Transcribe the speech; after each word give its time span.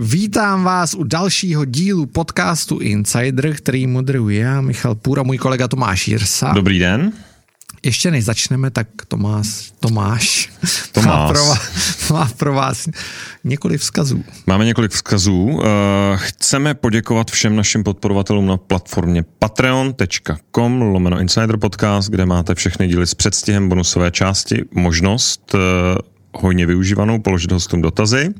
Vítám 0.00 0.64
vás 0.64 0.94
u 0.94 1.04
dalšího 1.04 1.64
dílu 1.64 2.06
podcastu 2.06 2.78
Insider, 2.78 3.54
který 3.54 3.86
moderuje 3.86 4.40
já, 4.40 4.60
Michal 4.60 4.94
Půra, 4.94 5.22
můj 5.22 5.38
kolega 5.38 5.68
Tomáš 5.68 6.08
Jirsa. 6.08 6.52
Dobrý 6.54 6.78
den. 6.78 7.12
Ještě 7.82 8.10
než 8.10 8.24
začneme, 8.24 8.70
tak 8.70 8.88
Tomáš, 9.08 9.72
Tomáš, 9.80 10.50
Tomáš. 10.92 11.08
Má, 11.08 11.28
pro 11.28 11.44
vás, 11.44 11.60
má 12.10 12.30
pro 12.36 12.54
vás 12.54 12.88
několik 13.44 13.80
vzkazů. 13.80 14.24
Máme 14.46 14.64
několik 14.64 14.92
vzkazů. 14.92 15.60
Chceme 16.16 16.74
poděkovat 16.74 17.30
všem 17.30 17.56
našim 17.56 17.84
podporovatelům 17.84 18.46
na 18.46 18.56
platformě 18.56 19.24
patreon.com 19.38 20.82
lomeno 20.82 21.20
Insider 21.20 21.56
Podcast, 21.56 22.10
kde 22.10 22.26
máte 22.26 22.54
všechny 22.54 22.88
díly 22.88 23.06
s 23.06 23.14
předstihem 23.14 23.68
bonusové 23.68 24.10
části, 24.10 24.64
možnost 24.70 25.54
eh, 25.54 25.58
hojně 26.34 26.66
využívanou 26.66 27.18
položit 27.18 27.52
hostům 27.52 27.82
dotazy. 27.82 28.34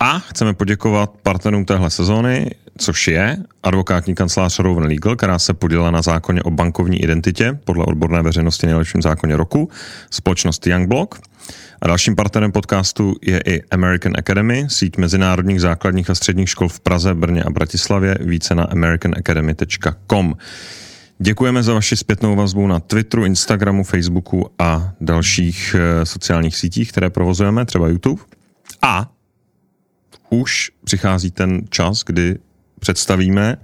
A 0.00 0.18
chceme 0.18 0.54
poděkovat 0.54 1.10
partnerům 1.22 1.64
téhle 1.64 1.90
sezóny, 1.90 2.50
což 2.78 3.08
je 3.08 3.36
advokátní 3.62 4.14
kancelář 4.14 4.58
Rowan 4.58 4.84
Legal, 4.84 5.16
která 5.16 5.38
se 5.38 5.54
podělila 5.54 5.90
na 5.90 6.02
zákoně 6.02 6.42
o 6.42 6.50
bankovní 6.50 7.02
identitě 7.02 7.58
podle 7.64 7.84
odborné 7.84 8.22
veřejnosti 8.22 8.66
nejlepším 8.66 9.02
zákoně 9.02 9.36
roku, 9.36 9.70
společnost 10.10 10.66
Youngblock. 10.66 11.20
A 11.82 11.86
dalším 11.86 12.16
partnerem 12.16 12.52
podcastu 12.52 13.14
je 13.22 13.40
i 13.46 13.62
American 13.70 14.12
Academy, 14.18 14.66
síť 14.68 14.96
mezinárodních 14.96 15.60
základních 15.60 16.10
a 16.10 16.14
středních 16.14 16.50
škol 16.50 16.68
v 16.68 16.80
Praze, 16.80 17.14
Brně 17.14 17.42
a 17.42 17.50
Bratislavě, 17.50 18.18
více 18.20 18.54
na 18.54 18.64
americanacademy.com. 18.64 20.34
Děkujeme 21.18 21.62
za 21.62 21.74
vaši 21.74 21.96
zpětnou 21.96 22.36
vazbu 22.36 22.66
na 22.66 22.80
Twitteru, 22.80 23.24
Instagramu, 23.24 23.84
Facebooku 23.84 24.50
a 24.58 24.92
dalších 25.00 25.76
eh, 25.78 26.06
sociálních 26.06 26.56
sítích, 26.56 26.92
které 26.92 27.10
provozujeme, 27.10 27.64
třeba 27.64 27.88
YouTube. 27.88 28.22
A 28.82 29.10
už 30.30 30.70
přichází 30.84 31.30
ten 31.30 31.60
čas, 31.68 32.02
kdy 32.06 32.38
představíme 32.80 33.56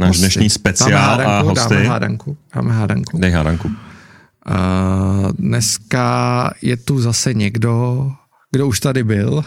náš 0.00 0.08
hosty. 0.08 0.20
dnešní 0.20 0.50
speciál 0.50 0.90
dáme 0.90 1.24
hádanku, 1.24 1.48
a 1.48 1.50
hosty. 1.50 1.74
Dáme 1.74 1.88
hádanku. 1.88 2.36
Dáme 2.54 2.74
hádanku. 2.74 3.18
Dej 3.18 3.30
hádanku. 3.30 3.68
Uh, 3.68 5.32
dneska 5.32 6.50
je 6.62 6.76
tu 6.76 7.00
zase 7.00 7.34
někdo, 7.34 8.10
kdo 8.50 8.66
už 8.66 8.80
tady 8.80 9.04
byl 9.04 9.44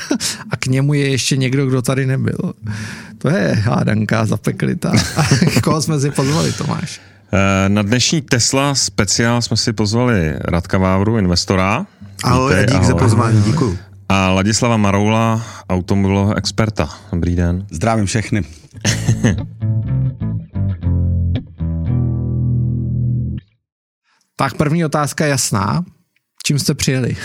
a 0.50 0.56
k 0.56 0.66
němu 0.66 0.94
je 0.94 1.10
ještě 1.10 1.36
někdo, 1.36 1.66
kdo 1.66 1.82
tady 1.82 2.06
nebyl. 2.06 2.52
To 3.18 3.28
je 3.28 3.54
hádanka 3.54 4.26
zapeklita. 4.26 4.92
Koho 5.62 5.82
jsme 5.82 6.00
si 6.00 6.10
pozvali, 6.10 6.52
Tomáš? 6.52 7.00
Na 7.68 7.82
dnešní 7.82 8.22
Tesla 8.22 8.74
speciál 8.74 9.42
jsme 9.42 9.56
si 9.56 9.72
pozvali 9.72 10.34
Radka 10.40 10.78
Vávru, 10.78 11.18
investora. 11.18 11.86
Ahoj, 12.24 12.54
díky 12.60 12.72
ahoj. 12.72 12.86
za 12.86 12.94
pozvání, 12.94 13.42
děkuji 13.42 13.89
a 14.10 14.30
Ladislava 14.30 14.76
Maroula, 14.76 15.46
automobilového 15.68 16.38
experta. 16.38 16.88
Dobrý 17.12 17.36
den. 17.36 17.66
Zdravím 17.70 18.06
všechny. 18.06 18.44
tak 24.36 24.54
první 24.54 24.84
otázka 24.84 25.24
je 25.24 25.30
jasná. 25.30 25.84
Čím 26.44 26.58
jste 26.58 26.74
přijeli? 26.74 27.16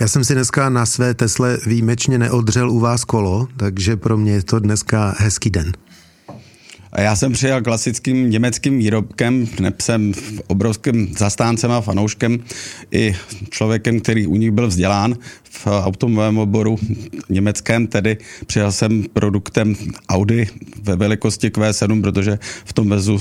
Já 0.00 0.08
jsem 0.08 0.24
si 0.24 0.34
dneska 0.34 0.68
na 0.68 0.86
své 0.86 1.14
Tesle 1.14 1.58
výjimečně 1.66 2.18
neodřel 2.18 2.70
u 2.70 2.80
vás 2.80 3.04
kolo, 3.04 3.48
takže 3.56 3.96
pro 3.96 4.16
mě 4.16 4.32
je 4.32 4.42
to 4.42 4.58
dneska 4.58 5.14
hezký 5.18 5.50
den. 5.50 5.72
Já 6.98 7.16
jsem 7.16 7.32
přijel 7.32 7.62
klasickým 7.62 8.30
německým 8.30 8.78
výrobkem, 8.78 9.46
jsem 9.80 10.12
obrovským 10.46 11.14
zastáncem 11.18 11.70
a 11.70 11.80
fanouškem 11.80 12.38
i 12.90 13.16
člověkem, 13.50 14.00
který 14.00 14.26
u 14.26 14.36
nich 14.36 14.50
byl 14.50 14.68
vzdělán 14.68 15.16
v 15.50 15.66
automobilovém 15.66 16.38
oboru 16.38 16.78
německém, 17.28 17.86
tedy 17.86 18.16
přijel 18.46 18.72
jsem 18.72 19.04
produktem 19.12 19.74
Audi 20.08 20.46
ve 20.82 20.96
velikosti 20.96 21.48
Q7, 21.48 22.02
protože 22.02 22.38
v 22.64 22.72
tom 22.72 22.88
vezu 22.88 23.18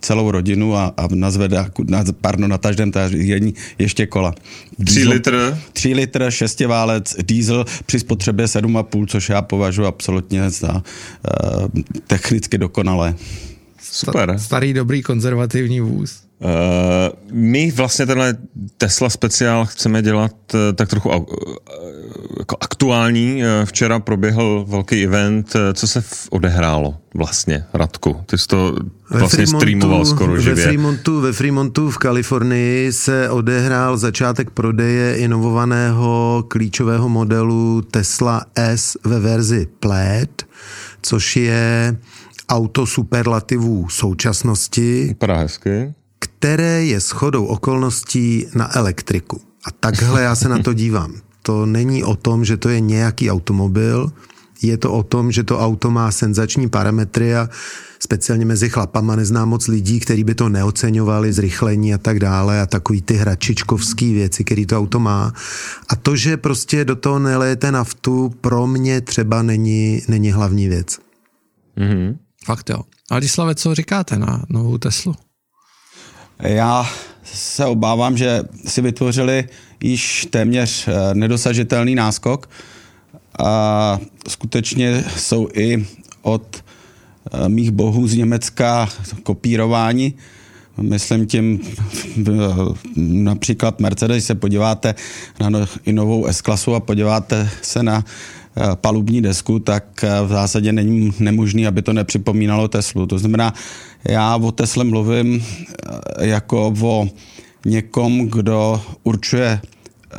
celou 0.00 0.30
rodinu 0.30 0.76
a, 0.76 0.94
a 0.96 1.08
na 1.14 1.30
zvedáku, 1.30 1.84
na, 1.88 2.04
pardon, 2.20 2.50
na 2.50 2.58
každém 2.58 2.92
tažení 2.92 3.54
ještě 3.78 4.06
kola. 4.06 4.34
3 4.86 5.08
litr? 5.08 5.58
3 5.72 5.94
litr, 5.94 6.26
šestiválec, 6.28 7.16
diesel 7.22 7.64
při 7.86 8.00
spotřebě 8.00 8.46
7,5, 8.46 9.06
což 9.06 9.28
já 9.28 9.42
považuji 9.42 9.86
absolutně 9.86 10.50
za 10.50 10.74
uh, 10.74 10.82
technicky 12.06 12.58
dokonalé. 12.58 13.14
Super. 13.82 14.34
Starý, 14.38 14.72
dobrý, 14.72 15.02
konzervativní 15.02 15.80
vůz. 15.80 16.29
Uh, 16.42 16.48
my 17.32 17.70
vlastně 17.70 18.06
tenhle 18.06 18.36
Tesla 18.76 19.10
speciál 19.10 19.66
chceme 19.66 20.02
dělat 20.02 20.32
uh, 20.54 20.60
tak 20.74 20.88
trochu 20.88 21.08
uh, 21.08 21.24
jako 22.38 22.56
aktuální. 22.60 23.42
Uh, 23.42 23.64
včera 23.64 24.00
proběhl 24.00 24.64
velký 24.68 25.04
event. 25.04 25.54
Uh, 25.54 25.60
co 25.74 25.88
se 25.88 26.00
v, 26.00 26.28
odehrálo 26.30 26.94
vlastně, 27.14 27.64
Radku? 27.72 28.16
Ty 28.26 28.38
jsi 28.38 28.46
to 28.46 28.76
vlastně 29.10 29.46
streamoval 29.46 30.04
skoro 30.04 30.40
živě. 30.40 30.54
Ve 30.54 30.62
Fremontu, 30.62 31.20
ve 31.20 31.32
Fremontu 31.32 31.90
v 31.90 31.98
Kalifornii 31.98 32.92
se 32.92 33.30
odehrál 33.30 33.96
začátek 33.96 34.50
prodeje 34.50 35.16
inovovaného 35.16 36.44
klíčového 36.48 37.08
modelu 37.08 37.82
Tesla 37.90 38.44
S 38.56 38.98
ve 39.04 39.20
verzi 39.20 39.66
Plaid, 39.80 40.42
což 41.02 41.36
je 41.36 41.96
auto 42.48 42.86
superlativů 42.86 43.88
současnosti. 43.88 45.04
Vypadá 45.08 45.36
hezky 45.36 45.94
které 46.40 46.84
je 46.84 47.00
shodou 47.00 47.44
okolností 47.44 48.46
na 48.54 48.76
elektriku. 48.76 49.40
A 49.64 49.70
takhle 49.70 50.22
já 50.22 50.34
se 50.34 50.48
na 50.48 50.58
to 50.58 50.72
dívám. 50.72 51.14
To 51.42 51.66
není 51.66 52.04
o 52.04 52.16
tom, 52.16 52.44
že 52.44 52.56
to 52.56 52.68
je 52.68 52.80
nějaký 52.80 53.30
automobil, 53.30 54.12
je 54.62 54.76
to 54.76 54.92
o 54.92 55.02
tom, 55.02 55.32
že 55.32 55.44
to 55.44 55.60
auto 55.60 55.90
má 55.90 56.10
senzační 56.10 56.68
parametry 56.68 57.36
a 57.36 57.48
speciálně 57.98 58.44
mezi 58.44 58.68
chlapama 58.68 59.16
neznám 59.16 59.48
moc 59.48 59.68
lidí, 59.68 60.00
kteří 60.00 60.24
by 60.24 60.34
to 60.34 60.48
neoceňovali, 60.48 61.32
zrychlení 61.32 61.94
a 61.94 61.98
tak 61.98 62.18
dále 62.18 62.60
a 62.60 62.66
takový 62.66 63.02
ty 63.02 63.14
hračičkovský 63.14 64.12
věci, 64.12 64.44
který 64.44 64.66
to 64.66 64.78
auto 64.78 65.00
má. 65.00 65.32
A 65.88 65.96
to, 65.96 66.16
že 66.16 66.36
prostě 66.36 66.84
do 66.84 66.96
toho 66.96 67.18
nelejete 67.18 67.72
naftu, 67.72 68.32
pro 68.40 68.66
mě 68.66 69.00
třeba 69.00 69.42
není, 69.42 70.02
není 70.08 70.32
hlavní 70.32 70.68
věc. 70.68 70.98
Mm-hmm. 71.78 72.16
Fakt 72.44 72.70
jo. 72.70 72.80
A 73.10 73.14
Ladislave, 73.14 73.54
co 73.54 73.74
říkáte 73.74 74.18
na 74.18 74.44
novou 74.48 74.78
Teslu? 74.78 75.14
Já 76.42 76.86
se 77.24 77.66
obávám, 77.66 78.16
že 78.16 78.42
si 78.66 78.82
vytvořili 78.82 79.48
již 79.80 80.26
téměř 80.30 80.88
eh, 80.88 81.14
nedosažitelný 81.14 81.94
náskok 81.94 82.50
a 83.38 83.98
skutečně 84.28 85.04
jsou 85.16 85.48
i 85.54 85.86
od 86.22 86.64
eh, 87.32 87.48
mých 87.48 87.70
bohů 87.70 88.08
z 88.08 88.14
Německa 88.14 88.88
kopírování. 89.22 90.14
Myslím 90.80 91.26
tím 91.26 91.60
eh, 92.18 92.32
například 92.96 93.80
Mercedes, 93.80 94.16
když 94.16 94.24
se 94.24 94.34
podíváte 94.34 94.94
na 95.40 95.48
no, 95.50 95.66
novou 95.92 96.26
S-klasu 96.26 96.74
a 96.74 96.80
podíváte 96.80 97.50
se 97.62 97.82
na 97.82 98.04
palubní 98.74 99.22
desku, 99.22 99.58
tak 99.58 99.84
v 100.24 100.28
zásadě 100.28 100.72
není 100.72 101.12
nemožný, 101.18 101.66
aby 101.66 101.82
to 101.82 101.92
nepřipomínalo 101.92 102.68
Teslu. 102.68 103.06
To 103.06 103.18
znamená, 103.18 103.54
já 104.08 104.36
o 104.36 104.52
Tesle 104.52 104.84
mluvím 104.84 105.44
eh, 106.18 106.26
jako 106.26 106.74
o 106.82 107.08
někom, 107.64 108.28
kdo 108.28 108.82
určuje, 109.02 109.60
eh, 109.60 110.18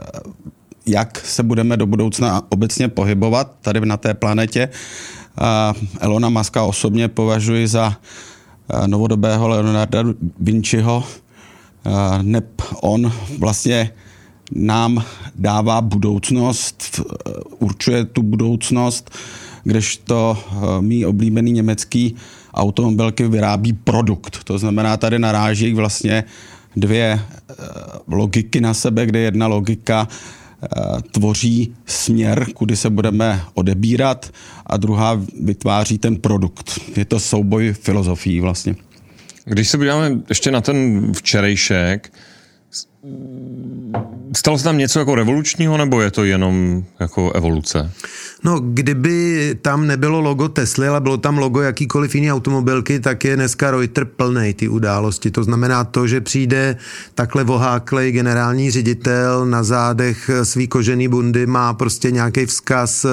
jak 0.85 1.25
se 1.25 1.43
budeme 1.43 1.77
do 1.77 1.85
budoucna 1.85 2.41
obecně 2.49 2.87
pohybovat 2.87 3.51
tady 3.61 3.85
na 3.85 3.97
té 3.97 4.13
planetě. 4.13 4.69
Elona 5.99 6.29
Muska 6.29 6.63
osobně 6.63 7.07
považuji 7.07 7.67
za 7.67 7.97
eh, 8.73 8.87
novodobého 8.87 9.47
Leonarda 9.47 10.03
Vinciho. 10.39 11.03
Neb 12.21 12.61
on 12.81 13.11
vlastně 13.37 13.91
nám 14.51 15.03
dává 15.35 15.81
budoucnost, 15.81 17.01
určuje 17.59 18.05
tu 18.05 18.21
budoucnost, 18.21 19.11
kdežto 19.63 20.37
mý 20.81 21.05
oblíbený 21.05 21.51
německý 21.51 22.15
automobilky 22.53 23.27
vyrábí 23.27 23.73
produkt. 23.73 24.43
To 24.43 24.57
znamená, 24.57 24.97
tady 24.97 25.19
naráží 25.19 25.73
vlastně 25.73 26.23
dvě 26.75 27.19
eh, 27.21 27.53
logiky 28.07 28.61
na 28.61 28.73
sebe, 28.73 29.05
kde 29.05 29.19
jedna 29.19 29.47
logika 29.47 30.07
eh, 30.07 30.67
tvoří 31.11 31.75
směr, 31.85 32.45
kudy 32.53 32.75
se 32.75 32.89
budeme 32.89 33.41
odebírat 33.53 34.31
a 34.65 34.77
druhá 34.77 35.21
vytváří 35.41 35.97
ten 35.97 36.15
produkt. 36.15 36.79
Je 36.97 37.05
to 37.05 37.19
souboj 37.19 37.73
filozofií 37.73 38.39
vlastně. 38.39 38.75
Když 39.45 39.69
se 39.69 39.77
podíváme 39.77 40.19
ještě 40.29 40.51
na 40.51 40.61
ten 40.61 41.11
včerejšek, 41.13 42.13
stalo 44.37 44.57
se 44.57 44.63
tam 44.63 44.77
něco 44.77 44.99
jako 44.99 45.15
revolučního, 45.15 45.77
nebo 45.77 46.01
je 46.01 46.11
to 46.11 46.23
jenom 46.23 46.83
jako 46.99 47.31
evoluce? 47.31 47.91
No, 48.43 48.59
kdyby 48.59 49.55
tam 49.61 49.87
nebylo 49.87 50.19
logo 50.19 50.49
Tesly, 50.49 50.87
ale 50.87 51.01
bylo 51.01 51.17
tam 51.17 51.37
logo 51.37 51.61
jakýkoliv 51.61 52.15
jiný 52.15 52.31
automobilky, 52.31 52.99
tak 52.99 53.25
je 53.25 53.35
dneska 53.35 53.71
Reuter 53.71 54.05
plnej 54.05 54.53
ty 54.53 54.67
události. 54.67 55.31
To 55.31 55.43
znamená 55.43 55.83
to, 55.83 56.07
že 56.07 56.21
přijde 56.21 56.77
takhle 57.15 57.43
voháklej 57.43 58.11
generální 58.11 58.71
ředitel 58.71 59.45
na 59.45 59.63
zádech 59.63 60.29
svý 60.43 60.67
kožený 60.67 61.07
bundy, 61.07 61.45
má 61.45 61.73
prostě 61.73 62.11
nějaký 62.11 62.45
vzkaz 62.45 63.05
eh, 63.05 63.09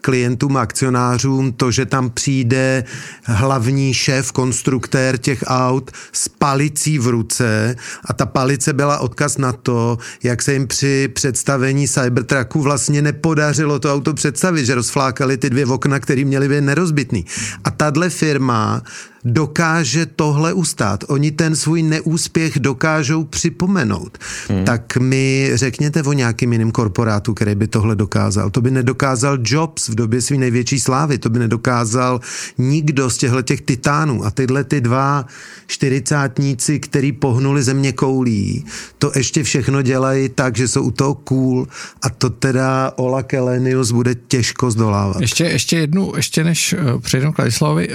klientům, 0.00 0.56
akcionářům, 0.56 1.52
to, 1.52 1.70
že 1.70 1.86
tam 1.86 2.10
přijde 2.10 2.84
hlavní 3.22 3.94
šéf, 3.94 4.32
konstruktér 4.32 5.18
těch 5.18 5.44
aut 5.46 5.90
s 6.12 6.28
palicí 6.28 6.98
v 6.98 7.06
ruce 7.06 7.76
a 8.04 8.12
ta 8.12 8.26
palice 8.26 8.72
byla 8.72 8.98
odkaz 9.14 9.38
na 9.38 9.52
to, 9.52 9.98
jak 10.22 10.42
se 10.42 10.52
jim 10.52 10.66
při 10.66 11.08
představení 11.14 11.88
Cybertrucku 11.88 12.62
vlastně 12.62 13.02
nepodařilo 13.02 13.78
to 13.78 13.94
auto 13.94 14.14
představit 14.14 14.66
že 14.66 14.74
rozflákali 14.74 15.36
ty 15.36 15.50
dvě 15.50 15.66
okna, 15.66 16.00
které 16.00 16.24
měly 16.24 16.48
být 16.48 16.60
nerozbitný. 16.60 17.24
A 17.64 17.70
tahle 17.70 18.10
firma 18.10 18.82
dokáže 19.24 20.06
tohle 20.06 20.52
ustát. 20.52 21.04
Oni 21.08 21.30
ten 21.30 21.56
svůj 21.56 21.82
neúspěch 21.82 22.58
dokážou 22.58 23.24
připomenout. 23.24 24.18
Hmm. 24.48 24.64
Tak 24.64 24.96
mi 24.96 25.50
řekněte 25.54 26.02
o 26.02 26.12
nějakým 26.12 26.52
jiným 26.52 26.70
korporátu, 26.70 27.34
který 27.34 27.54
by 27.54 27.66
tohle 27.66 27.96
dokázal. 27.96 28.50
To 28.50 28.60
by 28.60 28.70
nedokázal 28.70 29.38
Jobs 29.44 29.88
v 29.88 29.94
době 29.94 30.20
své 30.20 30.36
největší 30.36 30.80
slávy, 30.80 31.18
to 31.18 31.30
by 31.30 31.38
nedokázal 31.38 32.20
nikdo 32.58 33.10
z 33.10 33.16
těchto 33.16 33.42
těch 33.42 33.60
titánů. 33.60 34.24
A 34.24 34.30
tyhle 34.30 34.64
ty 34.64 34.80
dva 34.80 35.26
čtyřicátníci, 35.66 36.80
který 36.80 37.12
pohnuli 37.12 37.62
země 37.62 37.92
koulí, 37.92 38.64
to 38.98 39.12
ještě 39.14 39.42
všechno 39.42 39.82
dělají 39.82 40.28
tak, 40.28 40.56
že 40.56 40.68
jsou 40.68 40.82
u 40.82 40.90
toho 40.90 41.14
cool 41.14 41.66
a 42.02 42.10
to 42.10 42.30
teda 42.30 42.92
Ola 42.96 43.22
Kelenius 43.22 43.92
bude 43.92 44.14
těžko 44.14 44.70
zdolávat. 44.70 45.20
Ještě, 45.20 45.44
ještě 45.44 45.76
jednu, 45.76 46.12
ještě 46.16 46.44
než 46.44 46.72
uh, 46.72 47.00
přejdeme 47.00 47.32
k 47.32 47.38
Ladislavovi. 47.38 47.88
Uh, 47.88 47.94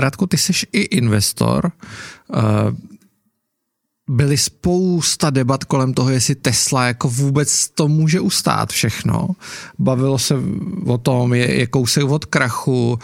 Radku, 0.00 0.26
ty 0.26 0.38
jsi 0.38 0.52
i 0.72 0.80
investor. 0.80 1.72
Uh, 2.36 2.40
byly 4.08 4.38
spousta 4.38 5.30
debat 5.30 5.64
kolem 5.64 5.94
toho, 5.94 6.10
jestli 6.10 6.34
Tesla 6.34 6.86
jako 6.86 7.08
vůbec 7.08 7.68
to 7.68 7.88
může 7.88 8.20
ustát 8.20 8.72
všechno. 8.72 9.28
Bavilo 9.78 10.18
se 10.18 10.34
o 10.86 10.98
tom, 10.98 11.34
je, 11.34 11.54
je 11.54 11.66
kousek 11.66 12.04
od 12.04 12.24
krachu, 12.24 12.98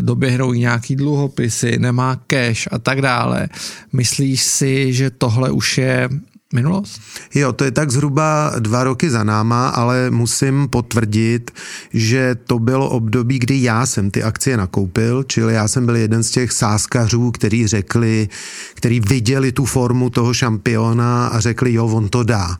doběhnou 0.00 0.52
nějaký 0.52 0.96
dluhopisy, 0.96 1.78
nemá 1.78 2.16
cash 2.26 2.68
a 2.70 2.78
tak 2.78 3.02
dále. 3.02 3.48
Myslíš 3.92 4.42
si, 4.42 4.92
že 4.92 5.10
tohle 5.10 5.50
už 5.50 5.78
je 5.78 6.08
minulost? 6.54 7.00
Jo, 7.34 7.52
to 7.52 7.64
je 7.64 7.70
tak 7.70 7.90
zhruba 7.90 8.52
dva 8.58 8.84
roky 8.84 9.10
za 9.10 9.24
náma, 9.24 9.68
ale 9.68 10.10
musím 10.10 10.68
potvrdit, 10.68 11.50
že 11.92 12.34
to 12.46 12.58
bylo 12.58 12.90
období, 12.90 13.38
kdy 13.38 13.62
já 13.62 13.86
jsem 13.86 14.10
ty 14.10 14.22
akcie 14.22 14.56
nakoupil, 14.56 15.22
čili 15.22 15.54
já 15.54 15.68
jsem 15.68 15.86
byl 15.86 15.96
jeden 15.96 16.22
z 16.22 16.30
těch 16.30 16.52
sáskařů, 16.52 17.30
který 17.30 17.66
řekli, 17.66 18.28
který 18.74 19.00
viděli 19.00 19.52
tu 19.52 19.64
formu 19.64 20.10
toho 20.10 20.34
šampiona 20.34 21.26
a 21.26 21.40
řekli, 21.40 21.72
jo, 21.72 21.86
on 21.86 22.08
to 22.08 22.22
dá 22.22 22.56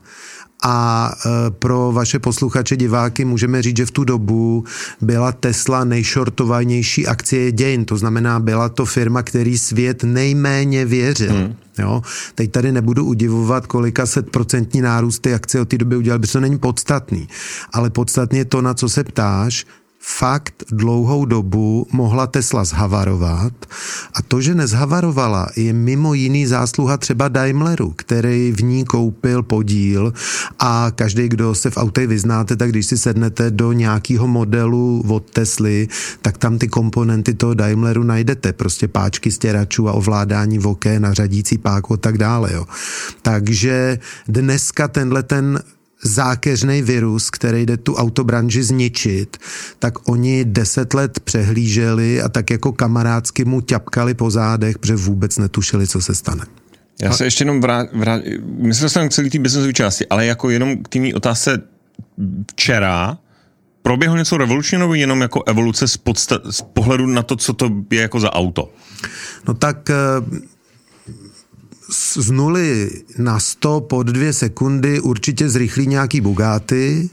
a 0.63 1.11
e, 1.25 1.51
pro 1.51 1.91
vaše 1.91 2.19
posluchače, 2.19 2.77
diváky 2.77 3.25
můžeme 3.25 3.61
říct, 3.61 3.77
že 3.77 3.85
v 3.85 3.91
tu 3.91 4.03
dobu 4.03 4.63
byla 5.01 5.31
Tesla 5.31 5.83
nejšortovanější 5.83 7.07
akcie 7.07 7.51
dějin, 7.51 7.85
to 7.85 7.97
znamená, 7.97 8.39
byla 8.39 8.69
to 8.69 8.85
firma, 8.85 9.23
který 9.23 9.57
svět 9.57 10.03
nejméně 10.03 10.85
věřil. 10.85 11.33
Hmm. 11.33 11.55
Jo? 11.79 12.01
Teď 12.35 12.51
tady 12.51 12.71
nebudu 12.71 13.05
udivovat, 13.05 13.67
kolika 13.67 14.05
set 14.05 14.29
procentní 14.29 14.81
nárůst 14.81 15.19
ty 15.19 15.33
akcie 15.33 15.61
od 15.61 15.69
té 15.69 15.77
doby 15.77 15.95
udělal, 15.95 16.19
protože 16.19 16.33
to 16.33 16.39
není 16.39 16.59
podstatný. 16.59 17.27
Ale 17.73 17.89
podstatně 17.89 18.45
to, 18.45 18.61
na 18.61 18.73
co 18.73 18.89
se 18.89 19.03
ptáš, 19.03 19.65
fakt 20.01 20.63
dlouhou 20.71 21.25
dobu 21.25 21.87
mohla 21.91 22.27
Tesla 22.27 22.63
zhavarovat 22.63 23.53
a 24.13 24.21
to, 24.21 24.41
že 24.41 24.55
nezhavarovala, 24.55 25.47
je 25.55 25.73
mimo 25.73 26.13
jiný 26.13 26.47
zásluha 26.47 26.97
třeba 26.97 27.27
Daimleru, 27.27 27.93
který 27.95 28.51
v 28.51 28.63
ní 28.63 28.85
koupil 28.85 29.43
podíl 29.43 30.13
a 30.59 30.91
každý, 30.95 31.29
kdo 31.29 31.55
se 31.55 31.69
v 31.69 31.77
autech 31.77 32.07
vyznáte, 32.07 32.55
tak 32.55 32.69
když 32.69 32.85
si 32.85 32.97
sednete 32.97 33.51
do 33.51 33.71
nějakého 33.71 34.27
modelu 34.27 35.03
od 35.07 35.29
Tesly, 35.29 35.87
tak 36.21 36.37
tam 36.37 36.57
ty 36.57 36.67
komponenty 36.67 37.33
toho 37.33 37.53
Daimleru 37.53 38.03
najdete, 38.03 38.53
prostě 38.53 38.87
páčky 38.87 39.31
stěračů 39.31 39.89
a 39.89 39.93
ovládání 39.93 40.59
oken, 40.59 41.07
řadící 41.11 41.57
páku 41.57 41.93
a 41.93 41.97
tak 41.97 42.17
dále. 42.17 42.53
Jo. 42.53 42.65
Takže 43.21 43.99
dneska 44.27 44.87
tenhle 44.87 45.23
ten 45.23 45.59
zákeřný 46.03 46.81
virus, 46.81 47.29
který 47.29 47.65
jde 47.65 47.77
tu 47.77 47.95
autobranži 47.95 48.63
zničit, 48.63 49.37
tak 49.79 50.09
oni 50.09 50.45
deset 50.45 50.93
let 50.93 51.19
přehlíželi 51.19 52.21
a 52.21 52.29
tak 52.29 52.49
jako 52.49 52.71
kamarádsky 52.71 53.45
mu 53.45 53.61
ťapkali 53.61 54.13
po 54.13 54.31
zádech, 54.31 54.79
protože 54.79 54.95
vůbec 54.95 55.37
netušili, 55.37 55.87
co 55.87 56.01
se 56.01 56.15
stane. 56.15 56.43
Já 57.01 57.11
se 57.11 57.23
ještě 57.25 57.41
jenom 57.41 57.61
vrát, 57.61 57.87
vrát 57.93 58.21
myslel 58.45 58.89
jsem 58.89 59.09
k 59.09 59.11
celý 59.11 59.29
té 59.29 59.39
biznesové 59.39 59.73
části, 59.73 60.07
ale 60.07 60.25
jako 60.25 60.49
jenom 60.49 60.83
k 60.83 60.87
té 60.87 60.99
otázce 61.15 61.61
včera, 62.51 63.17
proběhlo 63.81 64.17
něco 64.17 64.37
revolučního 64.37 64.79
nebo 64.79 64.93
jenom 64.93 65.21
jako 65.21 65.43
evoluce 65.43 65.87
z, 65.87 65.97
podsta- 65.97 66.51
z 66.51 66.61
pohledu 66.61 67.07
na 67.07 67.23
to, 67.23 67.35
co 67.35 67.53
to 67.53 67.69
je 67.91 68.01
jako 68.01 68.19
za 68.19 68.33
auto? 68.33 68.73
No 69.47 69.53
tak 69.53 69.89
eh, 69.89 69.95
z 71.91 72.31
nuly 72.31 72.91
na 73.17 73.39
100 73.39 73.81
pod 73.81 74.07
dvě 74.07 74.33
sekundy 74.33 74.99
určitě 74.99 75.49
zrychlí 75.49 75.87
nějaký 75.87 76.21
Bugatti, 76.21 77.09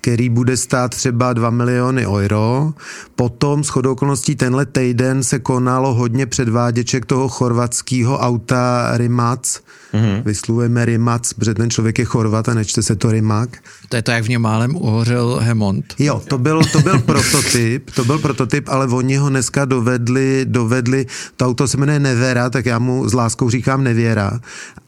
který 0.00 0.28
bude 0.28 0.56
stát 0.56 0.94
třeba 0.94 1.32
2 1.32 1.50
miliony 1.50 2.06
euro. 2.06 2.72
Potom 3.16 3.64
s 3.64 3.68
chodou 3.68 3.92
okolností 3.92 4.36
tenhle 4.36 4.66
týden 4.66 5.24
se 5.24 5.38
konalo 5.38 5.94
hodně 5.94 6.26
předváděček 6.26 7.06
toho 7.06 7.28
chorvatského 7.28 8.18
auta 8.18 8.90
Rimac, 8.96 9.60
Mm-hmm. 9.92 10.22
Vyslujeme 10.22 10.84
Rimac, 10.84 11.32
protože 11.32 11.54
ten 11.54 11.70
člověk 11.70 11.98
je 11.98 12.04
Chorvat 12.04 12.48
a 12.48 12.54
nečte 12.54 12.82
se 12.82 12.96
to 12.96 13.10
Rimak. 13.10 13.58
To 13.88 13.96
je 13.96 14.02
to, 14.02 14.10
jak 14.10 14.24
v 14.24 14.28
něm 14.28 14.42
málem 14.42 14.76
uhořel 14.76 15.38
Hemont. 15.42 15.94
Jo, 15.98 16.22
to 16.28 16.38
byl, 16.38 16.60
to 16.72 16.80
byl 16.80 16.98
prototyp, 16.98 17.90
to 17.90 18.04
byl 18.04 18.18
prototyp, 18.18 18.68
ale 18.68 18.86
oni 18.86 19.16
ho 19.16 19.28
dneska 19.28 19.64
dovedli, 19.64 20.40
dovedli, 20.44 21.06
to 21.36 21.46
auto 21.46 21.68
se 21.68 21.76
jmenuje 21.76 21.98
Nevera, 21.98 22.50
tak 22.50 22.66
já 22.66 22.78
mu 22.78 23.08
s 23.08 23.14
láskou 23.14 23.50
říkám 23.50 23.84
Nevěra, 23.84 24.17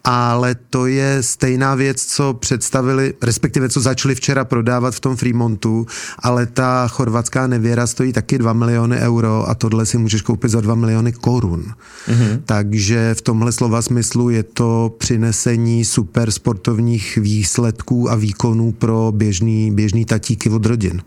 ale 0.05 0.55
to 0.71 0.87
je 0.87 1.23
stejná 1.23 1.75
věc, 1.75 2.05
co 2.05 2.35
představili, 2.35 3.15
respektive 3.23 3.69
co 3.69 3.81
začali 3.81 4.15
včera 4.15 4.45
prodávat 4.45 4.95
v 4.95 5.01
tom 5.01 5.17
Fremontu, 5.17 5.87
ale 6.19 6.47
ta 6.47 6.89
chorvatská 6.89 7.47
Nevěra 7.47 7.87
stojí 7.87 8.13
taky 8.13 8.39
2 8.39 8.53
miliony 8.53 8.97
euro 8.97 9.49
a 9.49 9.55
tohle 9.55 9.87
si 9.87 9.99
můžeš 9.99 10.23
koupit 10.23 10.49
za 10.49 10.61
2 10.61 10.75
miliony 10.75 11.13
korun. 11.13 11.65
Mm-hmm. 12.09 12.41
Takže 12.45 13.15
v 13.15 13.23
tomhle 13.23 13.53
slova 13.53 13.83
smyslu 13.83 14.31
je 14.31 14.43
to 14.43 14.95
přinesení 14.99 15.85
super 15.85 16.31
sportovních 16.31 17.17
výsledků 17.17 18.11
a 18.11 18.15
výkonů 18.15 18.73
pro 18.73 19.13
běžný, 19.17 19.71
běžný 19.71 20.05
tatíky 20.05 20.51
od 20.51 20.67
rodin. 20.67 21.03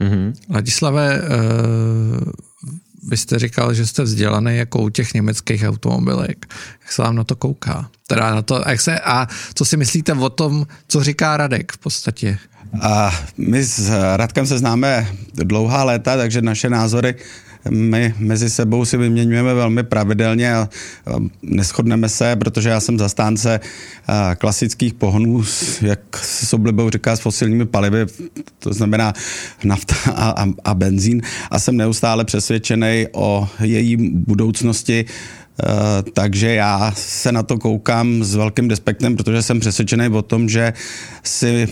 Mm-hmm. 0.00 0.32
Ladislave, 0.50 1.22
uh, 1.22 2.49
vy 3.08 3.16
jste 3.16 3.38
říkal, 3.38 3.74
že 3.74 3.86
jste 3.86 4.02
vzdělaný 4.02 4.56
jako 4.56 4.78
u 4.78 4.88
těch 4.88 5.14
německých 5.14 5.64
automobilek. 5.68 6.54
Jak 6.80 6.92
se 6.92 7.02
vám 7.02 7.16
na 7.16 7.24
to 7.24 7.36
kouká? 7.36 7.90
Teda 8.06 8.34
na 8.34 8.42
to, 8.42 8.62
jak 8.68 8.80
se, 8.80 9.00
a 9.00 9.28
co 9.54 9.64
si 9.64 9.76
myslíte 9.76 10.12
o 10.12 10.30
tom, 10.30 10.66
co 10.88 11.04
říká 11.04 11.36
Radek 11.36 11.72
v 11.72 11.78
podstatě? 11.78 12.38
A 12.80 13.20
my 13.38 13.64
s 13.64 13.90
Radkem 14.16 14.46
se 14.46 14.58
známe 14.58 15.08
dlouhá 15.34 15.84
léta, 15.84 16.16
takže 16.16 16.42
naše 16.42 16.70
názory 16.70 17.14
my 17.70 18.14
mezi 18.18 18.50
sebou 18.50 18.84
si 18.84 18.96
vyměňujeme 18.96 19.54
velmi 19.54 19.82
pravidelně 19.82 20.54
a 20.54 20.68
neschodneme 21.42 22.08
se, 22.08 22.36
protože 22.36 22.68
já 22.68 22.80
jsem 22.80 22.98
zastánce 22.98 23.60
klasických 24.38 24.94
pohonů, 24.94 25.44
jak 25.82 26.00
se 26.16 26.46
s 26.46 26.52
oblibou 26.52 26.90
říká, 26.90 27.16
s 27.16 27.20
fosilními 27.20 27.66
palivy, 27.66 28.06
to 28.58 28.72
znamená 28.72 29.12
nafta 29.64 29.94
a, 30.14 30.30
a, 30.30 30.46
a 30.64 30.74
benzín. 30.74 31.22
A 31.50 31.58
jsem 31.58 31.76
neustále 31.76 32.24
přesvědčený 32.24 33.06
o 33.12 33.48
její 33.60 33.96
budoucnosti, 34.10 35.04
takže 36.12 36.54
já 36.54 36.92
se 36.96 37.32
na 37.32 37.42
to 37.42 37.58
koukám 37.58 38.24
s 38.24 38.34
velkým 38.34 38.70
respektem, 38.70 39.16
protože 39.16 39.42
jsem 39.42 39.60
přesvědčený 39.60 40.08
o 40.08 40.22
tom, 40.22 40.48
že 40.48 40.72
si 41.24 41.68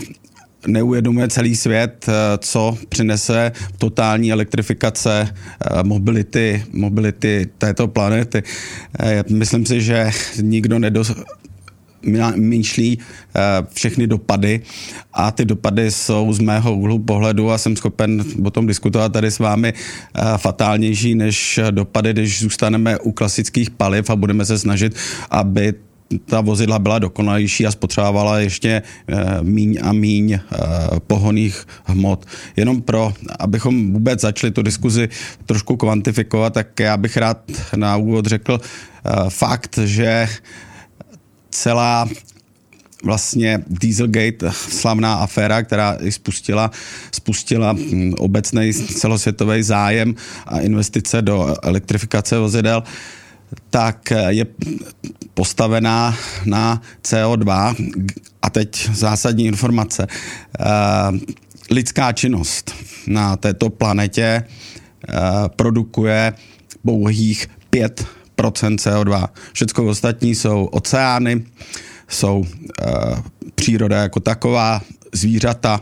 neuvědomuje 0.67 1.27
celý 1.27 1.55
svět, 1.55 2.05
eh, 2.09 2.13
co 2.37 2.77
přinese 2.89 3.51
totální 3.77 4.31
elektrifikace 4.31 5.27
eh, 5.31 5.83
mobility, 5.83 6.63
mobility 6.73 7.49
této 7.57 7.87
planety. 7.87 8.43
Eh, 8.99 9.23
myslím 9.29 9.65
si, 9.65 9.81
že 9.81 10.11
nikdo 10.41 10.79
nedos, 10.79 11.11
myšlí 12.35 12.99
všechny 13.73 14.07
dopady 14.07 14.61
a 15.13 15.31
ty 15.31 15.45
dopady 15.45 15.91
jsou 15.91 16.33
z 16.33 16.39
mého 16.39 16.75
úhlu 16.75 16.99
pohledu 16.99 17.51
a 17.51 17.57
jsem 17.57 17.75
schopen 17.75 18.23
o 18.43 18.49
tom 18.49 18.67
diskutovat 18.67 19.11
tady 19.13 19.31
s 19.31 19.39
vámi 19.39 19.73
fatálnější 20.37 21.15
než 21.15 21.59
dopady, 21.71 22.13
když 22.13 22.41
zůstaneme 22.41 22.99
u 22.99 23.11
klasických 23.11 23.69
paliv 23.69 24.09
a 24.09 24.15
budeme 24.15 24.45
se 24.45 24.59
snažit, 24.59 24.95
aby 25.29 25.73
ta 26.25 26.41
vozidla 26.41 26.79
byla 26.79 26.99
dokonalější 26.99 27.65
a 27.65 27.71
spotřebovala 27.71 28.39
ještě 28.39 28.81
míň 29.41 29.79
a 29.81 29.93
míň 29.93 30.39
pohoných 31.07 31.67
hmot. 31.85 32.25
Jenom 32.55 32.81
pro, 32.81 33.13
abychom 33.39 33.93
vůbec 33.93 34.21
začali 34.21 34.51
tu 34.51 34.61
diskuzi 34.61 35.09
trošku 35.45 35.77
kvantifikovat, 35.77 36.53
tak 36.53 36.79
já 36.79 36.97
bych 36.97 37.17
rád 37.17 37.37
na 37.75 37.97
úvod 37.97 38.25
řekl 38.25 38.59
fakt, 39.29 39.79
že 39.83 40.27
celá 41.49 42.09
vlastně 43.03 43.63
Dieselgate, 43.67 44.51
slavná 44.51 45.13
aféra, 45.13 45.63
která 45.63 45.97
i 46.01 46.11
spustila, 46.11 46.71
spustila 47.11 47.71
hm, 47.73 48.13
obecný 48.17 48.73
celosvětový 48.73 49.63
zájem 49.63 50.15
a 50.45 50.59
investice 50.59 51.21
do 51.21 51.55
elektrifikace 51.63 52.39
vozidel, 52.39 52.83
tak 53.69 54.13
je 54.27 54.45
postavená 55.33 56.15
na 56.45 56.81
CO2. 57.03 57.75
A 58.41 58.49
teď 58.49 58.89
zásadní 58.93 59.45
informace. 59.45 60.07
Eh, 60.59 60.65
lidská 61.71 62.11
činnost 62.11 62.75
na 63.07 63.37
této 63.37 63.69
planetě 63.69 64.23
eh, 64.23 65.13
produkuje 65.55 66.33
pouhých 66.85 67.47
5% 67.71 68.05
CO2. 68.75 69.27
Všechno 69.53 69.85
ostatní 69.85 70.35
jsou 70.35 70.65
oceány, 70.65 71.43
jsou 72.07 72.45
příroda 73.55 74.01
jako 74.01 74.19
taková, 74.19 74.81
zvířata, 75.13 75.81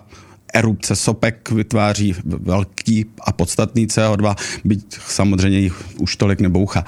erupce 0.54 0.96
sopek 0.96 1.52
vytváří 1.52 2.16
velký 2.26 3.06
a 3.22 3.32
podstatný 3.32 3.88
CO2, 3.88 4.36
byť 4.64 4.98
samozřejmě 5.08 5.60
jich 5.60 5.84
už 5.98 6.16
tolik 6.16 6.40
neboucha. 6.40 6.86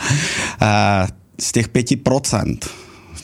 Uh, 0.61 0.67
z 1.39 1.51
těch 1.51 1.69
5% 1.69 2.57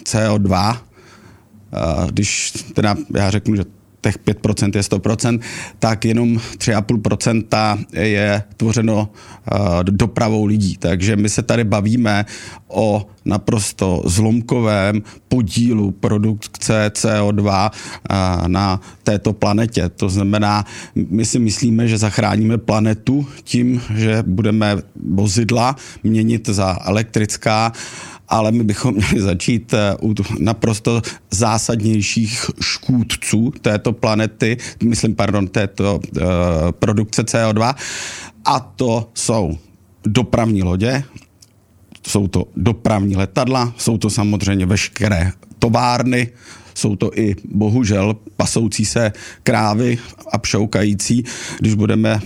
CO2, 0.03 0.77
uh, 0.77 2.11
když 2.11 2.51
teda 2.51 2.95
já 3.15 3.29
řeknu, 3.29 3.55
že 3.55 3.63
těch 4.05 4.19
5% 4.19 4.71
je 4.75 4.81
100%, 4.81 5.39
tak 5.79 6.05
jenom 6.05 6.37
3,5% 6.37 7.85
je 7.91 8.43
tvořeno 8.57 9.09
uh, 9.09 9.83
dopravou 9.83 10.45
lidí. 10.45 10.77
Takže 10.77 11.15
my 11.15 11.29
se 11.29 11.43
tady 11.43 11.63
bavíme 11.63 12.25
o 12.67 13.07
naprosto 13.25 14.01
zlomkovém 14.05 15.01
podílu 15.27 15.91
produkce 15.91 16.91
CO2 16.93 17.71
uh, 17.71 18.47
na 18.47 18.81
této 19.03 19.33
planetě. 19.33 19.89
To 19.89 20.09
znamená, 20.09 20.65
my 20.95 21.25
si 21.25 21.39
myslíme, 21.39 21.87
že 21.87 21.97
zachráníme 21.97 22.57
planetu 22.57 23.27
tím, 23.43 23.81
že 23.95 24.23
budeme 24.27 24.77
vozidla 25.09 25.75
měnit 26.03 26.49
za 26.49 26.77
elektrická 26.85 27.71
ale 28.27 28.51
my 28.51 28.63
bychom 28.63 28.93
měli 28.95 29.21
začít 29.21 29.73
eh, 29.73 29.95
u 30.01 30.13
naprosto 30.39 31.01
zásadnějších 31.31 32.45
škůdců 32.61 33.53
této 33.61 33.93
planety, 33.93 34.57
myslím, 34.83 35.15
pardon, 35.15 35.47
této 35.47 35.95
uh, 35.95 36.23
produkce 36.71 37.23
CO2, 37.23 37.75
a 38.45 38.59
to 38.59 39.09
jsou 39.13 39.57
dopravní 40.07 40.63
lodě, 40.63 41.03
jsou 42.07 42.27
to 42.27 42.45
dopravní 42.55 43.15
letadla, 43.15 43.73
jsou 43.77 43.97
to 43.97 44.09
samozřejmě 44.09 44.65
veškeré 44.65 45.31
továrny, 45.65 46.29
jsou 46.73 46.95
to 46.95 47.19
i 47.19 47.35
bohužel 47.49 48.15
pasoucí 48.37 48.85
se 48.85 49.11
krávy 49.43 49.97
a 50.31 50.37
pšoukající. 50.37 51.23
Když 51.59 51.73
budeme, 51.73 52.21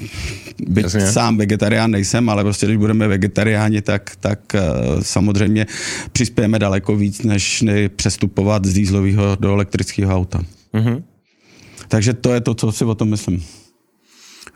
byť 0.67 0.83
Jasně. 0.83 1.11
sám 1.11 1.37
vegetarián 1.37 1.91
nejsem, 1.91 2.29
ale 2.29 2.43
prostě 2.43 2.65
když 2.65 2.77
budeme 2.77 3.07
vegetariáni, 3.07 3.81
tak, 3.81 4.15
tak 4.19 4.39
uh, 4.53 5.01
samozřejmě 5.01 5.65
přispějeme 6.11 6.59
daleko 6.59 6.95
víc, 6.95 7.23
než 7.23 7.63
přestupovat 7.95 8.65
z 8.65 8.73
dýzlového 8.73 9.37
do 9.39 9.53
elektrického 9.53 10.15
auta. 10.15 10.43
Mm-hmm. 10.73 11.03
Takže 11.87 12.13
to 12.13 12.33
je 12.33 12.41
to, 12.41 12.53
co 12.53 12.71
si 12.71 12.85
o 12.85 12.95
tom 12.95 13.09
myslím. 13.09 13.43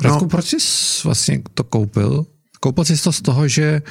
Radku, 0.02 0.26
no. 0.26 0.30
proč 0.30 0.54
jsi 0.54 0.58
vlastně 1.04 1.42
to 1.54 1.64
koupil? 1.64 2.26
Koupil 2.60 2.86
jsi 2.86 3.04
to 3.04 3.12
z 3.12 3.22
toho, 3.22 3.48
že 3.48 3.82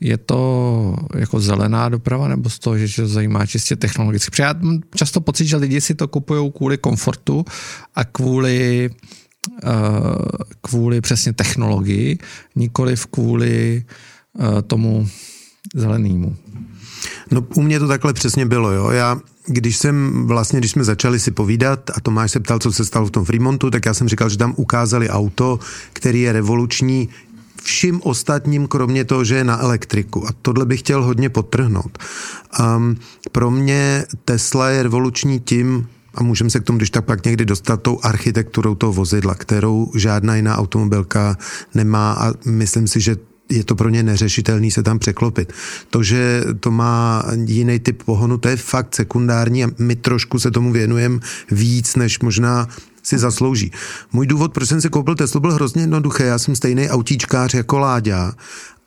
je 0.00 0.18
to 0.18 0.96
jako 1.16 1.40
zelená 1.40 1.88
doprava 1.88 2.28
nebo 2.28 2.50
z 2.50 2.58
toho, 2.58 2.78
že 2.78 3.02
to 3.02 3.08
zajímá 3.08 3.46
čistě 3.46 3.76
technologicky? 3.76 4.30
Protože 4.30 4.42
já 4.42 4.54
mám 4.60 4.80
často 4.94 5.20
pocit, 5.20 5.46
že 5.46 5.56
lidi 5.56 5.80
si 5.80 5.94
to 5.94 6.08
kupují 6.08 6.52
kvůli 6.56 6.78
komfortu 6.78 7.44
a 7.94 8.04
kvůli 8.04 8.90
eh, 9.64 9.70
kvůli 10.60 11.00
přesně 11.00 11.32
technologii, 11.32 12.18
nikoli 12.56 12.94
kvůli 13.10 13.84
eh, 14.40 14.62
tomu 14.62 15.08
zelenému. 15.74 16.36
No 17.30 17.46
u 17.54 17.62
mě 17.62 17.78
to 17.78 17.88
takhle 17.88 18.12
přesně 18.12 18.46
bylo, 18.46 18.72
jo. 18.72 18.90
Já 18.90 19.20
když 19.46 19.76
jsem 19.76 20.26
vlastně, 20.26 20.58
když 20.58 20.70
jsme 20.70 20.84
začali 20.84 21.20
si 21.20 21.30
povídat 21.30 21.90
a 21.90 22.00
Tomáš 22.00 22.30
se 22.30 22.40
ptal, 22.40 22.58
co 22.58 22.72
se 22.72 22.84
stalo 22.84 23.06
v 23.06 23.10
tom 23.10 23.24
Fremontu, 23.24 23.70
tak 23.70 23.86
já 23.86 23.94
jsem 23.94 24.08
říkal, 24.08 24.28
že 24.28 24.38
tam 24.38 24.54
ukázali 24.56 25.10
auto, 25.10 25.58
který 25.92 26.20
je 26.20 26.32
revoluční 26.32 27.08
vším 27.64 28.00
ostatním, 28.02 28.66
kromě 28.66 29.04
toho, 29.04 29.24
že 29.24 29.34
je 29.34 29.44
na 29.44 29.60
elektriku. 29.60 30.28
A 30.28 30.30
tohle 30.42 30.66
bych 30.66 30.80
chtěl 30.80 31.04
hodně 31.04 31.28
potrhnout. 31.28 31.98
Um, 32.60 32.96
pro 33.32 33.50
mě 33.50 34.04
Tesla 34.24 34.68
je 34.68 34.82
revoluční 34.82 35.40
tím, 35.40 35.88
a 36.14 36.22
můžeme 36.22 36.50
se 36.50 36.60
k 36.60 36.64
tomu, 36.64 36.78
když 36.78 36.90
tak 36.90 37.04
pak 37.04 37.24
někdy 37.24 37.44
dostat, 37.44 37.82
tou 37.82 37.98
architekturou 38.02 38.74
toho 38.74 38.92
vozidla, 38.92 39.34
kterou 39.34 39.90
žádná 39.96 40.36
jiná 40.36 40.58
automobilka 40.58 41.36
nemá 41.74 42.12
a 42.12 42.32
myslím 42.46 42.88
si, 42.88 43.00
že 43.00 43.16
je 43.48 43.64
to 43.64 43.74
pro 43.74 43.88
ně 43.88 44.02
neřešitelný 44.02 44.70
se 44.70 44.82
tam 44.82 44.98
překlopit. 44.98 45.52
To, 45.90 46.02
že 46.02 46.44
to 46.60 46.70
má 46.70 47.22
jiný 47.44 47.78
typ 47.78 48.02
pohonu, 48.02 48.38
to 48.38 48.48
je 48.48 48.56
fakt 48.56 48.94
sekundární 48.94 49.64
a 49.64 49.68
my 49.78 49.96
trošku 49.96 50.38
se 50.38 50.50
tomu 50.50 50.72
věnujeme 50.72 51.18
víc, 51.50 51.96
než 51.96 52.20
možná 52.20 52.68
si 53.04 53.18
zaslouží. 53.18 53.72
Můj 54.12 54.26
důvod, 54.26 54.52
proč 54.52 54.68
jsem 54.68 54.80
si 54.80 54.88
koupil 54.88 55.14
Teslu, 55.14 55.40
byl 55.40 55.52
hrozně 55.52 55.82
jednoduchý. 55.82 56.22
Já 56.22 56.38
jsem 56.38 56.56
stejný 56.56 56.88
autíčkář 56.88 57.54
jako 57.54 57.78
Láďa 57.78 58.32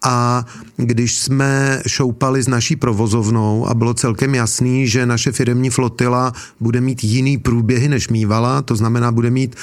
a 0.04 0.46
když 0.78 1.18
jsme 1.18 1.82
šoupali 1.88 2.44
s 2.44 2.48
naší 2.48 2.76
provozovnou 2.76 3.68
a 3.68 3.74
bylo 3.74 3.94
celkem 3.94 4.36
jasný, 4.36 4.88
že 4.88 5.06
naše 5.06 5.32
firmní 5.32 5.70
flotila 5.70 6.34
bude 6.60 6.82
mít 6.82 7.04
jiný 7.04 7.38
průběhy 7.38 7.90
než 7.90 8.10
mývala, 8.10 8.62
to 8.62 8.76
znamená, 8.76 9.12
bude 9.12 9.32
mít 9.32 9.56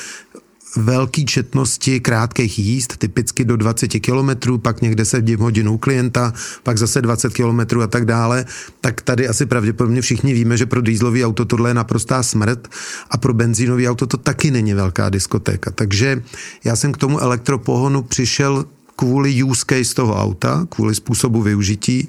velký 0.77 1.27
četnosti 1.27 2.01
krátkých 2.01 2.59
jízd, 2.59 2.97
typicky 2.97 3.45
do 3.45 3.57
20 3.57 3.89
km, 3.89 4.59
pak 4.59 4.83
někde 4.83 5.05
se 5.05 5.23
hodin 5.39 5.69
u 5.69 5.79
klienta, 5.79 6.33
pak 6.63 6.79
zase 6.79 7.03
20 7.03 7.33
km 7.33 7.81
a 7.83 7.87
tak 7.87 8.05
dále, 8.05 8.45
tak 8.81 9.03
tady 9.03 9.29
asi 9.29 9.47
pravděpodobně 9.47 10.03
všichni 10.03 10.35
víme, 10.35 10.57
že 10.57 10.67
pro 10.67 10.81
dýzlový 10.81 11.25
auto 11.25 11.45
tohle 11.45 11.71
je 11.71 11.75
naprostá 11.75 12.23
smrt 12.23 12.69
a 13.11 13.17
pro 13.17 13.35
benzínový 13.35 13.89
auto 13.89 14.07
to 14.07 14.17
taky 14.17 14.51
není 14.51 14.75
velká 14.75 15.11
diskotéka. 15.11 15.71
Takže 15.71 16.23
já 16.65 16.77
jsem 16.77 16.93
k 16.93 16.99
tomu 16.99 17.21
elektropohonu 17.21 18.03
přišel 18.03 18.65
kvůli 18.97 19.43
use 19.43 19.65
case 19.69 19.95
toho 19.95 20.23
auta, 20.23 20.67
kvůli 20.69 20.95
způsobu 20.95 21.43
využití 21.43 22.09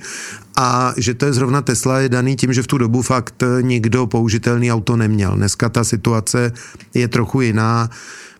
a 0.57 0.93
že 0.98 1.13
to 1.13 1.25
je 1.25 1.34
zrovna 1.34 1.62
Tesla 1.62 2.00
je 2.00 2.10
daný 2.10 2.36
tím, 2.36 2.53
že 2.53 2.63
v 2.63 2.67
tu 2.67 2.77
dobu 2.77 3.01
fakt 3.01 3.43
nikdo 3.62 4.07
použitelný 4.07 4.72
auto 4.72 4.95
neměl. 4.95 5.36
Dneska 5.36 5.69
ta 5.69 5.84
situace 5.84 6.51
je 6.93 7.07
trochu 7.07 7.41
jiná 7.41 7.89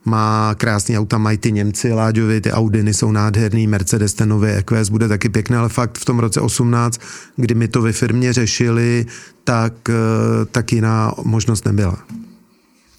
má 0.06 0.56
krásný 0.56 0.98
auta, 0.98 1.18
mají 1.18 1.38
ty 1.38 1.52
Němci, 1.52 1.94
Láďovi, 1.94 2.42
ty 2.42 2.52
Audiny 2.52 2.94
jsou 2.94 3.12
nádherný, 3.12 3.68
Mercedes, 3.68 4.14
ten 4.14 4.30
nový 4.30 4.50
EQS 4.50 4.90
bude 4.90 5.08
taky 5.08 5.30
pěkný, 5.30 5.56
ale 5.56 5.70
fakt 5.70 5.98
v 5.98 6.06
tom 6.06 6.20
roce 6.20 6.42
18, 6.42 7.02
kdy 7.36 7.56
my 7.56 7.68
to 7.68 7.82
ve 7.82 7.92
firmě 7.92 8.34
řešili, 8.34 9.06
tak, 9.44 9.74
eh, 9.90 10.46
tak 10.46 10.72
jiná 10.72 11.12
možnost 11.24 11.66
nebyla. 11.66 11.98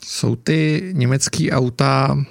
Jsou 0.06 0.36
ty 0.36 0.90
německé 0.92 1.50
auta 1.50 2.24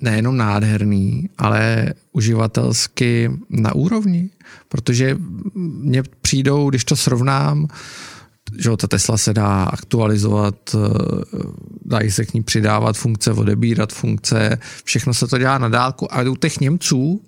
nejenom 0.00 0.36
nádherný, 0.36 1.28
ale 1.38 1.92
uživatelsky 2.12 3.30
na 3.50 3.74
úrovni, 3.74 4.30
protože 4.68 5.16
mně 5.54 6.02
přijdou, 6.22 6.70
když 6.70 6.84
to 6.84 6.96
srovnám, 6.96 7.68
že 8.58 8.70
ta 8.76 8.86
Tesla 8.86 9.16
se 9.16 9.34
dá 9.34 9.64
aktualizovat, 9.64 10.54
eh, 10.74 10.78
dají 11.84 12.10
se 12.10 12.24
k 12.24 12.34
ní 12.34 12.42
přidávat 12.42 12.96
funkce, 12.96 13.32
odebírat 13.32 13.92
funkce, 13.92 14.58
všechno 14.84 15.14
se 15.14 15.26
to 15.26 15.38
dělá 15.38 15.58
na 15.58 15.68
dálku. 15.68 16.14
A 16.14 16.22
u 16.22 16.36
těch 16.36 16.60
Němců, 16.60 17.22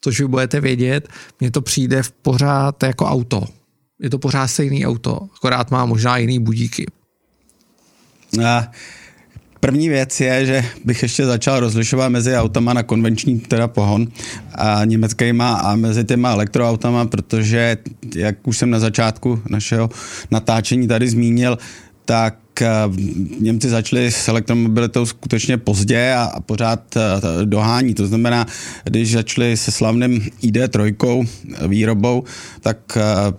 což 0.00 0.20
vy 0.20 0.26
budete 0.26 0.60
vědět, 0.60 1.08
mně 1.40 1.50
to 1.50 1.60
přijde 1.60 2.02
v 2.02 2.10
pořád 2.10 2.82
jako 2.82 3.06
auto. 3.06 3.44
Je 4.00 4.10
to 4.10 4.18
pořád 4.18 4.48
stejný 4.48 4.86
auto, 4.86 5.28
akorát 5.36 5.70
má 5.70 5.86
možná 5.86 6.16
jiný 6.16 6.38
budíky. 6.38 6.86
A 8.44 8.70
První 9.60 9.88
věc 9.88 10.20
je, 10.20 10.46
že 10.46 10.64
bych 10.84 11.02
ještě 11.02 11.26
začal 11.26 11.60
rozlišovat 11.60 12.08
mezi 12.08 12.36
autama 12.36 12.72
na 12.72 12.82
konvenční 12.82 13.40
teda 13.40 13.68
pohon 13.68 14.08
a 14.54 14.84
německýma 14.84 15.54
a 15.54 15.76
mezi 15.76 16.04
těma 16.04 16.30
elektroautama, 16.30 17.06
protože 17.06 17.76
jak 18.14 18.48
už 18.48 18.58
jsem 18.58 18.70
na 18.70 18.78
začátku 18.78 19.42
našeho 19.48 19.90
natáčení 20.30 20.88
tady 20.88 21.08
zmínil, 21.08 21.58
tak 22.04 22.62
eh, 22.62 22.68
Němci 23.40 23.68
začali 23.68 24.10
s 24.10 24.28
elektromobilitou 24.28 25.06
skutečně 25.06 25.56
pozdě 25.56 26.14
a 26.14 26.40
pořád 26.40 26.96
eh, 26.96 27.00
dohání. 27.44 27.94
To 27.94 28.06
znamená, 28.06 28.46
když 28.84 29.12
začali 29.12 29.56
se 29.56 29.72
slavným 29.72 30.20
ID3 30.42 31.28
výrobou, 31.68 32.24
tak 32.60 32.98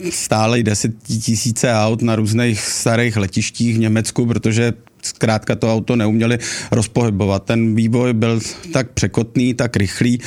stále 0.10 0.64
10 0.64 0.92
tisíce 1.04 1.74
aut 1.74 2.02
na 2.02 2.16
různých 2.16 2.62
starých 2.62 3.18
letištích 3.18 3.76
v 3.76 3.80
Německu, 3.80 4.26
protože 4.26 4.74
zkrátka 5.02 5.56
to 5.56 5.74
auto 5.74 5.96
neuměli 5.96 6.38
rozpohybovat. 6.72 7.44
Ten 7.44 7.76
vývoj 7.76 8.14
byl 8.14 8.40
tak 8.74 8.92
překotný, 8.92 9.54
tak 9.54 9.76
rychlý, 9.76 10.20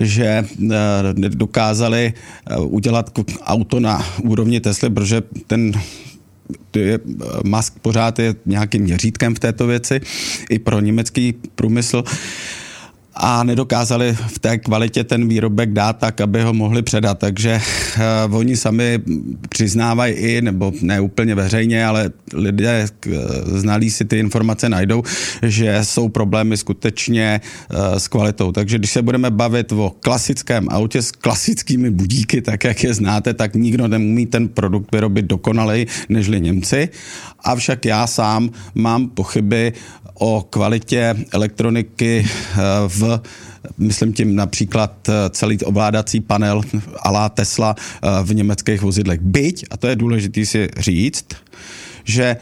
že 0.00 0.44
eh, 0.72 1.28
dokázali 1.28 2.12
eh, 2.12 2.56
udělat 2.56 3.10
auto 3.44 3.80
na 3.80 4.06
úrovni 4.22 4.60
Tesly, 4.60 4.90
protože 4.90 5.22
ten 5.46 5.72
je, 6.76 6.98
Musk 7.44 7.78
pořád 7.82 8.18
je 8.18 8.34
nějakým 8.46 8.82
měřítkem 8.82 9.34
v 9.34 9.38
této 9.38 9.66
věci 9.66 10.00
i 10.50 10.58
pro 10.58 10.80
německý 10.80 11.34
průmysl 11.54 12.04
a 13.20 13.44
nedokázali 13.44 14.16
v 14.26 14.38
té 14.38 14.58
kvalitě 14.58 15.04
ten 15.04 15.28
výrobek 15.28 15.72
dát 15.72 15.98
tak, 15.98 16.20
aby 16.20 16.42
ho 16.42 16.54
mohli 16.54 16.82
předat. 16.82 17.18
Takže 17.18 17.60
uh, 18.28 18.36
oni 18.36 18.56
sami 18.56 18.98
přiznávají 19.48 20.14
i, 20.14 20.42
nebo 20.42 20.72
ne 20.82 21.00
úplně 21.00 21.34
veřejně, 21.34 21.86
ale 21.86 22.10
lidé 22.32 22.86
uh, 23.06 23.12
znalí 23.58 23.90
si 23.90 24.04
ty 24.04 24.18
informace 24.18 24.68
najdou, 24.68 25.02
že 25.42 25.78
jsou 25.82 26.08
problémy 26.08 26.56
skutečně 26.56 27.40
uh, 27.70 27.98
s 27.98 28.08
kvalitou. 28.08 28.52
Takže 28.52 28.78
když 28.78 28.90
se 28.90 29.02
budeme 29.02 29.30
bavit 29.30 29.72
o 29.72 29.92
klasickém 30.00 30.68
autě 30.70 31.02
s 31.02 31.12
klasickými 31.12 31.90
budíky, 31.90 32.42
tak 32.42 32.64
jak 32.64 32.84
je 32.84 32.94
znáte, 32.94 33.34
tak 33.34 33.54
nikdo 33.54 33.88
nemůže 33.88 34.26
ten 34.26 34.48
produkt 34.48 34.92
vyrobit 34.92 35.24
dokonalej 35.24 35.86
nežli 36.08 36.40
Němci. 36.40 36.88
Avšak 37.44 37.84
já 37.84 38.06
sám 38.06 38.50
mám 38.74 39.08
pochyby 39.08 39.72
o 40.14 40.46
kvalitě 40.50 41.14
elektroniky 41.32 42.26
eh, 42.26 42.56
v 42.88 43.20
myslím 43.78 44.12
tím 44.12 44.36
například 44.36 45.08
eh, 45.08 45.12
celý 45.30 45.58
ovládací 45.58 46.20
panel 46.20 46.62
alá 47.02 47.28
Tesla 47.28 47.74
eh, 47.78 48.08
v 48.22 48.34
německých 48.34 48.82
vozidlech. 48.82 49.20
Byť, 49.20 49.64
a 49.70 49.76
to 49.76 49.86
je 49.86 49.96
důležité 49.96 50.46
si 50.46 50.68
říct, 50.78 51.26
že 52.04 52.36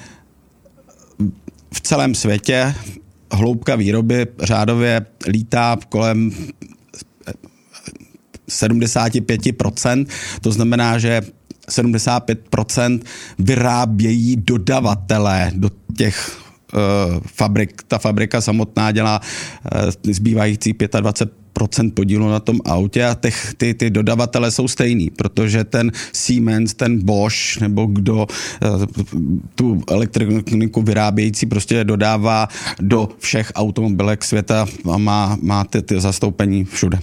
v 1.75 1.81
celém 1.81 2.15
světě 2.15 2.75
hloubka 3.33 3.77
výroby 3.77 4.27
řádově 4.43 5.07
lítá 5.29 5.77
kolem 5.89 6.31
75%, 8.49 10.07
to 10.41 10.53
znamená, 10.53 10.99
že 10.99 11.21
75% 11.71 13.01
vyrábějí 13.39 14.37
dodavatelé 14.37 15.53
do 15.55 15.71
těch 15.97 16.39
uh, 16.75 16.81
fabrik. 17.27 17.83
Ta 17.83 17.99
fabrika 17.99 18.41
samotná 18.41 18.93
dělá 18.93 19.21
uh, 19.21 20.13
zbývající 20.13 20.75
25 21.01 21.47
procent 21.57 21.95
podílu 21.95 22.29
na 22.29 22.41
tom 22.41 22.61
autě 22.65 23.05
a 23.05 23.15
těch, 23.15 23.55
ty, 23.57 23.75
ty 23.75 23.91
dodavatele 23.91 24.51
jsou 24.51 24.69
stejný, 24.69 25.11
protože 25.11 25.65
ten 25.65 25.93
Siemens, 26.13 26.75
ten 26.75 27.05
Bosch 27.05 27.61
nebo 27.61 27.87
kdo 27.87 28.27
uh, 28.27 28.85
tu 29.55 29.83
elektroniku 29.89 30.83
vyrábějící 30.83 31.47
prostě 31.47 31.85
dodává 31.85 32.49
do 32.81 33.09
všech 33.19 33.53
automobilek 33.55 34.25
světa 34.25 34.67
a 34.93 34.99
má, 34.99 35.39
má 35.43 35.65
ty, 35.65 35.83
ty 35.83 36.01
zastoupení 36.01 36.65
všude. 36.65 36.99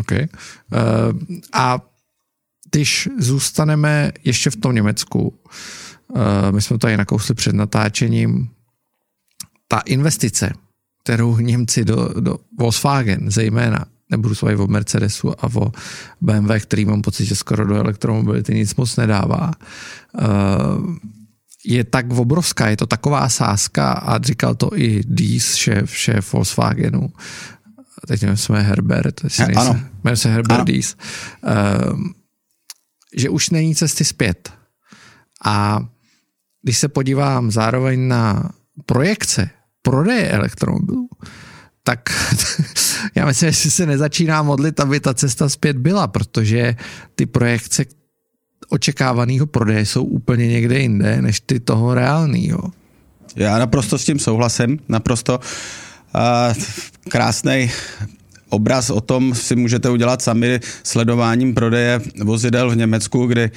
OK. 0.00 0.12
Uh, 0.12 0.18
a 1.52 1.80
když 2.74 3.08
zůstaneme 3.18 4.12
ještě 4.24 4.50
v 4.50 4.56
tom 4.56 4.74
Německu, 4.74 5.34
eh, 6.16 6.52
my 6.52 6.62
jsme 6.62 6.78
tady 6.78 6.96
nakousli 6.96 7.34
před 7.34 7.54
natáčením, 7.54 8.48
ta 9.68 9.78
investice, 9.78 10.52
kterou 11.04 11.36
Němci 11.36 11.84
do, 11.84 12.08
do 12.20 12.38
Volkswagen 12.58 13.30
zejména, 13.30 13.84
nebudu 14.10 14.34
se 14.34 14.56
o 14.56 14.66
Mercedesu 14.66 15.44
a 15.44 15.48
o 15.54 15.72
BMW, 16.20 16.60
který 16.60 16.84
mám 16.84 17.02
pocit, 17.02 17.24
že 17.24 17.36
skoro 17.36 17.64
do 17.64 17.74
elektromobility 17.74 18.54
nic 18.54 18.74
moc 18.74 18.96
nedává, 18.96 19.52
eh, 20.18 20.24
je 21.66 21.84
tak 21.84 22.12
obrovská, 22.12 22.68
je 22.68 22.76
to 22.76 22.86
taková 22.86 23.28
sázka 23.28 23.92
a 23.92 24.22
říkal 24.22 24.54
to 24.54 24.70
i 24.74 25.02
Dies, 25.06 25.54
šéf, 25.54 25.96
šéf 25.96 26.32
Volkswagenu, 26.32 27.12
teď 28.06 28.22
nevím, 28.22 28.36
jsme 28.36 28.62
Herbert, 28.62 29.20
ano. 29.56 29.80
jmenuje 30.04 30.16
se 30.16 30.28
Herbert 30.28 30.60
ano. 30.60 30.64
Dies, 30.64 30.96
um, 31.92 32.14
že 33.16 33.28
už 33.28 33.50
není 33.50 33.74
cesty 33.74 34.04
zpět. 34.04 34.52
A 35.44 35.80
když 36.62 36.78
se 36.78 36.88
podívám 36.88 37.50
zároveň 37.50 38.08
na 38.08 38.50
projekce 38.86 39.50
prodeje 39.82 40.30
elektromobilů, 40.30 41.08
tak 41.82 42.00
já 43.14 43.26
myslím, 43.26 43.52
že 43.52 43.70
se 43.70 43.86
nezačíná 43.86 44.42
modlit, 44.42 44.80
aby 44.80 45.00
ta 45.00 45.14
cesta 45.14 45.48
zpět 45.48 45.76
byla, 45.76 46.06
protože 46.06 46.76
ty 47.14 47.26
projekce 47.26 47.84
očekávaného 48.68 49.46
prodeje 49.46 49.86
jsou 49.86 50.04
úplně 50.04 50.46
někde 50.46 50.78
jinde, 50.78 51.22
než 51.22 51.40
ty 51.40 51.60
toho 51.60 51.94
reálného. 51.94 52.72
Já 53.36 53.58
naprosto 53.58 53.98
s 53.98 54.04
tím 54.04 54.18
souhlasím, 54.18 54.78
naprosto. 54.88 55.40
Uh, 56.14 56.62
krásný 57.08 57.70
obraz 58.54 58.90
o 58.90 59.00
tom 59.00 59.34
si 59.34 59.56
můžete 59.56 59.90
udělat 59.90 60.22
sami 60.22 60.60
sledováním 60.82 61.54
prodeje 61.54 62.00
vozidel 62.22 62.70
v 62.70 62.76
Německu, 62.76 63.26
kdy 63.26 63.50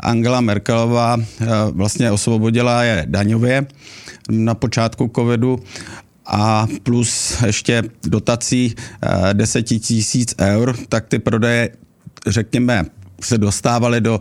Angela 0.00 0.40
Merkelová 0.40 1.16
eh, 1.18 1.46
vlastně 1.70 2.10
osvobodila 2.10 2.82
je 2.82 3.06
daňově 3.08 3.66
na 4.30 4.54
počátku 4.54 5.10
covidu 5.14 5.58
a 6.26 6.66
plus 6.82 7.42
ještě 7.46 7.82
dotací 8.06 8.74
10 9.32 9.58
eh, 9.58 9.78
tisíc 9.78 10.34
eur, 10.40 10.76
tak 10.88 11.06
ty 11.06 11.18
prodeje, 11.18 11.70
řekněme, 12.26 12.84
se 13.20 13.38
dostávaly 13.38 14.00
do 14.00 14.20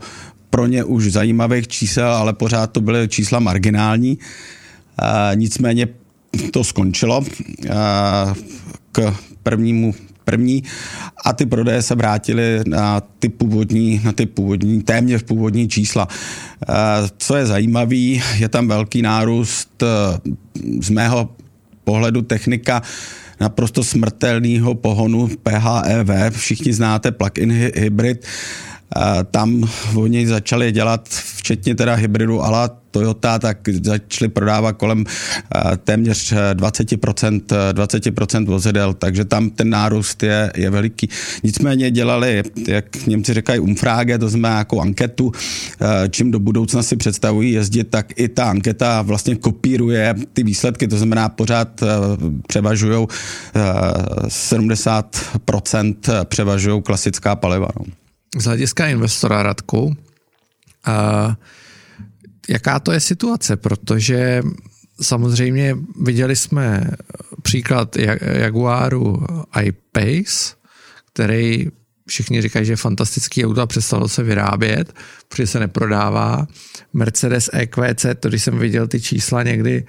pro 0.50 0.68
ně 0.68 0.84
už 0.84 1.12
zajímavých 1.12 1.68
čísel, 1.68 2.12
ale 2.12 2.34
pořád 2.34 2.72
to 2.72 2.82
byly 2.82 3.08
čísla 3.08 3.40
marginální. 3.40 4.18
Eh, 5.02 5.36
nicméně 5.36 5.88
to 6.52 6.64
skončilo 6.64 7.26
k 8.92 9.16
prvnímu 9.44 9.94
první 10.26 10.64
a 11.26 11.34
ty 11.34 11.46
prodeje 11.46 11.82
se 11.82 11.96
vrátily 11.96 12.60
na 12.68 13.02
ty 13.20 13.30
původní, 13.30 14.02
na 14.04 14.12
ty 14.12 14.26
původní, 14.26 14.82
téměř 14.82 15.24
původní 15.24 15.68
čísla. 15.68 16.08
Eh, 16.70 16.74
co 17.18 17.36
je 17.36 17.46
zajímavé, 17.46 17.96
je 17.96 18.50
tam 18.50 18.68
velký 18.68 19.02
nárůst 19.02 19.84
eh, 19.84 19.86
z 20.82 20.90
mého 20.90 21.30
pohledu 21.84 22.22
technika 22.22 22.82
naprosto 23.40 23.84
smrtelného 23.84 24.76
pohonu 24.76 25.30
PHEV. 25.44 26.38
Všichni 26.38 26.74
znáte 26.74 27.12
plug-in 27.12 27.52
hybrid. 27.76 28.26
Tam 29.32 29.64
oni 29.96 30.28
začali 30.28 30.72
dělat, 30.72 31.10
včetně 31.10 31.76
teda 31.76 31.94
hybridu 31.94 32.44
ala 32.44 32.84
Toyota, 32.94 33.40
tak 33.40 33.70
začali 33.70 34.30
prodávat 34.30 34.72
kolem 34.72 35.06
téměř 35.84 36.34
20%, 36.54 37.52
eh, 37.52 37.74
20% 37.74 38.48
eh, 38.48 38.52
vozidel, 38.52 38.94
takže 38.94 39.26
tam 39.26 39.50
ten 39.50 39.70
nárůst 39.70 40.24
je, 40.24 40.52
je 40.56 40.70
veliký. 40.70 41.10
Nicméně 41.44 41.92
dělali, 41.92 42.44
jak 42.68 43.06
Němci 43.06 43.34
říkají, 43.34 43.60
umfráge, 43.60 44.18
to 44.18 44.30
znamená 44.30 44.58
jako 44.58 44.82
anketu, 44.82 45.32
čím 46.10 46.32
do 46.32 46.40
budoucna 46.40 46.84
si 46.84 46.96
představují 46.96 47.52
jezdit, 47.52 47.84
tak 47.84 48.20
i 48.20 48.28
ta 48.28 48.46
anketa 48.50 49.02
vlastně 49.02 49.36
kopíruje 49.36 50.16
ty 50.34 50.44
výsledky, 50.44 50.88
to 50.88 50.98
znamená 50.98 51.30
pořád 51.30 51.84
převažují 52.48 53.08
70% 54.28 56.26
převažují 56.26 56.82
klasická 56.82 57.36
paliva. 57.36 57.68
No. 57.80 58.03
Z 58.38 58.46
hlediska 58.46 58.88
investora 58.88 59.44
Radku, 59.44 59.84
uh, 59.86 59.94
jaká 62.50 62.80
to 62.80 62.92
je 62.92 63.00
situace, 63.00 63.58
protože 63.58 64.42
samozřejmě 65.02 65.78
viděli 66.02 66.36
jsme 66.36 66.90
příklad 67.42 67.96
Jaguaru 68.22 69.26
I-Pace, 69.52 70.56
který 71.14 71.68
všichni 72.08 72.42
říkají, 72.42 72.66
že 72.66 72.72
je 72.72 72.78
fantastický 72.78 73.46
auto 73.46 73.62
a 73.62 73.66
přestalo 73.66 74.08
se 74.08 74.24
vyrábět, 74.24 74.94
protože 75.28 75.48
se 75.48 75.60
neprodává. 75.60 76.48
Mercedes 76.94 77.50
EQC, 77.54 78.06
to 78.20 78.30
když 78.30 78.44
jsem 78.44 78.60
viděl 78.60 78.88
ty 78.88 79.02
čísla 79.02 79.44
někdy 79.44 79.86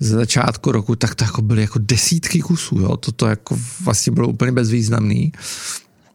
z 0.00 0.08
začátku 0.08 0.72
roku, 0.72 0.96
tak 0.96 1.14
to 1.14 1.24
jako 1.24 1.42
byly 1.42 1.62
jako 1.62 1.78
desítky 1.78 2.40
kusů, 2.40 2.78
jo? 2.78 2.96
toto 2.96 3.26
jako 3.26 3.58
vlastně 3.80 4.12
bylo 4.12 4.28
úplně 4.28 4.52
bezvýznamný. 4.52 5.32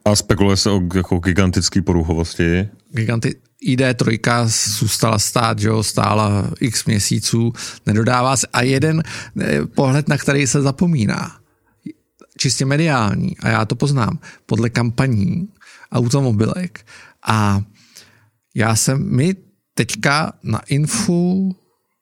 A 0.08 0.16
spekuluje 0.16 0.58
se 0.58 0.70
o 0.70 0.82
jako 0.96 1.20
gigantický 1.20 1.82
poruchovosti. 1.82 2.68
Giganti, 2.92 3.36
ID3 3.68 4.48
zůstala 4.80 5.20
stát, 5.20 5.60
že 5.60 5.68
jo, 5.68 5.84
stála 5.84 6.52
x 6.60 6.86
měsíců, 6.86 7.54
nedodává 7.86 8.38
se. 8.38 8.48
A 8.54 8.62
jeden 8.62 9.04
eh, 9.42 9.66
pohled, 9.66 10.08
na 10.08 10.18
který 10.18 10.48
se 10.48 10.62
zapomíná, 10.62 11.38
čistě 12.38 12.66
mediální, 12.66 13.38
a 13.38 13.50
já 13.50 13.66
to 13.66 13.76
poznám, 13.76 14.20
podle 14.46 14.70
kampaní 14.70 15.48
automobilek. 15.92 16.86
A 17.28 17.62
já 18.56 18.76
jsem, 18.76 19.16
my 19.16 19.36
teďka 19.74 20.34
na 20.44 20.60
Infu 20.60 21.56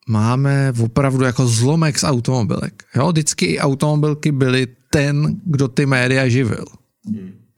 máme 0.07 0.73
opravdu 0.83 1.25
jako 1.25 1.47
zlomek 1.47 1.99
z 1.99 2.03
automobilek. 2.03 2.83
Jo, 2.95 3.09
vždycky 3.09 3.45
i 3.45 3.59
automobilky 3.59 4.31
byly 4.31 4.67
ten, 4.89 5.41
kdo 5.45 5.67
ty 5.67 5.85
média 5.85 6.27
živil. 6.27 6.65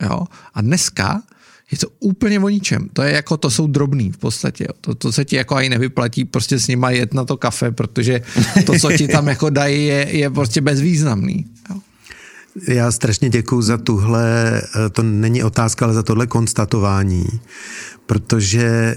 Jo, 0.04 0.26
a 0.54 0.62
dneska 0.62 1.22
je 1.72 1.78
to 1.78 1.88
úplně 2.00 2.40
o 2.40 2.50
ničem. 2.50 2.90
To 2.94 3.02
je 3.02 3.14
jako, 3.14 3.38
to 3.38 3.50
jsou 3.50 3.68
drobný 3.68 4.12
v 4.12 4.18
podstatě. 4.18 4.64
Jo. 4.64 4.74
To, 4.82 4.96
to 4.96 5.12
se 5.12 5.26
ti 5.26 5.36
jako 5.36 5.56
ani 5.56 5.70
nevyplatí 5.70 6.26
prostě 6.26 6.60
s 6.60 6.68
nima 6.68 6.90
jet 6.90 7.14
na 7.14 7.26
to 7.26 7.38
kafe, 7.38 7.72
protože 7.72 8.22
to, 8.66 8.80
co 8.80 8.92
ti 8.98 9.08
tam 9.08 9.28
jako 9.28 9.50
dají, 9.50 9.86
je, 9.86 10.18
je 10.18 10.30
prostě 10.30 10.62
bezvýznamný. 10.62 11.46
Jo. 11.70 11.80
Já 12.68 12.92
strašně 12.92 13.30
děkuji 13.30 13.62
za 13.62 13.78
tuhle, 13.78 14.62
to 14.92 15.04
není 15.04 15.44
otázka, 15.44 15.86
ale 15.86 15.94
za 15.94 16.04
tohle 16.04 16.28
konstatování, 16.28 17.26
protože 18.06 18.96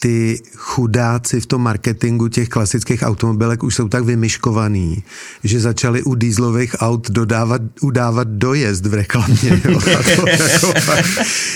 ty 0.00 0.40
chudáci 0.54 1.40
v 1.40 1.46
tom 1.46 1.62
marketingu 1.62 2.28
těch 2.28 2.48
klasických 2.48 3.02
automobilek 3.02 3.62
už 3.62 3.74
jsou 3.74 3.88
tak 3.88 4.04
vymyškovaný, 4.04 5.02
že 5.44 5.60
začali 5.60 6.02
u 6.02 6.14
dýzlových 6.14 6.76
aut 6.78 7.10
dodávat, 7.10 7.62
udávat 7.80 8.28
dojezd 8.28 8.86
v 8.86 8.94
reklamě. 8.94 9.62
Jo? 9.68 9.80
A 9.98 10.02
to 10.02 10.28
jako 10.52 10.72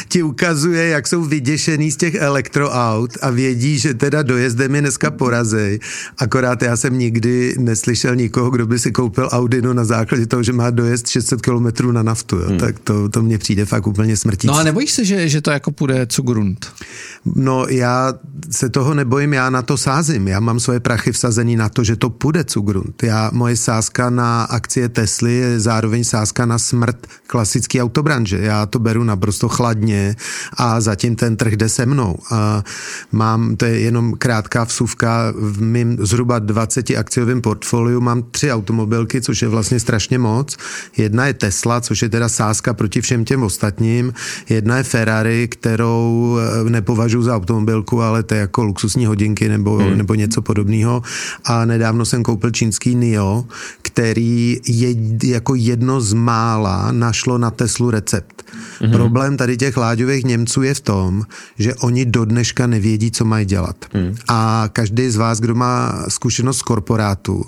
ti 0.09 0.23
ukazuje, 0.23 0.89
jak 0.89 1.07
jsou 1.07 1.25
vyděšený 1.25 1.91
z 1.91 1.97
těch 1.97 2.15
elektroaut 2.15 3.11
a 3.23 3.31
vědí, 3.31 3.79
že 3.79 3.95
teda 3.95 4.23
dojezdem 4.23 4.75
je 4.75 4.81
dneska 4.81 5.11
porazej. 5.11 5.79
Akorát 6.19 6.63
já 6.63 6.77
jsem 6.77 6.99
nikdy 6.99 7.55
neslyšel 7.59 8.17
nikoho, 8.17 8.51
kdo 8.51 8.67
by 8.67 8.79
si 8.79 8.93
koupil 8.93 9.29
Audino 9.33 9.75
na 9.75 9.85
základě 9.85 10.27
toho, 10.27 10.43
že 10.43 10.53
má 10.53 10.71
dojezd 10.71 11.09
600 11.09 11.41
km 11.43 11.93
na 11.93 12.03
naftu. 12.03 12.37
Jo? 12.37 12.49
Hmm. 12.49 12.59
Tak 12.59 12.79
to, 12.79 13.09
to 13.09 13.23
mně 13.23 13.39
přijde 13.39 13.65
fakt 13.65 13.87
úplně 13.87 14.17
smrtící. 14.17 14.47
No 14.47 14.59
a 14.59 14.63
nebojíš 14.63 14.93
se, 14.93 15.05
že, 15.05 15.29
že 15.29 15.41
to 15.41 15.51
jako 15.51 15.73
půjde 15.73 16.07
grund? 16.23 16.73
No 17.25 17.67
já 17.69 18.15
se 18.51 18.69
toho 18.69 18.95
nebojím, 18.95 19.33
já 19.33 19.51
na 19.51 19.63
to 19.63 19.77
sázím. 19.77 20.29
Já 20.29 20.41
mám 20.41 20.61
svoje 20.61 20.81
prachy 20.81 21.13
vsazený 21.13 21.57
na 21.57 21.69
to, 21.69 21.85
že 21.85 21.97
to 21.97 22.11
půjde 22.11 22.45
Cugrund. 22.45 23.03
Já, 23.03 23.31
moje 23.33 23.57
sázka 23.57 24.11
na 24.11 24.43
akcie 24.43 24.89
Tesly 24.89 25.35
je 25.35 25.61
zároveň 25.61 26.05
sázka 26.05 26.47
na 26.47 26.59
smrt 26.59 27.07
klasické 27.27 27.83
autobranže. 27.83 28.39
Já 28.41 28.67
to 28.67 28.79
beru 28.79 29.05
naprosto 29.05 29.49
chladně 29.49 30.17
a 30.57 30.81
zatím 30.81 31.17
ten 31.17 31.37
trh 31.37 31.53
jde 31.53 31.69
se 31.69 31.87
mnou. 31.87 32.17
A 32.31 32.65
mám, 33.13 33.57
to 33.57 33.65
je 33.65 33.81
jenom 33.81 34.15
krátká 34.15 34.65
vsuvka, 34.65 35.33
v 35.37 35.63
mým 35.63 35.97
zhruba 36.01 36.39
20 36.39 36.91
akciovém 36.91 37.41
portfoliu 37.41 38.01
mám 38.01 38.23
tři 38.23 38.53
automobilky, 38.53 39.21
což 39.21 39.43
je 39.43 39.49
vlastně 39.49 39.81
strašně 39.81 40.19
moc. 40.19 40.57
Jedna 40.97 41.27
je 41.27 41.35
Tesla, 41.35 41.81
což 41.81 42.03
je 42.03 42.09
teda 42.09 42.29
sázka 42.29 42.75
proti 42.75 43.01
všem 43.01 43.25
těm 43.25 43.43
ostatním. 43.43 44.13
Jedna 44.49 44.77
je 44.77 44.83
Ferrari, 44.83 45.49
kterou 45.49 46.39
eh, 46.39 46.71
nepovažuji 46.71 47.23
za 47.23 47.37
automobilku, 47.37 48.03
ale 48.03 48.22
to 48.23 48.35
je 48.35 48.41
jako 48.41 48.65
luxusní 48.65 49.07
hodinky 49.07 49.49
nebo, 49.49 49.77
hmm. 49.77 49.99
nebo 49.99 50.15
něco 50.15 50.43
podobného. 50.43 51.03
A 51.45 51.65
nedávno 51.65 52.05
jsem 52.05 52.23
koupil 52.23 52.51
čínský 52.51 52.95
NIO, 52.95 53.45
který 53.83 54.61
je 54.67 54.95
jako 55.25 55.55
jedno 55.55 56.01
z 56.01 56.13
mála 56.13 56.93
našlo 56.93 57.39
na 57.39 57.51
Teslu 57.51 57.91
recept. 57.91 58.43
Hmm. 58.81 58.93
Problém 58.93 59.37
tady 59.37 59.57
těch 59.57 59.77
láďových 59.77 60.25
Němců 60.25 60.63
je 60.63 60.75
v 60.75 60.81
tom, 60.81 61.23
že 61.59 61.75
oni 61.75 62.05
do 62.05 62.25
dneška 62.25 62.67
nevědí, 62.67 63.11
co 63.11 63.25
mají 63.25 63.47
dělat. 63.47 63.77
Hmm. 63.93 64.15
A 64.29 64.69
každý 64.73 65.11
z 65.11 65.17
vás, 65.17 65.41
kdo 65.41 65.55
má 65.55 66.05
zkušenost 66.09 66.59
z 66.59 66.63
korporátu, 66.63 67.45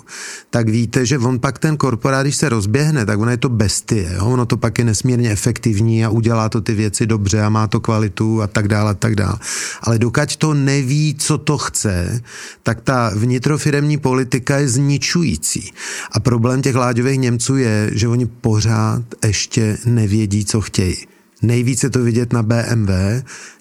tak 0.49 0.69
víte, 0.69 1.05
že 1.05 1.17
on 1.17 1.39
pak 1.39 1.59
ten 1.59 1.77
korporát, 1.77 2.25
když 2.25 2.35
se 2.35 2.49
rozběhne, 2.49 3.05
tak 3.05 3.19
ono 3.19 3.31
je 3.31 3.37
to 3.37 3.49
bestie. 3.49 4.13
Jo? 4.15 4.25
Ono 4.25 4.45
to 4.45 4.57
pak 4.57 4.79
je 4.79 4.85
nesmírně 4.85 5.31
efektivní 5.31 6.05
a 6.05 6.09
udělá 6.09 6.49
to 6.49 6.61
ty 6.61 6.73
věci 6.73 7.07
dobře 7.07 7.41
a 7.41 7.49
má 7.49 7.67
to 7.67 7.79
kvalitu 7.79 8.41
a 8.41 8.47
tak 8.47 8.67
dále 8.67 8.91
a 8.91 8.93
tak 8.93 9.15
dále. 9.15 9.35
Ale 9.81 9.99
dokud 9.99 10.35
to 10.35 10.53
neví, 10.65 11.15
co 11.19 11.37
to 11.37 11.57
chce, 11.57 12.21
tak 12.63 12.81
ta 12.81 13.11
vnitrofiremní 13.15 13.97
politika 13.97 14.57
je 14.57 14.69
zničující. 14.69 15.73
A 16.11 16.19
problém 16.19 16.61
těch 16.61 16.75
láďových 16.75 17.19
Němců 17.19 17.57
je, 17.57 17.89
že 17.93 18.07
oni 18.07 18.25
pořád 18.25 19.03
ještě 19.25 19.77
nevědí, 19.85 20.45
co 20.45 20.61
chtějí. 20.61 20.95
Nejvíce 21.41 21.89
to 21.89 22.03
vidět 22.03 22.33
na 22.33 22.43
BMW, 22.43 22.89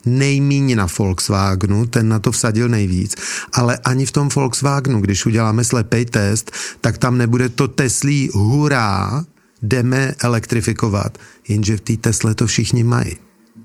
nejmíň 0.06 0.76
na 0.76 0.86
Volkswagenu, 0.98 1.86
ten 1.86 2.08
na 2.08 2.18
to 2.18 2.32
vsadil 2.32 2.68
nejvíc, 2.68 3.14
ale 3.52 3.78
ani 3.84 4.06
v 4.06 4.12
tom 4.12 4.28
Volkswagenu, 4.28 5.00
když 5.00 5.26
uděláme 5.26 5.64
slepej 5.64 6.04
test, 6.04 6.52
tak 6.80 6.98
tam 6.98 7.18
nebude 7.18 7.48
to 7.48 7.68
Teslí 7.68 8.30
hurá, 8.32 9.24
jdeme 9.62 10.14
elektrifikovat, 10.22 11.18
jenže 11.48 11.76
v 11.76 11.80
té 11.80 11.96
Tesle 11.96 12.34
to 12.34 12.46
všichni 12.46 12.84
mají 12.84 13.16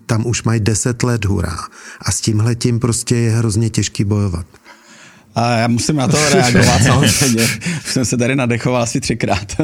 tam 0.09 0.25
už 0.25 0.43
mají 0.43 0.59
deset 0.59 1.03
let 1.03 1.25
hurá. 1.25 1.57
A 2.01 2.11
s 2.11 2.21
tímhle 2.21 2.55
tím 2.55 2.79
prostě 2.79 3.15
je 3.15 3.31
hrozně 3.31 3.69
těžký 3.69 4.03
bojovat. 4.03 4.45
A 5.35 5.57
já 5.57 5.67
musím 5.67 5.95
na 5.95 6.07
to 6.07 6.29
reagovat 6.29 6.83
samozřejmě. 6.85 7.43
Už 7.85 7.93
jsem 7.93 8.05
se 8.05 8.17
tady 8.17 8.35
nadechoval 8.35 8.81
asi 8.81 9.01
třikrát. 9.01 9.55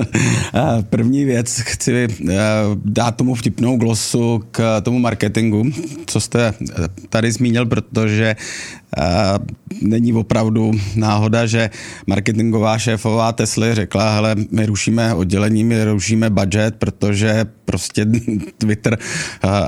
První 0.89 1.25
věc, 1.25 1.59
chci 1.59 2.07
eh, 2.29 2.35
dát 2.85 3.15
tomu 3.15 3.35
vtipnou 3.35 3.77
glosu 3.77 4.43
k 4.51 4.81
tomu 4.81 4.99
marketingu, 4.99 5.71
co 6.05 6.19
jste 6.19 6.53
tady 7.09 7.31
zmínil, 7.31 7.65
protože 7.65 8.35
není 9.81 10.13
opravdu 10.13 10.71
náhoda, 10.95 11.45
že 11.45 11.69
marketingová 12.07 12.77
šéfová 12.77 13.31
Tesly 13.31 13.75
řekla, 13.75 14.15
hele, 14.15 14.35
my 14.51 14.65
rušíme 14.65 15.13
oddělení, 15.13 15.63
my 15.63 15.85
rušíme 15.85 16.29
budget, 16.29 16.75
protože 16.75 17.45
prostě 17.65 18.05
Twitter 18.57 18.97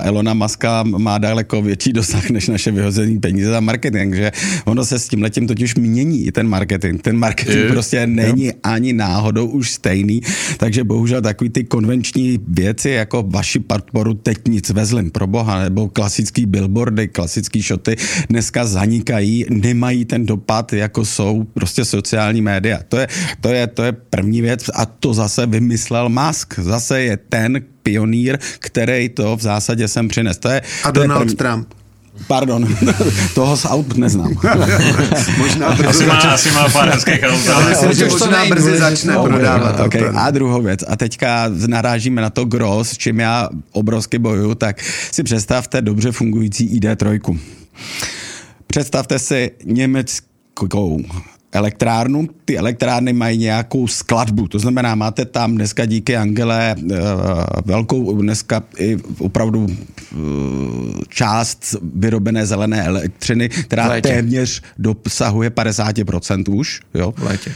Elona 0.01 0.33
Muska 0.33 0.83
má 0.83 1.17
daleko 1.17 1.61
větší 1.61 1.93
dosah 1.93 2.29
než 2.29 2.47
naše 2.47 2.71
vyhození 2.71 3.19
peníze 3.19 3.49
za 3.49 3.59
marketing, 3.59 4.15
že 4.15 4.31
ono 4.65 4.85
se 4.85 4.99
s 4.99 5.07
tím 5.07 5.21
letím 5.21 5.47
totiž 5.47 5.75
mění 5.75 6.25
i 6.25 6.31
ten 6.31 6.47
marketing. 6.47 7.01
Ten 7.01 7.17
marketing 7.17 7.57
je, 7.57 7.69
prostě 7.69 8.07
není 8.07 8.53
ani 8.63 8.93
náhodou 8.93 9.47
už 9.47 9.71
stejný, 9.71 10.21
takže 10.57 10.83
bohužel 10.83 11.21
takový 11.21 11.49
ty 11.49 11.63
konvenční 11.63 12.39
věci, 12.47 12.89
jako 12.89 13.23
vaši 13.27 13.59
podporu 13.59 14.13
teď 14.13 14.37
nic 14.47 14.69
vezlim 14.69 15.11
pro 15.11 15.27
boha, 15.27 15.63
nebo 15.63 15.89
klasický 15.89 16.45
billboardy, 16.45 17.07
klasický 17.07 17.61
šoty, 17.61 17.95
dneska 18.29 18.65
zanikají 18.65 19.45
nemají 19.49 20.05
ten 20.05 20.25
dopad, 20.25 20.73
jako 20.73 21.05
jsou 21.05 21.43
prostě 21.43 21.85
sociální 21.85 22.41
média. 22.41 22.79
To 22.87 22.97
je, 22.97 23.07
to 23.41 23.49
je, 23.49 23.67
to 23.67 23.83
je 23.83 23.91
první 23.91 24.41
věc 24.41 24.69
a 24.73 24.85
to 24.85 25.13
zase 25.13 25.45
vymyslel 25.45 26.09
Musk. 26.09 26.59
Zase 26.59 27.01
je 27.01 27.17
ten 27.17 27.61
pionýr, 27.87 28.37
který 28.59 29.09
to 29.09 29.37
v 29.37 29.41
zásadě 29.41 29.87
sem 29.87 30.07
přines. 30.07 30.37
To 30.37 30.49
je, 30.49 30.61
a 30.83 30.91
to 30.91 30.99
Donald 30.99 31.19
je 31.19 31.25
první... 31.25 31.35
Trump. 31.35 31.67
Pardon, 32.27 32.67
toho 33.35 33.57
z 33.57 33.65
aut 33.65 33.97
neznám. 33.97 34.33
možná 35.37 35.67
asi 35.67 36.05
má, 36.05 36.13
asi 36.17 36.51
má 36.51 36.69
pár 36.69 36.89
hezkých 36.89 37.23
aut. 37.23 37.69
myslím, 37.69 37.93
že 37.93 38.05
možná 38.05 38.45
brzy 38.45 38.77
začne 38.77 39.13
no, 39.13 39.23
prodávat. 39.23 39.79
Okay. 39.79 40.09
A 40.13 40.31
druhou 40.31 40.61
věc. 40.61 40.83
A 40.87 40.95
teďka 40.95 41.51
narážíme 41.67 42.21
na 42.21 42.29
to 42.29 42.45
gros, 42.45 42.89
s 42.89 42.97
čím 42.97 43.19
já 43.19 43.49
obrovsky 43.71 44.19
bojuju, 44.19 44.55
tak 44.55 44.81
si 45.11 45.23
představte 45.23 45.81
dobře 45.81 46.11
fungující 46.11 46.79
ID3. 46.79 47.39
Představte 48.67 49.19
si 49.19 49.51
německou 49.65 50.99
elektrárnu. 51.57 52.27
Ty 52.45 52.57
elektrárny 52.57 53.13
mají 53.13 53.37
nějakou 53.37 53.87
skladbu, 53.87 54.47
to 54.47 54.59
znamená, 54.59 54.95
máte 54.95 55.25
tam 55.25 55.55
dneska 55.55 55.85
díky 55.85 56.17
Angele 56.17 56.75
eh, 56.77 56.95
velkou 57.65 58.21
dneska 58.21 58.63
i 58.77 58.97
opravdu 59.19 59.67
eh, 59.69 60.15
část 61.09 61.75
vyrobené 61.95 62.45
zelené 62.45 62.83
elektřiny, 62.83 63.49
která 63.49 64.01
téměř 64.01 64.61
dosahuje 64.77 65.49
50% 65.49 66.55
už. 66.55 66.81
Jo? 66.93 67.13
V 67.17 67.23
létě 67.23 67.51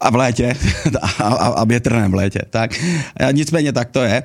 a 0.00 0.10
v 0.10 0.14
létě 0.14 0.56
a, 1.18 1.24
a, 1.24 1.64
větrném 1.64 2.10
v 2.10 2.14
létě. 2.14 2.40
Tak. 2.50 2.84
Nicméně 3.32 3.72
tak 3.72 3.90
to 3.90 4.02
je. 4.02 4.22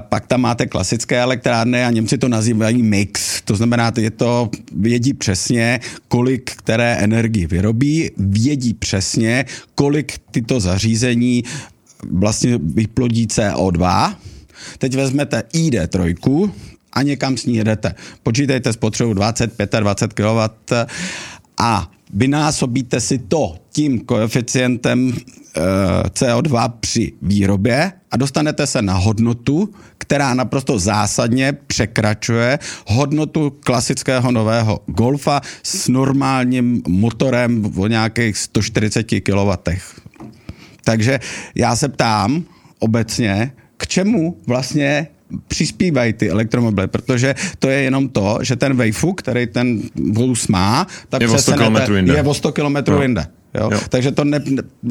Pak 0.00 0.26
tam 0.26 0.40
máte 0.40 0.66
klasické 0.66 1.20
elektrárny 1.20 1.84
a 1.84 1.90
Němci 1.90 2.18
to 2.18 2.28
nazývají 2.28 2.82
mix. 2.82 3.42
To 3.42 3.56
znamená, 3.56 3.92
je 3.98 4.10
to, 4.10 4.50
vědí 4.72 5.14
přesně, 5.14 5.80
kolik 6.08 6.50
které 6.56 6.94
energii 6.94 7.46
vyrobí, 7.46 8.10
vědí 8.16 8.74
přesně, 8.74 9.44
kolik 9.74 10.18
tyto 10.30 10.60
zařízení 10.60 11.44
vlastně 12.10 12.58
vyplodí 12.62 13.26
CO2. 13.26 14.14
Teď 14.78 14.94
vezmete 14.94 15.42
ID3 15.54 16.50
a 16.92 17.02
někam 17.02 17.36
s 17.36 17.46
ní 17.46 17.56
jedete. 17.56 17.94
Počítejte 18.22 18.72
spotřebu 18.72 19.14
20, 19.14 19.52
25 19.80 20.24
kW 20.24 20.74
a 21.58 21.90
vynásobíte 22.14 23.00
si 23.00 23.18
to 23.18 23.56
tím 23.78 24.00
koeficientem 24.00 25.14
e, 25.14 25.60
CO2 26.08 26.72
při 26.80 27.12
výrobě 27.22 27.92
a 28.10 28.16
dostanete 28.16 28.66
se 28.66 28.82
na 28.82 28.94
hodnotu, 28.94 29.70
která 29.98 30.34
naprosto 30.34 30.78
zásadně 30.78 31.52
překračuje 31.52 32.58
hodnotu 32.86 33.50
klasického 33.60 34.32
nového 34.32 34.80
Golfa 34.86 35.40
s 35.62 35.88
normálním 35.88 36.82
motorem 36.88 37.72
o 37.76 37.86
nějakých 37.86 38.36
140 38.36 39.02
kW. 39.02 39.50
Takže 40.84 41.20
já 41.54 41.76
se 41.76 41.88
ptám 41.88 42.44
obecně, 42.78 43.52
k 43.76 43.86
čemu 43.86 44.36
vlastně 44.46 45.08
přispívají 45.48 46.12
ty 46.12 46.30
elektromobily, 46.30 46.88
protože 46.88 47.34
to 47.58 47.68
je 47.68 47.82
jenom 47.82 48.08
to, 48.08 48.38
že 48.42 48.56
ten 48.56 48.76
Wayfu, 48.76 49.12
který 49.12 49.46
ten 49.46 49.82
vůz 49.94 50.48
má, 50.48 50.86
tak 51.08 51.20
je 51.22 51.28
o 51.28 51.38
100 51.38 51.52
km 51.52 51.94
jinde. 51.96 52.14
Je 52.14 52.22
o 52.22 52.34
100 52.34 52.52
km 52.52 52.76
no. 52.88 53.02
jinde. 53.02 53.26
Jo? 53.60 53.70
Jo. 53.72 53.80
Takže 53.88 54.12
to 54.12 54.24
ne, 54.24 54.40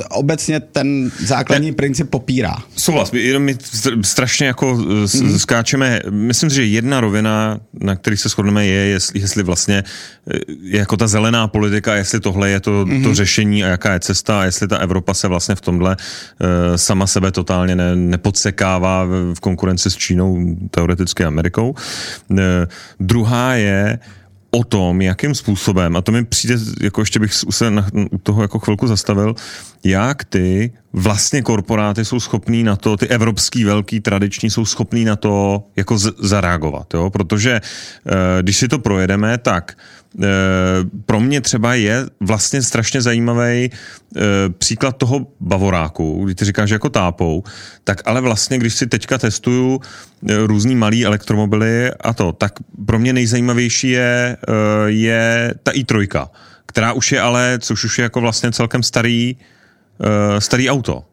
obecně 0.10 0.60
ten 0.60 1.12
základní 1.26 1.70
ne. 1.72 1.76
princip 1.76 2.10
popírá. 2.10 2.56
Souhlas, 2.76 3.14
jenom 3.14 3.44
my 3.44 3.58
strašně 4.02 4.48
jako 4.48 4.76
hmm. 4.76 5.40
skáčeme. 5.40 6.00
Myslím 6.10 6.50
si, 6.50 6.56
že 6.56 6.66
jedna 6.66 7.02
rovina, 7.02 7.60
na 7.74 7.96
který 7.96 8.18
se 8.18 8.30
shodneme, 8.30 8.66
je, 8.66 8.86
jestli, 8.86 9.20
jestli 9.20 9.44
vlastně 9.44 9.84
je 10.62 10.80
jako 10.80 10.98
ta 10.98 11.08
zelená 11.08 11.48
politika, 11.48 11.96
jestli 11.96 12.20
tohle 12.20 12.50
je 12.50 12.60
to, 12.60 12.86
hmm. 12.88 13.04
to 13.04 13.16
řešení 13.16 13.64
a 13.64 13.68
jaká 13.68 13.94
je 13.94 14.00
cesta 14.00 14.42
a 14.42 14.44
jestli 14.44 14.68
ta 14.68 14.78
Evropa 14.78 15.14
se 15.14 15.28
vlastně 15.28 15.56
v 15.56 15.62
tomhle 15.62 15.96
uh, 15.96 16.48
sama 16.76 17.08
sebe 17.08 17.32
totálně 17.32 17.76
ne, 17.76 17.96
nepodsekává 17.96 19.06
v, 19.06 19.40
konkurenci 19.40 19.92
s 19.92 19.96
Čínou, 19.96 20.56
teoreticky 20.72 21.24
Amerikou. 21.24 21.76
Uh, 22.30 22.38
druhá 23.00 23.54
je, 23.54 24.00
o 24.52 24.64
tom, 24.64 25.02
jakým 25.02 25.36
způsobem, 25.36 25.96
a 25.96 26.02
to 26.02 26.12
mi 26.12 26.26
přijde, 26.26 26.56
jako 26.82 27.02
ještě 27.02 27.20
bych 27.20 27.34
se 27.34 27.72
na, 27.72 27.88
u 28.12 28.18
toho 28.18 28.42
jako 28.42 28.60
chvilku 28.60 28.88
zastavil, 28.88 29.36
jak 29.84 30.24
ty 30.24 30.74
vlastně 30.94 31.42
korporáty 31.42 32.06
jsou 32.06 32.20
schopní 32.20 32.64
na 32.64 32.76
to, 32.76 32.98
ty 32.98 33.08
evropský 33.08 33.64
velký 33.64 34.00
tradiční 34.00 34.50
jsou 34.50 34.66
schopní 34.66 35.06
na 35.06 35.16
to 35.16 35.64
jako 35.76 35.98
z, 35.98 36.14
zareagovat, 36.20 36.94
jo? 36.94 37.10
protože 37.10 37.62
eh, 37.62 38.12
když 38.42 38.58
si 38.58 38.68
to 38.68 38.80
projedeme, 38.80 39.38
tak 39.38 39.78
pro 41.06 41.20
mě 41.20 41.42
třeba 41.42 41.74
je 41.74 42.06
vlastně 42.20 42.62
strašně 42.62 43.02
zajímavý 43.02 43.70
eh, 43.72 44.22
příklad 44.58 44.98
toho 44.98 45.28
bavoráku, 45.40 46.26
kdy 46.26 46.36
ty 46.36 46.46
říkáš 46.46 46.70
jako 46.70 46.90
tápou, 46.90 47.44
tak 47.84 48.02
ale 48.06 48.22
vlastně, 48.22 48.58
když 48.58 48.74
si 48.74 48.88
teďka 48.88 49.18
testuju 49.18 49.82
různý 50.46 50.76
malý 50.76 51.06
elektromobily 51.06 51.92
a 51.92 52.14
to, 52.14 52.32
tak 52.32 52.54
pro 52.86 53.00
mě 53.00 53.14
nejzajímavější 53.14 53.90
je, 53.90 54.38
je 54.86 55.54
ta 55.64 55.72
i3, 55.72 56.28
která 56.66 56.94
už 56.94 57.12
je 57.12 57.22
ale, 57.22 57.60
což 57.62 57.84
už 57.84 57.98
je 57.98 58.04
jako 58.04 58.22
vlastně 58.22 58.52
celkem 58.52 58.84
starý, 58.84 59.38
starý 60.40 60.70
auto. 60.70 61.04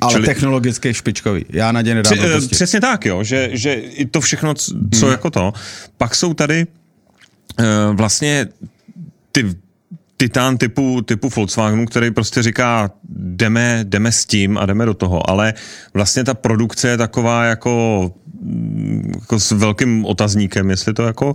Ale 0.00 0.12
Čili, 0.12 0.26
technologicky 0.26 0.94
špičkový. 0.94 1.44
Já 1.48 1.72
na 1.72 1.80
ně 1.80 1.94
nedám 1.94 2.12
při, 2.12 2.48
Přesně 2.48 2.80
tak, 2.80 3.06
jo, 3.06 3.24
že, 3.24 3.48
že 3.52 3.74
i 3.74 4.06
to 4.06 4.20
všechno, 4.20 4.54
co 4.54 5.06
hmm. 5.06 5.10
jako 5.10 5.30
to. 5.30 5.52
Pak 5.96 6.14
jsou 6.14 6.34
tady 6.34 6.66
vlastně 7.92 8.46
ty 9.32 9.54
titán 10.16 10.58
typu, 10.58 11.02
typu 11.02 11.28
Volkswagenu, 11.28 11.86
který 11.86 12.10
prostě 12.10 12.42
říká, 12.42 12.90
jdeme, 13.08 13.84
jdeme 13.84 14.12
s 14.12 14.26
tím 14.26 14.58
a 14.58 14.66
jdeme 14.66 14.86
do 14.86 14.94
toho, 14.94 15.30
ale 15.30 15.54
vlastně 15.94 16.24
ta 16.24 16.34
produkce 16.34 16.88
je 16.88 16.96
taková 16.96 17.44
jako, 17.44 18.12
jako 19.20 19.40
s 19.40 19.50
velkým 19.50 20.04
otazníkem, 20.04 20.70
jestli 20.70 20.94
to 20.94 21.02
jako 21.02 21.34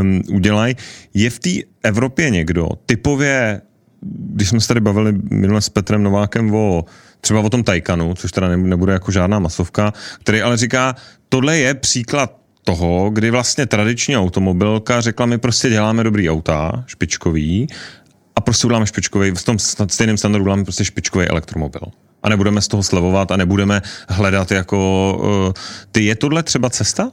um, 0.00 0.22
udělají. 0.30 0.76
Je 1.14 1.30
v 1.30 1.38
té 1.38 1.50
Evropě 1.82 2.30
někdo 2.30 2.68
typově 2.86 3.60
když 4.04 4.48
jsme 4.48 4.60
se 4.60 4.68
tady 4.68 4.80
bavili 4.80 5.12
minule 5.30 5.60
s 5.60 5.68
Petrem 5.68 6.02
Novákem 6.02 6.54
o 6.54 6.84
třeba 7.20 7.40
o 7.40 7.50
tom 7.50 7.64
Taycanu, 7.64 8.14
což 8.14 8.32
teda 8.32 8.56
nebude 8.56 8.92
jako 8.92 9.12
žádná 9.12 9.38
masovka, 9.38 9.92
který 10.20 10.42
ale 10.42 10.56
říká, 10.56 10.96
tohle 11.28 11.58
je 11.58 11.74
příklad 11.74 12.41
toho, 12.64 13.10
kdy 13.10 13.30
vlastně 13.30 13.66
tradiční 13.66 14.16
automobilka 14.16 15.00
řekla, 15.00 15.26
my 15.26 15.38
prostě 15.38 15.70
děláme 15.70 16.04
dobrý 16.04 16.30
auta, 16.30 16.84
špičkový, 16.86 17.66
a 18.36 18.40
prostě 18.40 18.66
uděláme 18.66 18.86
špičkový, 18.86 19.30
v 19.30 19.44
tom 19.44 19.58
stejném 19.88 20.16
standardu 20.16 20.42
uděláme 20.42 20.64
prostě 20.64 20.84
špičkový 20.84 21.26
elektromobil. 21.26 21.82
A 22.22 22.28
nebudeme 22.28 22.60
z 22.60 22.68
toho 22.68 22.82
slevovat 22.82 23.30
a 23.30 23.36
nebudeme 23.36 23.82
hledat 24.08 24.50
jako... 24.50 24.76
Uh, 25.46 25.52
ty, 25.92 26.04
je 26.04 26.14
tohle 26.14 26.42
třeba 26.42 26.70
cesta? 26.70 27.12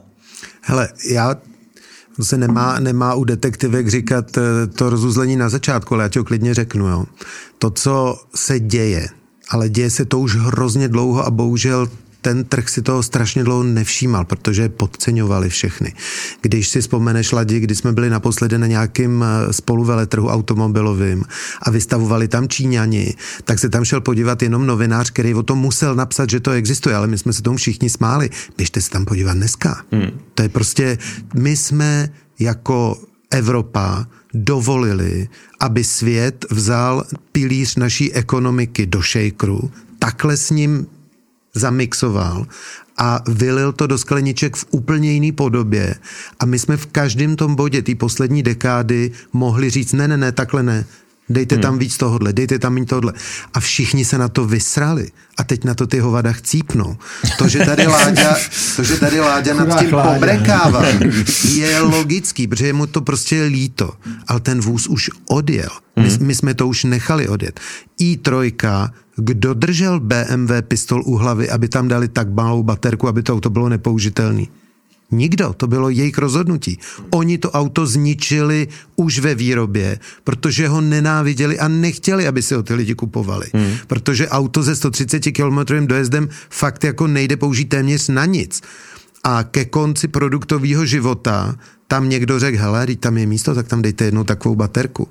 Hele, 0.62 0.88
já 1.10 1.36
to 2.16 2.24
se 2.24 2.38
nemá, 2.38 2.78
nemá 2.78 3.14
u 3.14 3.24
detektivek 3.24 3.88
říkat 3.88 4.38
eh, 4.38 4.66
to 4.66 4.90
rozuzlení 4.90 5.36
na 5.36 5.48
začátku, 5.48 5.94
ale 5.94 6.04
já 6.04 6.08
ti 6.08 6.18
ho 6.18 6.24
klidně 6.24 6.54
řeknu. 6.54 6.86
Jo. 6.86 7.04
To, 7.58 7.70
co 7.70 8.16
se 8.34 8.60
děje, 8.60 9.08
ale 9.50 9.68
děje 9.68 9.90
se 9.90 10.04
to 10.04 10.18
už 10.18 10.36
hrozně 10.36 10.88
dlouho 10.88 11.26
a 11.26 11.30
bohužel 11.30 11.88
ten 12.20 12.44
trh 12.44 12.68
si 12.68 12.82
toho 12.82 13.02
strašně 13.02 13.44
dlouho 13.44 13.62
nevšímal, 13.62 14.24
protože 14.24 14.68
podceňovali 14.68 15.48
všechny. 15.48 15.94
Když 16.42 16.68
si 16.68 16.80
vzpomeneš, 16.80 17.32
Ladi, 17.32 17.60
kdy 17.60 17.74
jsme 17.74 17.92
byli 17.92 18.10
naposledy 18.10 18.58
na 18.58 18.66
nějakým 18.66 19.24
eh, 19.24 19.52
spoluveletrhu 19.52 20.28
automobilovým 20.28 21.24
a 21.62 21.70
vystavovali 21.70 22.28
tam 22.28 22.48
Číňani, 22.48 23.14
tak 23.44 23.58
se 23.58 23.68
tam 23.68 23.84
šel 23.84 24.00
podívat 24.00 24.42
jenom 24.42 24.66
novinář, 24.66 25.10
který 25.10 25.34
o 25.34 25.42
tom 25.42 25.58
musel 25.58 25.94
napsat, 25.94 26.30
že 26.30 26.40
to 26.40 26.50
existuje, 26.50 26.96
ale 26.96 27.06
my 27.06 27.18
jsme 27.18 27.32
se 27.32 27.42
tomu 27.42 27.56
všichni 27.56 27.90
smáli. 27.90 28.30
Běžte 28.56 28.80
se 28.80 28.90
tam 28.90 29.04
podívat 29.04 29.34
dneska. 29.34 29.82
Hmm. 29.92 30.10
To 30.34 30.42
je 30.42 30.48
prostě, 30.48 30.98
my 31.34 31.56
jsme 31.56 32.08
jako 32.38 32.96
Evropa 33.30 34.06
dovolili, 34.34 35.28
aby 35.60 35.84
svět 35.84 36.46
vzal 36.50 37.04
pilíř 37.32 37.76
naší 37.76 38.12
ekonomiky 38.12 38.86
do 38.86 39.02
šejkru, 39.02 39.70
takhle 39.98 40.36
s 40.36 40.50
ním 40.50 40.86
zamixoval 41.54 42.46
a 42.98 43.20
vylil 43.28 43.72
to 43.72 43.86
do 43.86 43.98
skleniček 43.98 44.56
v 44.56 44.64
úplně 44.70 45.12
jiný 45.12 45.32
podobě. 45.32 45.94
A 46.40 46.46
my 46.46 46.58
jsme 46.58 46.76
v 46.76 46.86
každém 46.86 47.36
tom 47.36 47.54
bodě 47.54 47.82
té 47.82 47.94
poslední 47.94 48.42
dekády 48.42 49.10
mohli 49.32 49.70
říct, 49.70 49.92
ne, 49.92 50.08
ne, 50.08 50.16
ne, 50.16 50.32
takhle 50.32 50.62
ne, 50.62 50.84
dejte 51.28 51.54
hmm. 51.54 51.62
tam 51.62 51.78
víc 51.78 51.96
tohohle, 51.96 52.32
dejte 52.32 52.58
tam 52.58 52.74
méně 52.74 52.86
tohle. 52.86 53.12
A 53.54 53.60
všichni 53.60 54.04
se 54.04 54.18
na 54.18 54.28
to 54.28 54.44
vysrali. 54.44 55.10
A 55.38 55.44
teď 55.44 55.64
na 55.64 55.74
to 55.74 55.86
ty 55.86 55.98
hovada 55.98 56.32
chcípnou. 56.32 56.96
To, 57.38 57.48
že 57.48 57.58
tady 57.58 57.86
Láďa, 57.86 58.36
to, 58.76 58.82
že 58.84 58.96
tady 58.96 59.20
Láďa 59.20 59.54
nad 59.54 59.78
tím 59.78 59.90
pobrekává, 59.90 60.84
je 61.44 61.80
logický, 61.80 62.46
protože 62.46 62.72
mu 62.72 62.86
to 62.86 63.00
prostě 63.00 63.36
je 63.36 63.44
líto. 63.44 63.92
Ale 64.28 64.40
ten 64.40 64.60
vůz 64.60 64.86
už 64.86 65.10
odjel. 65.28 65.70
My, 65.96 66.08
hmm. 66.08 66.26
my 66.26 66.34
jsme 66.34 66.54
to 66.54 66.68
už 66.68 66.84
nechali 66.84 67.28
odjet. 67.28 67.60
i3 68.00 68.52
kdo 69.20 69.54
držel 69.54 70.00
BMW 70.00 70.62
pistol 70.62 71.02
u 71.06 71.16
hlavy, 71.16 71.50
aby 71.50 71.68
tam 71.68 71.88
dali 71.88 72.08
tak 72.08 72.32
malou 72.32 72.62
baterku, 72.62 73.08
aby 73.08 73.22
to 73.22 73.32
auto 73.32 73.50
bylo 73.50 73.68
nepoužitelné? 73.68 74.44
Nikdo, 75.10 75.52
to 75.52 75.66
bylo 75.66 75.90
jejich 75.90 76.18
rozhodnutí. 76.18 76.78
Oni 77.10 77.38
to 77.38 77.50
auto 77.50 77.86
zničili 77.86 78.68
už 78.96 79.18
ve 79.18 79.34
výrobě, 79.34 79.98
protože 80.24 80.68
ho 80.68 80.80
nenáviděli 80.80 81.58
a 81.58 81.68
nechtěli, 81.68 82.26
aby 82.26 82.42
si 82.42 82.54
ho 82.54 82.62
ty 82.62 82.74
lidi 82.74 82.94
kupovali. 82.94 83.46
Hmm. 83.54 83.72
Protože 83.86 84.28
auto 84.28 84.62
ze 84.62 84.76
130 84.76 85.20
km 85.20 85.86
dojezdem 85.86 86.28
fakt 86.50 86.84
jako 86.84 87.06
nejde 87.06 87.36
použít 87.36 87.64
téměř 87.64 88.08
na 88.08 88.24
nic. 88.24 88.62
A 89.24 89.42
ke 89.42 89.64
konci 89.64 90.08
produktového 90.08 90.86
života 90.86 91.58
tam 91.90 92.08
někdo 92.08 92.38
řekl, 92.38 92.58
hele, 92.58 92.84
když 92.84 92.96
tam 93.00 93.18
je 93.18 93.26
místo, 93.26 93.54
tak 93.54 93.68
tam 93.68 93.82
dejte 93.82 94.04
jednu 94.04 94.24
takovou 94.24 94.54
baterku. 94.54 95.08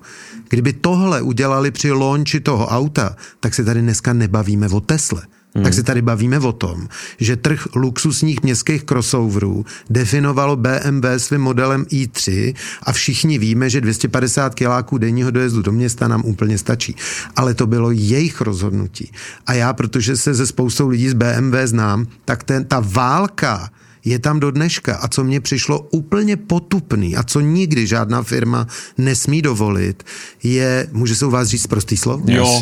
Kdyby 0.50 0.74
tohle 0.74 1.22
udělali 1.22 1.72
při 1.72 1.92
launchi 1.92 2.40
toho 2.40 2.68
auta, 2.68 3.16
tak 3.40 3.54
se 3.54 3.64
tady 3.64 3.82
dneska 3.82 4.14
nebavíme 4.14 4.68
o 4.68 4.80
Tesle. 4.80 5.22
Hmm. 5.56 5.64
Tak 5.64 5.74
se 5.74 5.84
tady 5.84 6.02
bavíme 6.02 6.40
o 6.40 6.52
tom, 6.52 6.88
že 7.20 7.36
trh 7.36 7.68
luxusních 7.76 8.44
městských 8.44 8.84
crossoverů 8.84 9.66
definovalo 9.90 10.56
BMW 10.56 11.08
svým 11.18 11.42
modelem 11.42 11.84
i3 11.84 12.56
a 12.84 12.92
všichni 12.92 13.38
víme, 13.38 13.70
že 13.70 13.82
250 13.82 14.56
kiláků 14.56 14.98
denního 14.98 15.32
dojezdu 15.32 15.62
do 15.62 15.72
města 15.72 16.08
nám 16.08 16.22
úplně 16.26 16.58
stačí. 16.58 16.96
Ale 17.36 17.54
to 17.54 17.68
bylo 17.68 17.92
jejich 17.92 18.42
rozhodnutí. 18.42 19.12
A 19.46 19.54
já, 19.54 19.74
protože 19.74 20.18
se 20.18 20.34
ze 20.34 20.48
spoustou 20.48 20.88
lidí 20.88 21.10
z 21.10 21.14
BMW 21.14 21.56
znám, 21.66 22.08
tak 22.26 22.44
ten, 22.44 22.66
ta 22.66 22.80
válka 22.80 23.70
je 24.10 24.20
tam 24.20 24.40
do 24.40 24.52
dneška. 24.52 24.96
A 24.96 25.08
co 25.08 25.24
mně 25.24 25.40
přišlo 25.42 25.80
úplně 25.80 26.38
potupný 26.38 27.16
a 27.16 27.24
co 27.24 27.40
nikdy 27.40 27.88
žádná 27.88 28.24
firma 28.24 28.68
nesmí 28.98 29.42
dovolit, 29.42 30.04
je, 30.44 30.88
může 30.92 31.16
se 31.16 31.26
u 31.26 31.30
vás 31.30 31.48
říct 31.48 31.68
prostý 31.68 31.98
slovo? 31.98 32.26
Jo. 32.28 32.62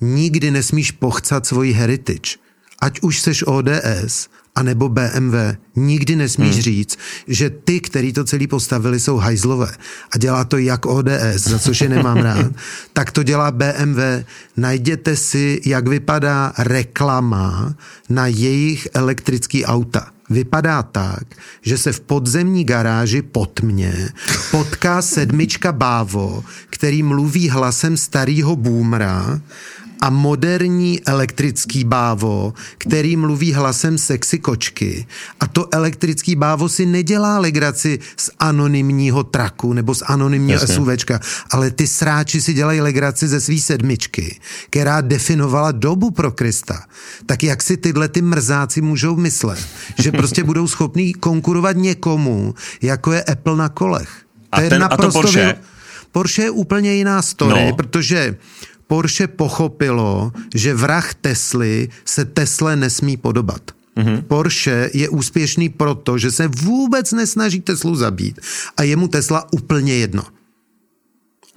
Nikdy 0.00 0.50
nesmíš 0.50 0.90
pochcat 0.90 1.46
svoji 1.46 1.72
heritage. 1.72 2.38
Ať 2.80 3.00
už 3.00 3.20
seš 3.20 3.44
ODS, 3.46 4.28
anebo 4.54 4.88
BMW, 4.88 5.56
nikdy 5.76 6.16
nesmíš 6.16 6.52
hmm. 6.52 6.62
říct, 6.62 6.98
že 7.28 7.50
ty, 7.50 7.80
který 7.80 8.12
to 8.12 8.24
celý 8.24 8.46
postavili, 8.46 9.00
jsou 9.00 9.16
hajzlové. 9.16 9.72
A 10.14 10.18
dělá 10.18 10.44
to 10.44 10.58
jak 10.58 10.86
ODS, 10.86 11.36
za 11.36 11.58
což 11.58 11.80
je 11.80 11.88
nemám 11.88 12.16
rád, 12.28 12.52
tak 12.92 13.10
to 13.10 13.22
dělá 13.22 13.50
BMW. 13.50 14.00
Najděte 14.56 15.16
si, 15.16 15.60
jak 15.64 15.88
vypadá 15.88 16.52
reklama 16.58 17.74
na 18.08 18.26
jejich 18.26 18.88
elektrický 18.94 19.64
auta 19.64 20.15
vypadá 20.30 20.82
tak, 20.82 21.24
že 21.62 21.78
se 21.78 21.92
v 21.92 22.00
podzemní 22.00 22.64
garáži 22.64 23.22
pod 23.22 23.60
mě 23.60 24.08
potká 24.50 25.02
sedmička 25.02 25.72
Bávo, 25.72 26.44
který 26.70 27.02
mluví 27.02 27.48
hlasem 27.48 27.96
starého 27.96 28.56
boomra 28.56 29.40
a 30.00 30.10
moderní 30.10 31.00
elektrický 31.06 31.84
bávo, 31.84 32.54
který 32.78 33.16
mluví 33.16 33.52
hlasem 33.52 33.98
sexy 33.98 34.38
kočky. 34.38 35.06
A 35.40 35.46
to 35.46 35.68
elektrický 35.74 36.36
bávo 36.36 36.68
si 36.68 36.86
nedělá 36.86 37.38
legraci 37.38 37.98
z 38.16 38.30
anonymního 38.38 39.24
traku 39.24 39.72
nebo 39.72 39.94
z 39.94 40.02
anonymního 40.06 40.60
Jasně. 40.60 40.74
SUVčka, 40.74 41.20
ale 41.50 41.70
ty 41.70 41.86
sráči 41.86 42.42
si 42.42 42.54
dělají 42.54 42.80
legraci 42.80 43.28
ze 43.28 43.40
svý 43.40 43.60
sedmičky, 43.60 44.40
která 44.70 45.00
definovala 45.00 45.72
dobu 45.72 46.10
pro 46.10 46.32
Krista. 46.32 46.84
Tak 47.26 47.42
jak 47.42 47.62
si 47.62 47.76
tyhle 47.76 48.08
ty 48.08 48.22
mrzáci 48.22 48.80
můžou 48.80 49.16
myslet, 49.16 49.58
že 49.98 50.12
prostě 50.12 50.44
budou 50.50 50.68
schopní 50.68 51.14
konkurovat 51.14 51.76
někomu, 51.76 52.54
jako 52.82 53.12
je 53.12 53.22
Apple 53.22 53.56
na 53.56 53.68
kolech. 53.68 54.08
To 54.50 54.56
a, 54.56 54.60
ten, 54.60 54.72
je 54.72 54.78
naprosto 54.78 55.18
a 55.18 55.22
to 55.22 55.26
Porsche? 55.26 55.54
Porsche 56.12 56.42
je 56.42 56.50
úplně 56.50 56.94
jiná 56.94 57.22
story, 57.22 57.66
no. 57.66 57.76
protože 57.76 58.36
Porsche 58.86 59.26
pochopilo, 59.26 60.32
že 60.54 60.74
vrah 60.74 61.14
Tesly 61.14 61.88
se 62.04 62.24
Tesle 62.24 62.76
nesmí 62.76 63.16
podobat. 63.16 63.70
Mm-hmm. 63.96 64.22
Porsche 64.22 64.90
je 64.94 65.08
úspěšný 65.08 65.68
proto, 65.68 66.18
že 66.18 66.30
se 66.30 66.48
vůbec 66.48 67.12
nesnaží 67.12 67.60
Teslu 67.60 67.96
zabít 67.96 68.40
a 68.76 68.82
je 68.82 68.96
mu 68.96 69.08
Tesla 69.08 69.46
úplně 69.52 69.94
jedno. 69.94 70.22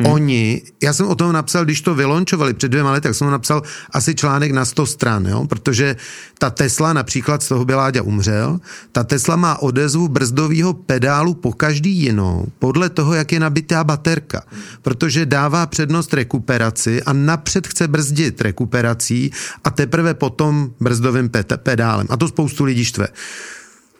Hmm. 0.02 0.14
Oni, 0.14 0.62
já 0.84 0.94
jsem 0.94 1.08
o 1.08 1.16
tom 1.16 1.34
napsal, 1.34 1.66
když 1.66 1.82
to 1.82 1.96
vylončovali 1.96 2.54
před 2.54 2.70
dvěma 2.70 2.92
lety, 2.92 3.04
tak 3.08 3.16
jsem 3.16 3.32
napsal 3.32 3.62
asi 3.92 4.16
článek 4.16 4.52
na 4.52 4.66
100 4.66 4.86
stran, 4.86 5.26
jo? 5.26 5.46
protože 5.48 5.96
ta 6.38 6.50
Tesla 6.50 6.94
například 6.94 7.44
z 7.44 7.48
toho 7.48 7.66
Beláďa 7.66 8.02
umřel, 8.02 8.60
ta 8.92 9.04
Tesla 9.04 9.36
má 9.36 9.62
odezvu 9.62 10.08
brzdového 10.08 10.74
pedálu 10.74 11.34
po 11.34 11.54
každý 11.54 11.92
jinou, 11.92 12.46
podle 12.60 12.90
toho, 12.90 13.14
jak 13.14 13.32
je 13.32 13.40
nabitá 13.40 13.84
baterka, 13.84 14.44
protože 14.82 15.26
dává 15.26 15.66
přednost 15.66 16.14
rekuperaci 16.14 17.04
a 17.04 17.14
napřed 17.14 17.68
chce 17.68 17.88
brzdit 17.88 18.42
rekuperací 18.42 19.32
a 19.64 19.70
teprve 19.70 20.14
potom 20.14 20.72
brzdovým 20.80 21.30
pedálem. 21.58 22.08
A 22.10 22.18
to 22.18 22.28
spoustu 22.28 22.64
lidí 22.64 22.86
štve. 22.86 23.08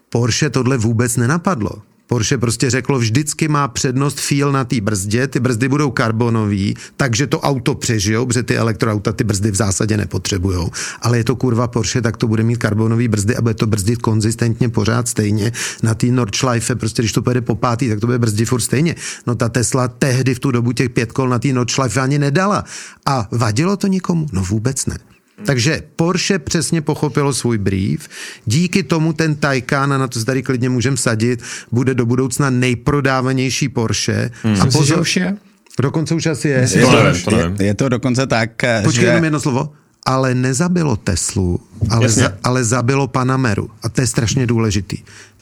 Porsche 0.10 0.50
tohle 0.50 0.78
vůbec 0.78 1.18
nenapadlo. 1.18 1.72
Porsche 2.10 2.38
prostě 2.38 2.70
řeklo, 2.70 3.00
vždycky 3.00 3.48
má 3.48 3.68
přednost 3.68 4.20
feel 4.20 4.52
na 4.52 4.66
té 4.66 4.82
brzdě, 4.82 5.28
ty 5.28 5.40
brzdy 5.40 5.70
budou 5.70 5.92
karbonový, 5.92 6.76
takže 6.98 7.28
to 7.28 7.40
auto 7.40 7.76
přežijou, 7.76 8.26
protože 8.26 8.44
ty 8.44 8.58
elektroauta 8.58 9.12
ty 9.12 9.24
brzdy 9.24 9.52
v 9.52 9.56
zásadě 9.56 9.98
nepotřebujou. 9.98 10.72
Ale 11.02 11.18
je 11.18 11.24
to 11.24 11.36
kurva 11.36 11.68
Porsche, 11.68 12.02
tak 12.02 12.18
to 12.18 12.28
bude 12.28 12.44
mít 12.44 12.58
karbonový 12.58 13.08
brzdy 13.08 13.36
a 13.36 13.42
bude 13.42 13.54
to 13.54 13.68
brzdit 13.68 14.02
konzistentně 14.02 14.70
pořád 14.70 15.08
stejně. 15.08 15.52
Na 15.84 15.94
té 15.94 16.08
Nordschleife, 16.08 16.76
prostě 16.76 17.02
když 17.02 17.12
to 17.12 17.22
pojede 17.22 17.42
po 17.42 17.56
pátý, 17.56 17.90
tak 17.90 18.00
to 18.00 18.06
bude 18.06 18.20
brzdit 18.20 18.50
furt 18.50 18.62
stejně. 18.62 18.96
No 19.28 19.36
ta 19.36 19.50
Tesla 19.50 19.88
tehdy 19.88 20.36
v 20.36 20.40
tu 20.40 20.52
dobu 20.52 20.72
těch 20.72 20.90
pět 20.90 21.12
kol 21.12 21.30
na 21.30 21.40
té 21.40 21.54
Nordschleife 21.54 22.02
ani 22.02 22.20
nedala. 22.20 22.64
A 23.06 23.28
vadilo 23.32 23.78
to 23.78 23.88
někomu? 23.88 24.28
No 24.32 24.44
vůbec 24.44 24.86
ne. 24.86 24.98
Takže 25.46 25.82
Porsche 25.96 26.40
přesně 26.40 26.82
pochopilo 26.82 27.34
svůj 27.34 27.58
brief. 27.58 28.08
Díky 28.46 28.84
tomu 28.84 29.14
ten 29.14 29.36
Taycan, 29.36 29.94
a 29.94 29.98
na 29.98 30.08
to 30.08 30.20
se 30.20 30.26
tady 30.26 30.44
klidně 30.44 30.70
můžeme 30.70 30.98
sadit, 30.98 31.44
bude 31.72 31.94
do 31.94 32.06
budoucna 32.06 32.50
nejprodávanější 32.50 33.70
Porsche. 33.70 34.32
Hmm. 34.44 34.62
A 34.62 34.66
pozor, 34.66 35.00
už 35.00 35.16
je? 35.16 35.38
Dokonce 35.82 36.16
už 36.16 36.26
asi 36.26 36.48
je. 36.48 36.68
Je, 36.72 36.80
je, 36.80 36.86
to, 36.86 37.04
nevím, 37.04 37.22
to 37.22 37.32
nevím. 37.32 37.56
je, 37.60 37.66
je 37.66 37.74
to 37.74 37.90
dokonce 37.90 38.28
tak, 38.28 38.52
Počkej 38.84 39.02
že... 39.02 39.08
jenom 39.08 39.24
jedno 39.24 39.40
slovo. 39.40 39.74
Ale 40.06 40.36
nezabilo 40.36 40.96
Teslu, 40.96 41.60
ale, 41.90 42.10
za, 42.10 42.34
ale 42.44 42.64
zabilo 42.64 43.08
Panameru. 43.08 43.70
A 43.84 43.90
to 43.90 44.02
je 44.02 44.08
strašně 44.08 44.48
důležitý. 44.48 44.98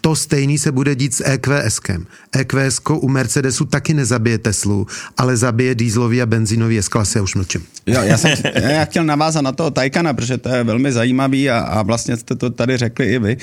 To 0.07 0.15
stejný 0.15 0.57
se 0.57 0.71
bude 0.71 0.95
dít 0.95 1.13
s 1.13 1.23
EQS-kem. 1.23 2.05
EQS 2.31 2.81
u 2.91 3.09
Mercedesu 3.09 3.65
taky 3.65 3.93
nezabije 3.93 4.37
Teslu, 4.37 4.87
ale 5.17 5.37
zabije 5.37 5.75
dýzlový 5.75 6.21
a 6.21 6.25
benzínový 6.25 6.77
S-klasy, 6.77 7.21
už 7.21 7.35
mlčím. 7.35 7.63
Jo, 7.87 8.01
já 8.03 8.17
jsem 8.17 8.31
já 8.55 8.85
chtěl 8.85 9.03
navázat 9.03 9.43
na 9.43 9.51
toho 9.51 9.71
Taycana, 9.71 10.13
protože 10.13 10.37
to 10.37 10.49
je 10.49 10.63
velmi 10.63 10.91
zajímavý 10.91 11.49
a, 11.49 11.59
a 11.59 11.83
vlastně 11.83 12.17
jste 12.17 12.35
to 12.35 12.49
tady 12.49 12.77
řekli 12.77 13.05
i 13.05 13.19
vy, 13.19 13.37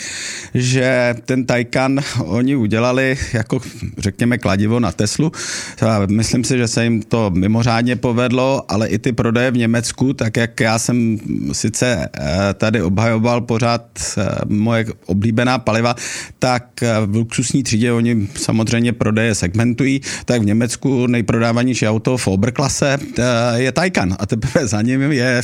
že 0.55 1.15
ten 1.25 1.47
Taycan 1.47 2.01
oni 2.25 2.57
udělali 2.57 3.19
jako 3.33 3.61
řekněme 3.99 4.39
kladivo 4.39 4.81
na 4.81 4.93
Teslu. 4.93 5.33
Myslím 6.07 6.45
si, 6.45 6.59
že 6.59 6.69
se 6.69 6.85
jim 6.85 7.03
to 7.03 7.31
mimořádně 7.31 7.97
povedlo, 7.97 8.65
ale 8.69 8.89
i 8.89 8.99
ty 8.99 9.13
prodeje 9.13 9.51
v 9.51 9.57
Německu, 9.57 10.13
tak 10.13 10.37
jak 10.37 10.61
já 10.61 10.79
jsem 10.79 11.19
sice 11.53 12.09
eh, 12.17 12.55
tady 12.55 12.83
obhajoval 12.83 13.41
pořád 13.41 13.85
eh, 14.19 14.29
moje 14.49 14.87
oblíbená 15.07 15.59
paliva, 15.59 15.95
tak 16.39 16.54
eh, 16.83 17.07
v 17.07 17.17
luxusní 17.17 17.63
třídě 17.63 17.93
oni 17.93 18.29
samozřejmě 18.35 18.93
prodeje 18.93 19.35
segmentují, 19.35 20.01
tak 20.25 20.43
v 20.43 20.45
Německu 20.45 21.07
nejprodávanější 21.07 21.89
auto 21.89 22.17
v 22.17 22.29
Oberklasse 22.29 22.99
je 23.55 23.73
Taycan 23.73 24.17
a 24.19 24.27
teprve 24.27 24.67
za 24.67 24.83
ním 24.83 25.13
je 25.13 25.43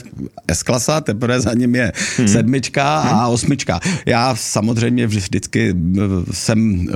S-klasa, 0.48 1.00
teprve 1.00 1.40
za 1.40 1.54
ním 1.54 1.74
je 1.74 1.92
hmm. 2.16 2.28
sedmička 2.28 2.98
a 2.98 3.24
hmm. 3.24 3.34
osmička. 3.34 3.80
Já 4.06 4.36
samozřejmě 4.36 5.06
vždycky 5.06 5.74
eh, 5.74 6.00
jsem 6.32 6.88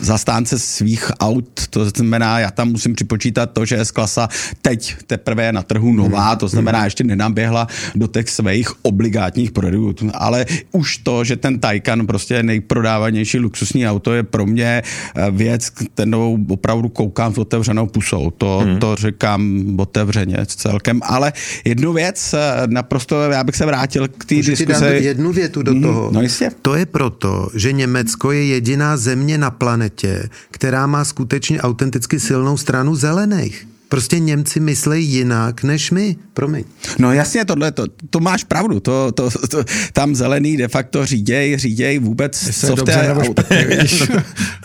zastánce 0.00 0.58
svých 0.58 1.10
aut, 1.20 1.68
to 1.70 1.84
znamená, 1.84 2.38
já 2.38 2.50
tam 2.50 2.68
musím 2.68 2.94
připočítat 2.94 3.50
to, 3.52 3.64
že 3.64 3.84
S-klasa 3.84 4.28
teď 4.62 4.94
teprve 5.06 5.44
je 5.44 5.52
na 5.52 5.62
trhu 5.62 5.92
nová, 5.92 6.28
hmm. 6.28 6.38
to 6.38 6.48
znamená, 6.48 6.84
ještě 6.84 7.04
nenaběhla 7.04 7.66
do 7.94 8.06
těch 8.06 8.30
svých 8.30 8.84
obligátních 8.84 9.50
produktů, 9.50 10.10
ale 10.14 10.46
už 10.72 10.98
to, 10.98 11.24
že 11.24 11.36
ten 11.36 11.58
Taycan 11.58 12.06
prostě 12.06 12.34
je 12.34 12.42
nejprodávanější 12.42 13.27
luxusní 13.34 13.88
auto, 13.88 14.14
je 14.14 14.22
pro 14.22 14.46
mě 14.46 14.82
eh, 14.82 15.30
věc, 15.30 15.70
kterou 15.70 16.38
opravdu 16.48 16.88
koukám 16.88 17.34
s 17.34 17.38
otevřenou 17.38 17.86
pusou. 17.86 18.30
To, 18.30 18.58
hmm. 18.58 18.78
to 18.78 18.96
říkám 18.96 19.62
otevřeně 19.78 20.36
celkem 20.46 21.00
ale 21.04 21.32
jednu 21.64 21.92
věc, 21.92 22.34
eh, 22.34 22.66
naprosto, 22.66 23.20
já 23.20 23.44
bych 23.44 23.56
se 23.56 23.66
vrátil 23.66 24.08
k 24.08 24.24
té 24.24 24.34
diskusi. 24.34 24.84
jednu 24.84 25.32
větu 25.32 25.62
do 25.62 25.72
mhm, 25.72 25.82
toho. 25.82 26.10
No 26.12 26.22
jistě. 26.22 26.50
To 26.62 26.74
je 26.74 26.86
proto, 26.86 27.48
že 27.54 27.72
Německo 27.72 28.32
je 28.32 28.44
jediná 28.44 28.96
země 28.96 29.38
na 29.38 29.50
planetě, 29.50 30.28
která 30.50 30.86
má 30.86 31.04
skutečně 31.04 31.60
autenticky 31.60 32.20
silnou 32.20 32.56
stranu 32.56 32.94
zelených. 32.94 33.66
Prostě 33.88 34.18
Němci 34.18 34.60
myslí 34.60 35.06
jinak 35.06 35.62
než 35.62 35.90
my. 35.90 36.16
Promiň. 36.34 36.64
No 36.98 37.12
jasně, 37.12 37.44
tohle, 37.44 37.72
to, 37.72 37.84
to 38.10 38.20
máš 38.20 38.44
pravdu. 38.44 38.80
To, 38.80 39.12
to, 39.12 39.30
to, 39.30 39.64
tam 39.92 40.14
zelený 40.14 40.56
de 40.56 40.68
facto 40.68 41.06
říděj, 41.06 41.58
říděj 41.58 41.98
vůbec, 41.98 42.60
co 42.60 42.76
v 42.76 42.82
té... 42.82 43.14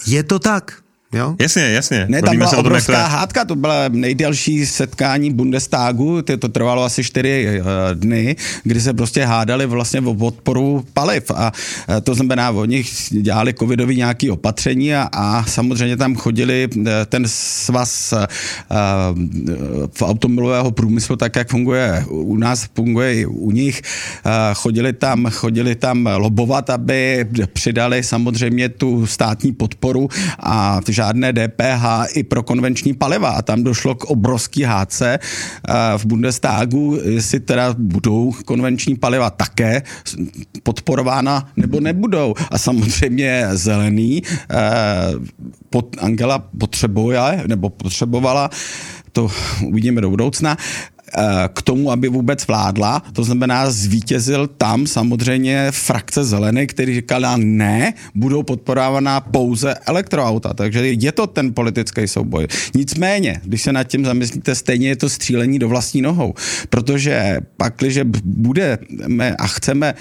je 0.07 0.23
to 0.23 0.39
tak. 0.39 0.83
Jo? 1.13 1.35
Jasně, 1.39 1.63
jasně. 1.63 2.05
Ne, 2.09 2.21
tam 2.21 2.37
byla 2.37 2.49
se 2.49 2.57
obrovská 2.57 3.03
tom, 3.03 3.11
hádka, 3.11 3.45
to 3.45 3.55
byla 3.55 3.89
nejdelší 3.89 4.65
setkání 4.65 5.33
Bundestagu, 5.33 6.21
to, 6.21 6.37
to 6.37 6.49
trvalo 6.49 6.83
asi 6.83 7.03
čtyři 7.03 7.61
uh, 7.61 7.65
dny, 7.93 8.35
kdy 8.63 8.81
se 8.81 8.93
prostě 8.93 9.25
hádali 9.25 9.65
vlastně 9.65 10.01
o 10.01 10.13
podporu 10.13 10.85
paliv 10.93 11.31
a 11.31 11.51
uh, 11.89 11.95
to 11.99 12.15
znamená, 12.15 12.51
oni 12.51 12.83
dělali 13.11 13.53
covidový 13.53 13.97
nějaký 13.97 14.31
opatření 14.31 14.95
a, 14.95 15.09
a 15.11 15.43
samozřejmě 15.43 15.97
tam 15.97 16.15
chodili 16.15 16.69
uh, 16.75 16.83
ten 17.05 17.23
svaz 17.27 18.13
uh, 18.13 18.25
v 19.93 20.01
automobilového 20.01 20.71
průmyslu, 20.71 21.15
tak 21.15 21.35
jak 21.35 21.49
funguje 21.49 22.05
u 22.09 22.37
nás, 22.37 22.67
funguje 22.75 23.15
i 23.15 23.25
u 23.25 23.51
nich, 23.51 23.81
uh, 24.25 24.31
chodili 24.53 24.93
tam, 24.93 25.25
chodili 25.29 25.75
tam 25.75 26.09
lobovat, 26.17 26.69
aby 26.69 27.25
přidali 27.53 28.03
samozřejmě 28.03 28.69
tu 28.69 29.07
státní 29.07 29.51
podporu 29.51 30.09
a 30.39 30.81
žádné 31.03 31.33
DPH 31.33 32.15
i 32.15 32.23
pro 32.23 32.43
konvenční 32.43 32.93
paliva 32.93 33.29
a 33.29 33.41
tam 33.41 33.63
došlo 33.63 33.95
k 33.95 34.05
obrovský 34.05 34.63
hádce 34.63 35.19
eh, 35.19 35.73
v 35.97 36.05
Bundestagu, 36.05 36.99
jestli 37.03 37.39
teda 37.39 37.75
budou 37.77 38.31
konvenční 38.45 38.95
paliva 38.95 39.29
také 39.29 39.83
podporována 40.63 41.49
nebo 41.57 41.79
nebudou. 41.79 42.33
A 42.51 42.57
samozřejmě 42.57 43.47
zelený 43.51 44.23
eh, 44.23 45.83
Angela 45.99 46.39
potřebuje 46.39 47.43
nebo 47.47 47.69
potřebovala 47.69 48.49
to 49.13 49.29
uvidíme 49.65 50.01
do 50.01 50.09
budoucna, 50.09 50.57
k 51.53 51.61
tomu, 51.61 51.91
aby 51.91 52.09
vůbec 52.09 52.47
vládla. 52.47 53.03
To 53.13 53.23
znamená, 53.23 53.71
zvítězil 53.71 54.47
tam 54.47 54.87
samozřejmě 54.87 55.67
frakce 55.71 56.23
zelené, 56.23 56.65
který 56.65 56.95
říkala 56.95 57.37
ne, 57.37 57.93
budou 58.15 58.43
podporována 58.43 59.21
pouze 59.21 59.75
elektroauta. 59.85 60.53
Takže 60.53 60.87
je 60.87 61.11
to 61.11 61.27
ten 61.27 61.53
politický 61.53 62.07
souboj. 62.07 62.47
Nicméně, 62.75 63.41
když 63.43 63.61
se 63.61 63.73
nad 63.73 63.83
tím 63.83 64.05
zamyslíte, 64.05 64.55
stejně 64.55 64.89
je 64.89 64.95
to 64.95 65.09
střílení 65.09 65.59
do 65.59 65.69
vlastní 65.69 66.01
nohou. 66.01 66.33
Protože 66.69 67.37
pak, 67.57 67.73
když 67.77 67.99
budeme 68.23 69.35
a 69.35 69.47
chceme 69.47 69.93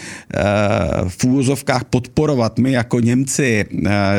v 1.08 1.24
úvozovkách 1.24 1.84
podporovat, 1.84 2.58
my 2.58 2.72
jako 2.72 3.00
Němci 3.00 3.64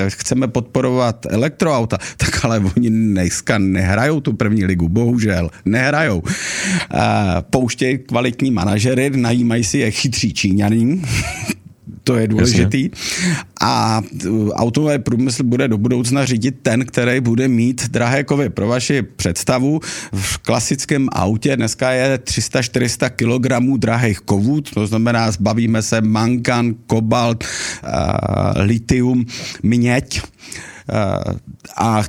chceme 0.08 0.48
podporovat 0.48 1.26
elektroauta, 1.30 1.98
tak 2.18 2.46
ale 2.46 2.60
oni 2.78 2.90
dneska 2.90 3.58
nehrajou 3.58 4.22
tu 4.22 4.34
první 4.34 4.66
ligu, 4.66 4.90
bohužel, 4.90 5.50
nehrajou 5.66 6.24
pouštějí 7.50 7.98
kvalitní 7.98 8.52
manažery, 8.52 9.10
najímají 9.10 9.64
si 9.64 9.78
je 9.78 9.92
chytří 9.92 10.34
Číňaní, 10.34 11.02
to 12.04 12.16
je 12.16 12.28
důležitý. 12.28 12.84
Jasně. 12.84 13.36
A 13.62 14.02
uh, 14.30 14.50
automobilový 14.50 15.04
průmysl 15.04 15.44
bude 15.44 15.68
do 15.68 15.78
budoucna 15.78 16.26
řídit 16.26 16.56
ten, 16.62 16.86
který 16.86 17.20
bude 17.20 17.48
mít 17.48 17.88
drahé 17.90 18.24
kovy. 18.24 18.50
Pro 18.50 18.68
vaši 18.68 19.02
představu, 19.02 19.80
v 20.14 20.38
klasickém 20.38 21.10
autě 21.12 21.56
dneska 21.56 21.92
je 21.92 22.18
300-400 22.18 23.10
kg 23.10 23.80
drahých 23.80 24.20
kovů, 24.20 24.62
to 24.62 24.88
znamená, 24.88 25.32
zbavíme 25.32 25.82
se 25.82 26.02
mangan, 26.02 26.76
kobalt, 26.88 27.44
uh, 27.44 27.90
litium, 28.56 29.26
měď. 29.64 30.22
A 31.78 32.04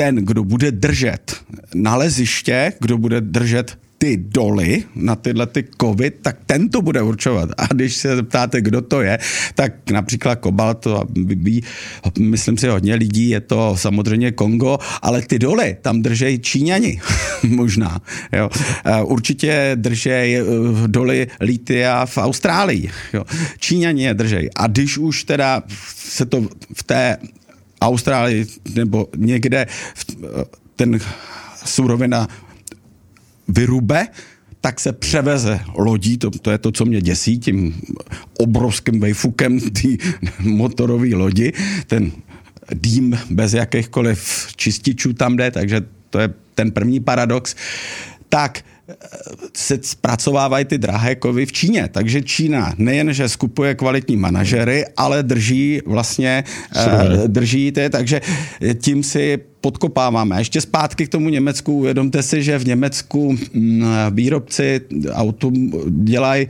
ten, 0.00 0.16
kdo 0.16 0.44
bude 0.44 0.72
držet 0.72 1.36
naleziště, 1.74 2.72
kdo 2.80 2.98
bude 2.98 3.20
držet 3.20 3.78
ty 3.98 4.16
doly 4.16 4.84
na 4.94 5.16
tyhle 5.16 5.46
ty 5.46 5.62
kovy, 5.62 6.10
tak 6.10 6.36
ten 6.46 6.68
to 6.68 6.82
bude 6.82 7.02
určovat. 7.02 7.50
A 7.56 7.66
když 7.74 7.96
se 7.96 8.16
zeptáte, 8.16 8.60
kdo 8.60 8.80
to 8.80 9.02
je, 9.02 9.18
tak 9.54 9.90
například 9.90 10.34
kobalt, 10.34 10.78
to 10.78 11.04
ví, 11.24 11.64
myslím 12.18 12.58
si 12.58 12.68
hodně 12.68 12.94
lidí, 12.94 13.28
je 13.28 13.40
to 13.40 13.76
samozřejmě 13.76 14.32
Kongo, 14.32 14.78
ale 15.02 15.22
ty 15.22 15.38
doly 15.38 15.76
tam 15.82 16.02
držejí 16.02 16.38
Číňani 16.38 17.00
možná. 17.48 18.00
Jo. 18.32 18.50
Určitě 19.04 19.72
držejí 19.74 20.36
eh, 20.36 20.44
doly 20.86 21.28
litia 21.40 22.06
v 22.06 22.18
Austrálii. 22.18 22.90
Jo. 23.12 23.24
Číňani 23.58 24.02
je 24.02 24.14
držejí. 24.14 24.48
A 24.56 24.66
když 24.66 24.98
už 24.98 25.24
teda 25.24 25.62
se 25.96 26.26
to 26.26 26.48
v 26.74 26.82
té 26.82 27.18
Austrálii 27.80 28.46
nebo 28.74 29.08
někde 29.16 29.66
ten 30.76 30.98
surovina 31.64 32.28
vyrube, 33.48 34.06
tak 34.60 34.80
se 34.80 34.92
převeze 34.92 35.60
lodí, 35.74 36.18
to, 36.18 36.30
to 36.30 36.50
je 36.50 36.58
to, 36.58 36.72
co 36.72 36.84
mě 36.84 37.00
děsí, 37.00 37.38
tím 37.38 37.80
obrovským 38.38 39.00
vejfukem 39.00 39.60
té 39.60 39.88
motorové 40.38 41.08
lodi, 41.14 41.52
ten 41.86 42.12
dým 42.74 43.18
bez 43.30 43.52
jakýchkoliv 43.52 44.48
čističů 44.56 45.12
tam 45.12 45.36
jde, 45.36 45.50
takže 45.50 45.80
to 46.10 46.18
je 46.18 46.34
ten 46.54 46.70
první 46.70 47.00
paradox. 47.00 47.54
Tak 48.28 48.64
se 49.56 49.78
zpracovávají 49.82 50.64
ty 50.64 50.78
drahé 50.78 51.14
kovy 51.14 51.46
v 51.46 51.52
Číně. 51.52 51.88
Takže 51.92 52.22
Čína 52.22 52.74
nejen, 52.78 53.12
že 53.12 53.28
skupuje 53.28 53.74
kvalitní 53.74 54.16
manažery, 54.16 54.84
ale 54.96 55.22
drží 55.22 55.80
vlastně, 55.86 56.44
uh, 56.76 57.26
drží 57.26 57.72
ty, 57.72 57.90
takže 57.90 58.20
tím 58.80 59.02
si 59.02 59.38
podkopáváme. 59.60 60.40
Ještě 60.40 60.60
zpátky 60.60 61.06
k 61.06 61.08
tomu 61.08 61.28
Německu. 61.28 61.72
Uvědomte 61.72 62.22
si, 62.22 62.42
že 62.42 62.58
v 62.58 62.66
Německu 62.66 63.36
mm, 63.52 63.84
výrobci 64.10 64.80
autů 65.12 65.52
dělají 65.88 66.48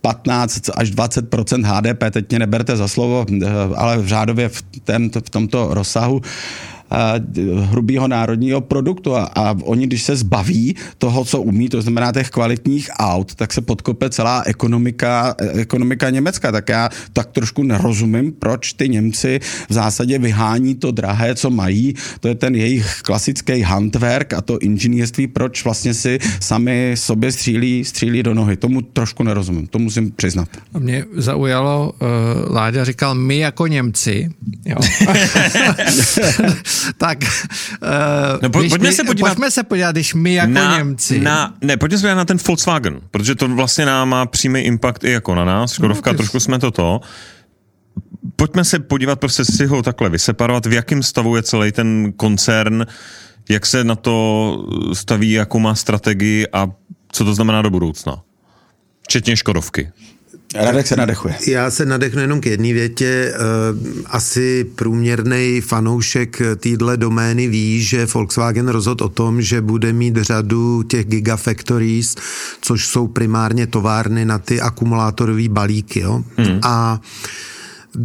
15 0.00 0.70
až 0.74 0.90
20% 0.90 1.64
HDP, 1.64 2.04
teď 2.10 2.30
mě 2.30 2.38
neberte 2.38 2.76
za 2.76 2.88
slovo, 2.88 3.26
eh, 3.30 3.46
ale 3.76 3.98
v 3.98 4.06
řádově 4.06 4.48
v, 4.48 4.62
ten, 4.84 5.10
v 5.10 5.30
tomto 5.30 5.68
rozsahu 5.70 6.20
hrubého 7.62 8.08
národního 8.08 8.60
produktu 8.60 9.16
a, 9.16 9.24
a 9.34 9.56
oni, 9.62 9.86
když 9.86 10.02
se 10.02 10.16
zbaví 10.16 10.76
toho, 10.98 11.24
co 11.24 11.42
umí, 11.42 11.68
to 11.68 11.82
znamená 11.82 12.12
těch 12.12 12.30
kvalitních 12.30 12.90
aut, 12.98 13.34
tak 13.34 13.52
se 13.52 13.60
podkope 13.60 14.10
celá 14.10 14.42
ekonomika, 14.46 15.34
ekonomika 15.52 16.10
Německa. 16.10 16.52
Tak 16.52 16.68
já 16.68 16.88
tak 17.12 17.32
trošku 17.32 17.62
nerozumím, 17.62 18.32
proč 18.32 18.72
ty 18.72 18.88
Němci 18.88 19.40
v 19.68 19.72
zásadě 19.72 20.18
vyhání 20.18 20.74
to 20.74 20.90
drahé, 20.90 21.34
co 21.34 21.50
mají. 21.50 21.94
To 22.20 22.28
je 22.28 22.34
ten 22.34 22.54
jejich 22.54 23.00
klasický 23.02 23.60
handwerk 23.60 24.32
a 24.32 24.40
to 24.40 24.58
inženýrství, 24.58 25.26
proč 25.26 25.64
vlastně 25.64 25.94
si 25.94 26.18
sami 26.40 26.92
sobě 26.94 27.32
střílí, 27.32 27.84
střílí 27.84 28.22
do 28.22 28.34
nohy. 28.34 28.56
Tomu 28.56 28.82
trošku 28.82 29.22
nerozumím, 29.22 29.66
to 29.66 29.78
musím 29.78 30.10
přiznat. 30.10 30.48
A 30.74 30.78
mě 30.78 31.04
zaujalo, 31.16 31.92
uh, 31.92 32.54
Láďa 32.54 32.84
říkal, 32.84 33.14
my 33.14 33.38
jako 33.38 33.66
Němci, 33.66 34.30
jo. 34.64 34.76
tak 36.98 37.18
uh, 37.22 37.88
no, 38.42 38.50
po, 38.50 38.58
pojďme, 38.58 38.78
my, 38.78 38.92
se 38.92 39.04
podívat, 39.04 39.28
pojďme 39.28 39.50
se 39.50 39.62
podívat, 39.62 39.92
když 39.92 40.14
my 40.14 40.34
jako 40.34 40.52
na, 40.52 40.78
Němci. 40.78 41.20
Na, 41.20 41.54
ne, 41.60 41.76
pojďme 41.76 41.98
se 41.98 42.02
podívat 42.02 42.14
na 42.14 42.24
ten 42.24 42.38
Volkswagen, 42.46 43.00
protože 43.10 43.34
to 43.34 43.48
vlastně 43.48 43.86
nám 43.86 44.08
má 44.08 44.26
přímý 44.26 44.60
impact 44.60 45.04
i 45.04 45.10
jako 45.10 45.34
na 45.34 45.44
nás. 45.44 45.72
Škodovka, 45.72 46.12
no, 46.12 46.16
trošku 46.16 46.40
jsme 46.40 46.58
toto. 46.58 47.00
Pojďme 48.36 48.64
se 48.64 48.78
podívat, 48.78 49.20
prostě 49.20 49.44
si 49.44 49.66
ho 49.66 49.82
takhle 49.82 50.08
vyseparovat, 50.08 50.66
v 50.66 50.72
jakém 50.72 51.02
stavu 51.02 51.36
je 51.36 51.42
celý 51.42 51.72
ten 51.72 52.12
koncern, 52.16 52.86
jak 53.48 53.66
se 53.66 53.84
na 53.84 53.94
to 53.94 54.66
staví, 54.92 55.32
jakou 55.32 55.58
má 55.58 55.74
strategii 55.74 56.46
a 56.52 56.66
co 57.12 57.24
to 57.24 57.34
znamená 57.34 57.62
do 57.62 57.70
budoucna. 57.70 58.22
Včetně 59.02 59.36
Škodovky. 59.36 59.92
Radek 60.54 60.86
se 60.86 60.96
nadechuje. 60.96 61.34
Já 61.46 61.70
se 61.70 61.86
nadechnu 61.86 62.20
jenom 62.20 62.40
k 62.40 62.46
jedné 62.46 62.72
větě. 62.72 63.34
Eh, 63.34 63.38
asi 64.06 64.64
průměrný 64.64 65.60
fanoušek 65.60 66.42
téhle 66.56 66.96
domény 66.96 67.48
ví, 67.48 67.82
že 67.82 68.06
Volkswagen 68.06 68.68
rozhodl 68.68 69.04
o 69.04 69.08
tom, 69.08 69.42
že 69.42 69.60
bude 69.60 69.92
mít 69.92 70.16
řadu 70.16 70.82
těch 70.82 71.06
gigafactories, 71.06 72.14
což 72.60 72.86
jsou 72.86 73.06
primárně 73.06 73.66
továrny 73.66 74.24
na 74.24 74.38
ty 74.38 74.60
akumulátorové 74.60 75.48
balíky. 75.48 76.00
Jo? 76.00 76.22
Hmm. 76.36 76.60
A 76.62 77.00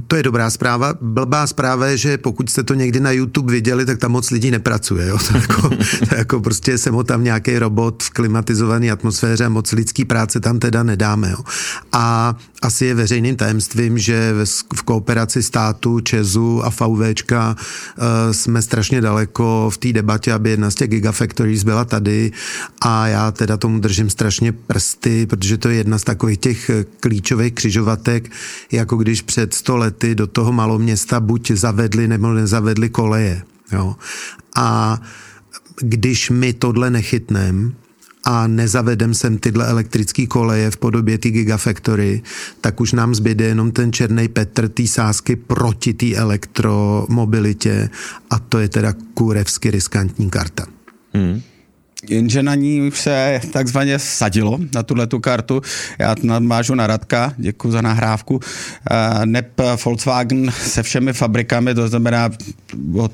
to 0.07 0.15
je 0.15 0.23
dobrá 0.23 0.49
zpráva. 0.49 0.93
Blbá 1.01 1.47
zpráva 1.47 1.87
je, 1.87 1.97
že 1.97 2.17
pokud 2.17 2.49
jste 2.49 2.63
to 2.63 2.73
někdy 2.73 2.99
na 2.99 3.11
YouTube 3.11 3.51
viděli, 3.51 3.85
tak 3.85 3.97
tam 3.97 4.11
moc 4.11 4.31
lidí 4.31 4.51
nepracuje. 4.51 5.07
Jo? 5.07 5.17
To, 5.31 5.37
jako, 5.37 5.69
to 6.09 6.15
jako 6.15 6.39
prostě 6.39 6.77
jsem 6.77 6.93
ho 6.93 7.03
tam 7.03 7.23
nějaký 7.23 7.59
robot 7.59 8.03
v 8.03 8.09
klimatizované 8.09 8.91
atmosféře 8.91 9.45
a 9.45 9.49
moc 9.49 9.71
lidský 9.71 10.05
práce 10.05 10.39
tam 10.39 10.59
teda 10.59 10.83
nedáme. 10.83 11.31
Jo? 11.31 11.37
A 11.91 12.35
asi 12.61 12.85
je 12.85 12.95
veřejným 12.95 13.35
tajemstvím, 13.35 13.97
že 13.97 14.33
v 14.75 14.83
kooperaci 14.83 15.43
státu, 15.43 15.99
Česu 15.99 16.65
a 16.65 16.69
VVčka 16.69 17.55
eh, 17.57 18.33
jsme 18.33 18.61
strašně 18.61 19.01
daleko 19.01 19.69
v 19.73 19.77
té 19.77 19.93
debatě, 19.93 20.33
aby 20.33 20.49
jedna 20.49 20.71
z 20.71 20.75
těch 20.75 20.89
gigafactories 20.89 21.63
byla 21.63 21.85
tady 21.85 22.31
a 22.81 23.07
já 23.07 23.31
teda 23.31 23.57
tomu 23.57 23.79
držím 23.79 24.09
strašně 24.09 24.51
prsty, 24.51 25.25
protože 25.25 25.57
to 25.57 25.69
je 25.69 25.75
jedna 25.75 25.97
z 25.97 26.03
takových 26.03 26.37
těch 26.37 26.71
klíčových 26.99 27.53
křižovatek, 27.53 28.31
jako 28.71 28.97
když 28.97 29.21
před 29.21 29.53
100 29.53 29.80
lety 29.81 30.15
do 30.15 30.27
toho 30.27 30.51
maloměsta 30.53 31.19
buď 31.19 31.51
zavedli 31.51 32.07
nebo 32.07 32.33
nezavedli 32.33 32.89
koleje. 32.89 33.41
Jo. 33.71 33.95
A 34.55 34.99
když 35.81 36.29
my 36.29 36.53
tohle 36.53 36.89
nechytneme, 36.89 37.71
a 38.23 38.47
nezavedem 38.47 39.13
sem 39.13 39.37
tyhle 39.37 39.67
elektrické 39.67 40.27
koleje 40.27 40.71
v 40.71 40.77
podobě 40.77 41.17
té 41.17 41.29
Gigafactory, 41.29 42.21
tak 42.61 42.81
už 42.81 42.93
nám 42.93 43.15
zbyde 43.15 43.45
jenom 43.45 43.71
ten 43.71 43.93
černý 43.93 44.27
Petr 44.27 44.69
té 44.69 44.87
sásky 44.87 45.35
proti 45.35 45.93
té 45.93 46.15
elektromobilitě 46.15 47.89
a 48.29 48.39
to 48.39 48.59
je 48.59 48.69
teda 48.69 48.93
kurevsky 49.13 49.71
riskantní 49.71 50.29
karta. 50.29 50.65
Hmm 51.13 51.41
jenže 52.09 52.43
na 52.43 52.55
ní 52.55 52.91
se 52.93 53.41
takzvaně 53.53 53.99
sadilo 53.99 54.59
na 54.75 54.83
tuhle 54.83 55.07
tu 55.07 55.19
kartu. 55.19 55.61
Já 55.99 56.15
namážu 56.23 56.75
na 56.75 56.87
Radka, 56.87 57.33
děkuji 57.37 57.71
za 57.71 57.81
nahrávku. 57.81 58.39
NEP 59.25 59.61
Volkswagen 59.85 60.51
se 60.51 60.83
všemi 60.83 61.13
fabrikami, 61.13 61.75
to 61.75 61.87
znamená 61.87 62.29
od 62.97 63.11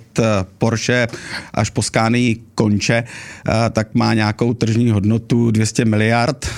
Porsche 0.58 1.08
až 1.54 1.70
po 1.70 1.82
Scania 1.82 2.36
konče, 2.56 3.04
tak 3.72 3.96
má 3.96 4.14
nějakou 4.14 4.54
tržní 4.54 4.92
hodnotu 4.92 5.52
200 5.52 5.86
miliard 5.86 6.50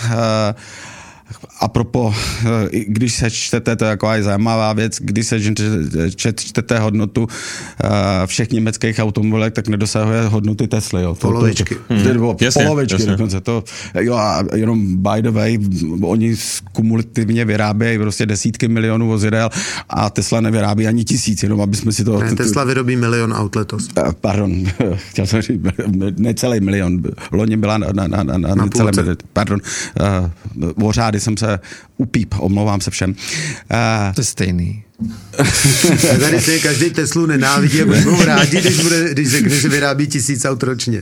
a 1.59 1.67
propo, 1.67 2.13
eh, 2.45 2.69
když 2.87 3.13
se 3.13 3.31
čtete, 3.31 3.75
to 3.75 3.85
je 3.85 3.89
jako 3.89 4.07
aj 4.07 4.23
zajímavá 4.23 4.73
věc, 4.73 4.97
když 5.01 5.27
se 5.27 5.39
čtete 6.35 6.79
hodnotu 6.79 7.27
eh, 7.83 7.89
všech 8.25 8.51
německých 8.51 8.99
automobilek, 8.99 9.53
tak 9.53 9.67
nedosahuje 9.67 10.21
hodnoty 10.21 10.67
Tesly. 10.67 11.01
Jo. 11.01 11.15
Polovičky. 11.15 11.75
To, 11.75 11.81
to, 11.87 12.13
to, 12.13 12.33
to, 12.33 12.45
jasně, 12.45 12.63
polovičky 12.63 12.93
jasně. 12.93 13.11
dokonce. 13.11 13.41
To, 13.41 13.63
jo, 13.99 14.15
a 14.15 14.43
jenom 14.55 14.97
by 14.97 15.21
the 15.21 15.29
way, 15.29 15.57
oni 16.01 16.35
kumulativně 16.73 17.45
vyrábějí 17.45 17.97
prostě 17.97 18.25
desítky 18.25 18.67
milionů 18.67 19.07
vozidel 19.07 19.49
a 19.89 20.09
Tesla 20.09 20.41
nevyrábí 20.41 20.87
ani 20.87 21.03
tisíc, 21.03 21.43
jenom 21.43 21.61
aby 21.61 21.75
jsme 21.75 21.91
si 21.91 22.03
to... 22.03 22.19
Ne, 22.19 22.35
Tesla 22.35 22.63
vyrobí 22.63 22.95
milion 22.95 23.33
aut 23.33 23.55
letos. 23.55 23.87
Eh, 23.97 24.03
pardon, 24.21 24.65
chtěl 24.95 25.25
jsem 25.25 25.41
říct, 25.41 25.61
necelý 26.17 26.59
milion. 26.59 27.01
Loni 27.31 27.57
byla 27.57 27.77
na, 27.77 27.87
na, 27.93 28.07
na, 28.07 28.23
na, 28.23 28.37
na, 28.37 28.55
na 28.55 28.67
celé 28.67 28.91
milion. 28.95 29.17
Pardon, 29.33 29.59
uh, 30.77 30.87
ořády 30.87 31.18
jsem 31.19 31.37
se 31.37 31.59
upíp, 31.97 32.35
omlouvám 32.39 32.81
se 32.81 32.91
všem. 32.91 33.09
Uh, 33.09 34.13
to 34.15 34.21
je 34.21 34.25
stejný. 34.25 34.83
Tady 36.19 36.41
se 36.41 36.59
každý 36.59 36.89
Teslu 36.89 37.25
nenávidí 37.25 37.81
a 37.81 37.85
budou 37.85 38.21
rádi, 38.25 38.61
když, 38.61 38.81
bude, 38.81 39.11
když 39.11 39.29
řekne, 39.29 39.49
že 39.49 39.69
vyrábí 39.69 40.07
tisíc 40.07 40.45
aut 40.45 40.63
ročně. 40.63 41.01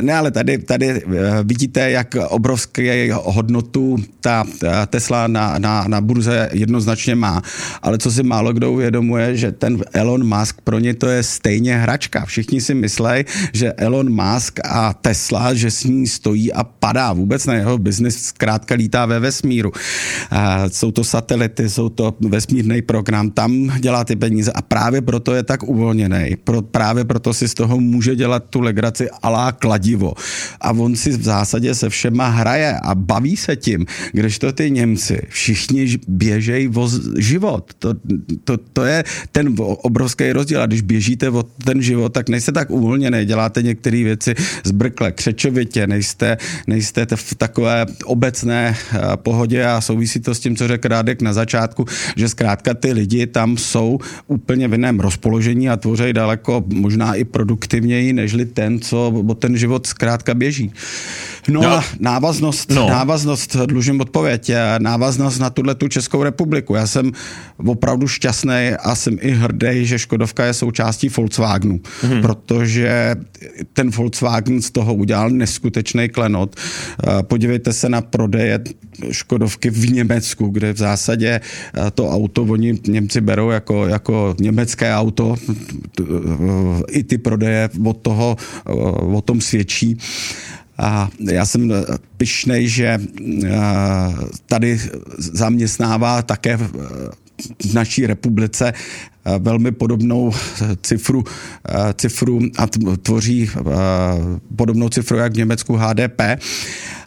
ne, 0.00 0.14
ale 0.14 0.30
tady, 0.30 0.58
tady 0.58 0.88
eh, 0.88 1.02
vidíte, 1.42 1.90
jak 1.90 2.14
obrovské 2.28 3.14
hodnotu 3.14 3.96
ta 4.20 4.44
Tesla 4.86 5.26
na, 5.26 5.58
na, 5.58 5.84
na 5.88 6.00
burze 6.00 6.48
jednoznačně 6.52 7.14
má. 7.14 7.42
Ale 7.82 7.98
co 7.98 8.10
si 8.10 8.22
málo 8.22 8.52
kdo 8.52 8.72
uvědomuje, 8.72 9.36
že 9.36 9.52
ten 9.52 9.84
Elon 9.92 10.38
Musk, 10.38 10.60
pro 10.60 10.78
ně 10.78 10.94
to 10.94 11.06
je 11.06 11.22
stejně 11.22 11.76
hračka. 11.76 12.24
Všichni 12.24 12.60
si 12.60 12.74
myslí, 12.74 13.24
že 13.52 13.72
Elon 13.72 14.12
Musk 14.12 14.60
a 14.64 14.94
Tesla, 14.94 15.54
že 15.54 15.70
s 15.70 15.84
ní 15.84 16.06
stojí 16.06 16.52
a 16.52 16.64
padá. 16.64 17.12
Vůbec 17.12 17.46
na 17.46 17.54
jeho 17.54 17.78
biznis 17.78 18.22
zkrátka 18.22 18.74
lítá 18.74 19.06
ve 19.06 19.20
vesmíru. 19.20 19.72
Jsou 20.68 20.90
to 20.90 21.04
satelity, 21.04 21.68
jsou 21.78 21.88
to 21.88 22.14
vesmírný 22.20 22.82
program, 22.82 23.30
tam 23.30 23.70
dělá 23.78 24.04
ty 24.04 24.16
peníze 24.16 24.52
a 24.52 24.62
právě 24.62 25.00
proto 25.00 25.34
je 25.34 25.42
tak 25.42 25.62
uvolněný. 25.62 26.36
Pro, 26.44 26.62
právě 26.62 27.04
proto 27.04 27.34
si 27.34 27.48
z 27.48 27.54
toho 27.54 27.80
může 27.80 28.16
dělat 28.16 28.44
tu 28.50 28.60
legraci 28.60 29.10
alá 29.22 29.52
kladivo. 29.52 30.14
A 30.60 30.72
on 30.72 30.96
si 30.96 31.10
v 31.10 31.22
zásadě 31.22 31.74
se 31.74 31.88
všema 31.88 32.28
hraje 32.28 32.74
a 32.82 32.94
baví 32.94 33.36
se 33.36 33.56
tím, 33.56 33.86
když 34.12 34.38
to 34.38 34.52
ty 34.52 34.70
Němci 34.70 35.22
všichni 35.28 35.98
běžejí 36.08 36.68
o 36.68 36.90
život. 37.18 37.70
To, 37.78 37.94
to, 38.44 38.56
to 38.72 38.84
je 38.84 39.04
ten 39.32 39.54
obrovský 39.58 40.32
rozdíl. 40.32 40.62
A 40.62 40.66
když 40.66 40.82
běžíte 40.82 41.30
o 41.30 41.42
ten 41.42 41.82
život, 41.82 42.08
tak 42.08 42.28
nejste 42.28 42.52
tak 42.52 42.70
uvolněný, 42.70 43.24
děláte 43.24 43.62
některé 43.62 44.04
věci 44.04 44.34
zbrkle, 44.64 45.12
křečovitě, 45.12 45.86
nejste, 45.86 46.36
nejste 46.66 47.06
v 47.14 47.34
takové 47.34 47.86
obecné 48.04 48.74
eh, 48.74 48.98
pohodě 49.16 49.64
a 49.64 49.80
souvisí 49.80 50.20
to 50.20 50.34
s 50.34 50.40
tím, 50.40 50.56
co 50.56 50.68
řekl 50.68 50.88
Rádek 50.88 51.22
na 51.22 51.32
začátku, 51.32 51.67
že 52.16 52.28
zkrátka 52.28 52.74
ty 52.74 52.92
lidi 52.92 53.26
tam 53.26 53.56
jsou 53.56 53.98
úplně 54.26 54.68
v 54.68 54.72
jiném 54.72 55.00
rozpoložení 55.00 55.70
a 55.70 55.76
tvoří 55.76 56.12
daleko 56.12 56.64
možná 56.72 57.14
i 57.14 57.24
produktivněji, 57.24 58.12
nežli 58.12 58.46
ten, 58.46 58.80
co 58.80 59.24
o 59.28 59.34
ten 59.34 59.56
život 59.56 59.86
zkrátka 59.86 60.34
běží. 60.34 60.72
No, 61.48 61.62
no 61.62 61.72
a 61.72 61.84
návaznost, 62.00 62.70
no. 62.70 62.88
návaznost, 62.88 63.56
dlužím 63.56 64.00
odpověď, 64.00 64.50
návaznost 64.78 65.38
na 65.38 65.50
tuhle 65.50 65.74
tu 65.74 65.88
Českou 65.88 66.22
republiku. 66.22 66.74
Já 66.74 66.86
jsem 66.86 67.12
opravdu 67.66 68.08
šťastný 68.08 68.70
a 68.80 68.94
jsem 68.94 69.18
i 69.20 69.30
hrdý, 69.30 69.86
že 69.86 69.98
Škodovka 69.98 70.44
je 70.44 70.54
součástí 70.54 71.08
Volkswagenu, 71.08 71.80
hmm. 72.02 72.22
protože 72.22 73.14
ten 73.72 73.90
Volkswagen 73.90 74.62
z 74.62 74.70
toho 74.70 74.94
udělal 74.94 75.30
neskutečný 75.30 76.08
klenot. 76.08 76.56
Podívejte 77.22 77.72
se 77.72 77.88
na 77.88 78.00
prodeje 78.00 78.60
Škodovky 79.10 79.70
v 79.70 79.92
Německu, 79.92 80.48
kde 80.48 80.72
v 80.72 80.78
zásadě 80.78 81.40
to 81.94 82.10
auto 82.10 82.42
oni 82.42 82.78
Němci 82.88 83.20
berou 83.20 83.50
jako, 83.50 83.86
jako 83.86 84.36
německé 84.40 84.94
auto. 84.94 85.36
I 86.90 87.02
ty 87.02 87.18
prodeje 87.18 87.70
od 87.84 87.96
toho 87.96 88.36
o 89.14 89.20
tom 89.20 89.40
svědčí. 89.40 89.98
A 90.78 91.10
já 91.20 91.46
jsem 91.46 91.72
pyšnej, 92.16 92.68
že 92.68 92.98
tady 94.46 94.80
zaměstnává 95.18 96.22
také 96.22 96.56
v 96.56 97.74
naší 97.74 98.06
republice 98.06 98.72
velmi 99.38 99.72
podobnou 99.72 100.32
cifru, 100.82 101.24
cifru 101.94 102.40
a 102.58 102.66
tvoří 103.02 103.50
podobnou 104.56 104.88
cifru 104.88 105.16
jak 105.16 105.32
v 105.32 105.36
Německu 105.36 105.76
HDP. 105.76 106.22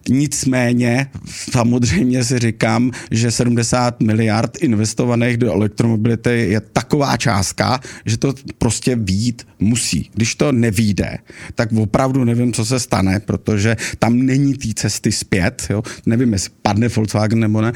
Nicméně 0.09 1.07
samozřejmě 1.51 2.23
si 2.23 2.39
říkám, 2.39 2.91
že 3.11 3.31
70 3.31 4.01
miliard 4.01 4.57
investovaných 4.61 5.37
do 5.37 5.53
elektromobility 5.53 6.29
je 6.29 6.61
taková 6.61 7.17
částka, 7.17 7.79
že 8.05 8.17
to 8.17 8.33
prostě 8.57 8.95
výjít 8.95 9.47
musí. 9.59 10.09
Když 10.13 10.35
to 10.35 10.51
nevíde, 10.51 11.17
tak 11.55 11.71
opravdu 11.71 12.23
nevím, 12.23 12.53
co 12.53 12.65
se 12.65 12.79
stane, 12.79 13.19
protože 13.19 13.77
tam 13.99 14.19
není 14.19 14.53
té 14.53 14.67
cesty 14.75 15.11
zpět. 15.11 15.67
Jo? 15.69 15.83
Nevím, 16.05 16.33
jestli 16.33 16.51
padne 16.61 16.87
Volkswagen 16.87 17.39
nebo 17.39 17.61
ne. 17.61 17.73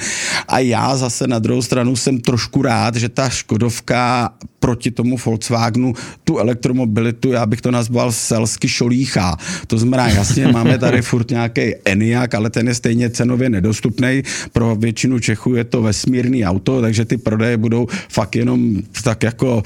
A 0.48 0.60
já 0.60 0.98
zase 0.98 1.28
na 1.28 1.40
druhou 1.40 1.62
stranu 1.62 1.96
jsem 1.96 2.20
trošku 2.20 2.62
rád, 2.62 2.96
že 2.96 3.10
ta 3.10 3.30
Škodovka 3.30 4.35
proti 4.60 4.92
tomu 4.92 5.18
Volkswagenu 5.26 5.94
tu 6.24 6.38
elektromobilitu, 6.38 7.32
já 7.32 7.46
bych 7.46 7.62
to 7.62 7.72
nazval 7.72 8.12
selsky 8.12 8.68
šolíchá. 8.68 9.38
To 9.68 9.78
znamená, 9.78 10.08
jasně, 10.08 10.48
máme 10.48 10.78
tady 10.78 11.02
furt 11.02 11.30
nějaký 11.32 11.62
Eniak, 11.86 12.34
ale 12.34 12.50
ten 12.50 12.68
je 12.68 12.76
stejně 12.76 13.10
cenově 13.10 13.50
nedostupný. 13.50 14.24
Pro 14.54 14.76
většinu 14.76 15.20
Čechů 15.20 15.56
je 15.56 15.64
to 15.64 15.82
vesmírný 15.82 16.46
auto, 16.46 16.82
takže 16.82 17.06
ty 17.06 17.18
prodeje 17.18 17.58
budou 17.58 17.88
fakt 18.10 18.36
jenom 18.36 18.82
tak 19.04 19.24
jako 19.24 19.64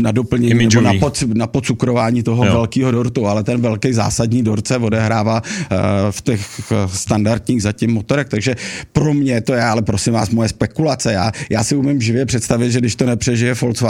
na 0.00 0.12
doplnění 0.12 0.54
nebo 0.54 0.80
na, 0.80 0.92
pod, 1.00 1.22
na 1.34 1.46
podcukrování 1.46 2.22
toho 2.22 2.44
jo. 2.44 2.52
velkého 2.52 2.90
dortu, 2.90 3.26
ale 3.26 3.44
ten 3.44 3.60
velký 3.60 3.92
zásadní 3.92 4.42
dorce 4.42 4.76
odehrává 4.76 5.42
uh, 5.42 5.78
v 6.10 6.22
těch 6.22 6.72
standardních 6.86 7.62
zatím 7.62 7.92
motorech, 7.92 8.28
takže 8.28 8.56
pro 8.92 9.14
mě 9.14 9.40
to 9.40 9.54
je, 9.54 9.62
ale 9.62 9.82
prosím 9.82 10.12
vás, 10.12 10.30
moje 10.30 10.48
spekulace. 10.48 11.12
Já, 11.12 11.32
já 11.50 11.64
si 11.64 11.76
umím 11.76 12.00
živě 12.00 12.26
představit, 12.26 12.70
že 12.70 12.78
když 12.78 12.96
to 12.96 13.06
nepřežije 13.06 13.54
Volkswagen, 13.54 13.87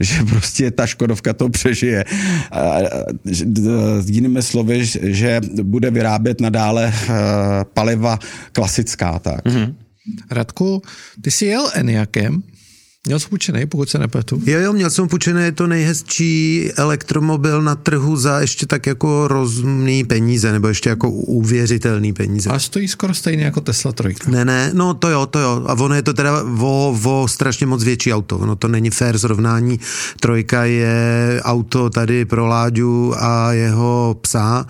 že 0.00 0.22
prostě 0.28 0.70
ta 0.70 0.86
Škodovka 0.86 1.32
to 1.32 1.48
přežije. 1.48 2.04
Jinými 4.06 4.42
slovy, 4.42 4.86
že 5.02 5.40
bude 5.62 5.90
vyrábět 5.90 6.40
nadále 6.40 6.92
eh, 6.94 7.12
paliva 7.74 8.18
klasická. 8.52 9.18
Tak. 9.18 9.44
Mm-hmm. 9.44 9.74
Radku, 10.30 10.82
ty 11.22 11.30
jsi 11.30 11.46
jel 11.46 11.70
Eniakem, 11.74 12.42
Měl 13.06 13.18
jsi 13.20 13.28
půjčený, 13.28 13.66
pokud 13.66 13.88
se 13.88 13.98
nepletu. 13.98 14.42
Jo, 14.46 14.60
jo, 14.60 14.72
měl 14.72 14.90
jsem 14.90 15.08
půjčený, 15.08 15.42
je 15.42 15.52
to 15.52 15.66
nejhezčí 15.66 16.70
elektromobil 16.76 17.62
na 17.62 17.74
trhu 17.74 18.16
za 18.16 18.40
ještě 18.40 18.66
tak 18.66 18.86
jako 18.86 19.28
rozumný 19.28 20.04
peníze, 20.04 20.52
nebo 20.52 20.68
ještě 20.68 20.88
jako 20.88 21.10
uvěřitelný 21.10 22.12
peníze. 22.12 22.50
A 22.50 22.58
stojí 22.58 22.88
skoro 22.88 23.14
stejně 23.14 23.44
jako 23.44 23.60
Tesla 23.60 23.92
trojka. 23.92 24.30
Ne, 24.30 24.44
ne, 24.44 24.70
no 24.74 24.94
to 24.94 25.08
jo, 25.10 25.26
to 25.26 25.38
jo. 25.38 25.64
A 25.66 25.72
ono 25.74 25.94
je 25.94 26.02
to 26.02 26.12
teda 26.14 26.42
o, 26.60 26.98
o 27.04 27.28
strašně 27.28 27.66
moc 27.66 27.84
větší 27.84 28.12
auto. 28.12 28.46
No 28.46 28.56
to 28.56 28.68
není 28.68 28.90
fair 28.90 29.18
srovnání. 29.18 29.80
Trojka 30.20 30.64
je 30.64 31.40
auto 31.42 31.90
tady 31.90 32.24
pro 32.24 32.46
Láďu 32.46 33.14
a 33.18 33.52
jeho 33.52 34.16
psa 34.20 34.66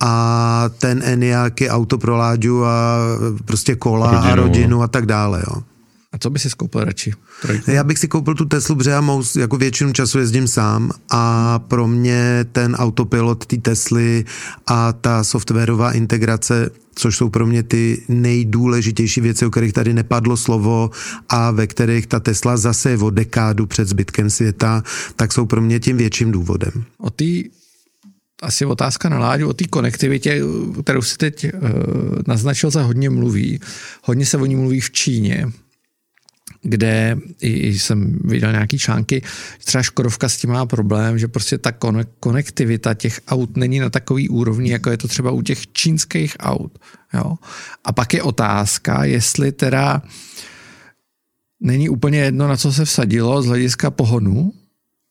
a 0.00 0.64
ten 0.78 1.02
Eniak 1.04 1.60
je 1.60 1.70
auto 1.70 1.98
pro 1.98 2.16
Láďu 2.16 2.64
a 2.64 2.98
prostě 3.44 3.74
kola 3.74 4.10
rodinu. 4.10 4.32
a 4.32 4.34
rodinu 4.34 4.82
a 4.82 4.88
tak 4.88 5.06
dále, 5.06 5.42
jo. 5.50 5.62
A 6.12 6.18
co 6.18 6.30
by 6.30 6.38
si 6.38 6.48
koupil 6.56 6.84
radši? 6.84 7.12
Trojku? 7.42 7.70
Já 7.70 7.84
bych 7.84 7.98
si 7.98 8.08
koupil 8.08 8.34
tu 8.34 8.44
Teslu, 8.44 8.76
protože 8.76 8.90
já 8.90 9.00
mou, 9.00 9.22
jako 9.38 9.56
většinu 9.56 9.92
času 9.92 10.18
jezdím 10.18 10.48
sám 10.48 10.90
a 11.10 11.58
pro 11.58 11.88
mě 11.88 12.46
ten 12.52 12.74
autopilot 12.74 13.46
té 13.46 13.56
Tesly 13.56 14.24
a 14.66 14.92
ta 14.92 15.24
softwarová 15.24 15.92
integrace 15.92 16.70
což 16.98 17.16
jsou 17.16 17.28
pro 17.28 17.46
mě 17.46 17.62
ty 17.62 18.02
nejdůležitější 18.08 19.20
věci, 19.20 19.46
o 19.46 19.50
kterých 19.50 19.72
tady 19.72 19.94
nepadlo 19.94 20.36
slovo 20.36 20.90
a 21.28 21.50
ve 21.50 21.66
kterých 21.66 22.06
ta 22.06 22.20
Tesla 22.20 22.56
zase 22.56 22.90
je 22.90 22.98
o 22.98 23.10
dekádu 23.10 23.66
před 23.66 23.88
zbytkem 23.88 24.30
světa, 24.30 24.82
tak 25.16 25.32
jsou 25.32 25.46
pro 25.46 25.60
mě 25.60 25.80
tím 25.80 25.96
větším 25.96 26.32
důvodem. 26.32 26.84
O 26.98 27.10
té 27.10 27.24
asi 28.42 28.64
otázka 28.64 29.08
na 29.08 29.18
Láďu 29.18 29.48
o 29.48 29.52
té 29.52 29.64
konektivitě, 29.64 30.42
kterou 30.82 31.02
si 31.02 31.16
teď 31.16 31.44
uh, 31.54 31.60
naznačil, 32.26 32.70
se 32.70 32.82
hodně 32.82 33.10
mluví. 33.10 33.60
Hodně 34.02 34.26
se 34.26 34.36
o 34.36 34.46
ní 34.46 34.56
mluví 34.56 34.80
v 34.80 34.90
Číně 34.90 35.46
kde 36.62 37.16
jsem 37.48 38.18
viděl 38.24 38.52
nějaký 38.52 38.78
články, 38.78 39.22
třeba 39.64 39.82
Škodovka 39.82 40.28
s 40.28 40.36
tím 40.36 40.50
má 40.50 40.66
problém, 40.66 41.18
že 41.18 41.28
prostě 41.28 41.58
ta 41.58 41.72
konektivita 42.20 42.94
těch 42.94 43.20
aut 43.28 43.56
není 43.56 43.78
na 43.78 43.90
takový 43.90 44.28
úrovni, 44.28 44.70
jako 44.70 44.90
je 44.90 44.96
to 44.96 45.08
třeba 45.08 45.30
u 45.30 45.42
těch 45.42 45.72
čínských 45.72 46.36
aut. 46.40 46.78
Jo? 47.14 47.36
A 47.84 47.92
pak 47.92 48.14
je 48.14 48.22
otázka, 48.22 49.04
jestli 49.04 49.52
teda 49.52 50.02
není 51.60 51.88
úplně 51.88 52.18
jedno, 52.18 52.48
na 52.48 52.56
co 52.56 52.72
se 52.72 52.84
vsadilo 52.84 53.42
z 53.42 53.46
hlediska 53.46 53.90
pohonu, 53.90 54.52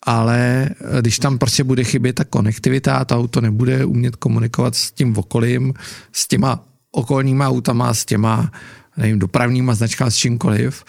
ale 0.04 0.70
když 1.02 1.20
tam 1.20 1.38
prostě 1.38 1.64
bude 1.64 1.84
chybět 1.84 2.14
ta 2.14 2.24
konektivita 2.24 2.96
a 2.96 3.06
to 3.06 3.16
auto 3.16 3.42
nebude 3.42 3.86
umět 3.86 4.16
komunikovat 4.16 4.76
s 4.76 4.92
tím 4.92 5.18
okolím, 5.18 5.74
s 6.12 6.28
těma 6.28 6.66
okolníma 6.92 7.48
autama, 7.48 7.94
s 7.94 8.06
těma 8.06 8.52
nevím, 8.98 9.20
dopravníma 9.20 9.76
značkama, 9.76 10.12
s 10.12 10.16
čímkoliv, 10.16 10.84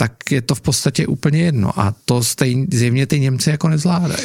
tak 0.00 0.12
je 0.30 0.42
to 0.42 0.54
v 0.54 0.60
podstatě 0.60 1.06
úplně 1.06 1.38
jedno. 1.40 1.80
A 1.80 1.94
to 2.04 2.24
stejně, 2.24 2.66
zjevně 2.72 3.06
ty 3.06 3.20
Němci 3.20 3.50
jako 3.50 3.68
nezvládají. 3.68 4.22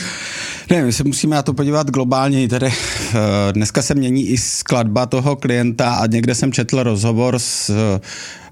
Ne, 0.69 0.86
my 0.86 0.93
se 0.93 1.03
musíme 1.03 1.36
na 1.36 1.41
to 1.41 1.53
podívat 1.53 1.89
globálně. 1.91 2.47
Tedy 2.47 2.67
eh, 2.67 3.53
dneska 3.53 3.82
se 3.82 3.95
mění 3.95 4.28
i 4.28 4.38
skladba 4.38 5.05
toho 5.05 5.36
klienta 5.36 5.95
a 5.95 6.07
někde 6.07 6.36
jsem 6.36 6.51
četl 6.51 6.84
rozhovor 6.84 7.39
s 7.39 7.71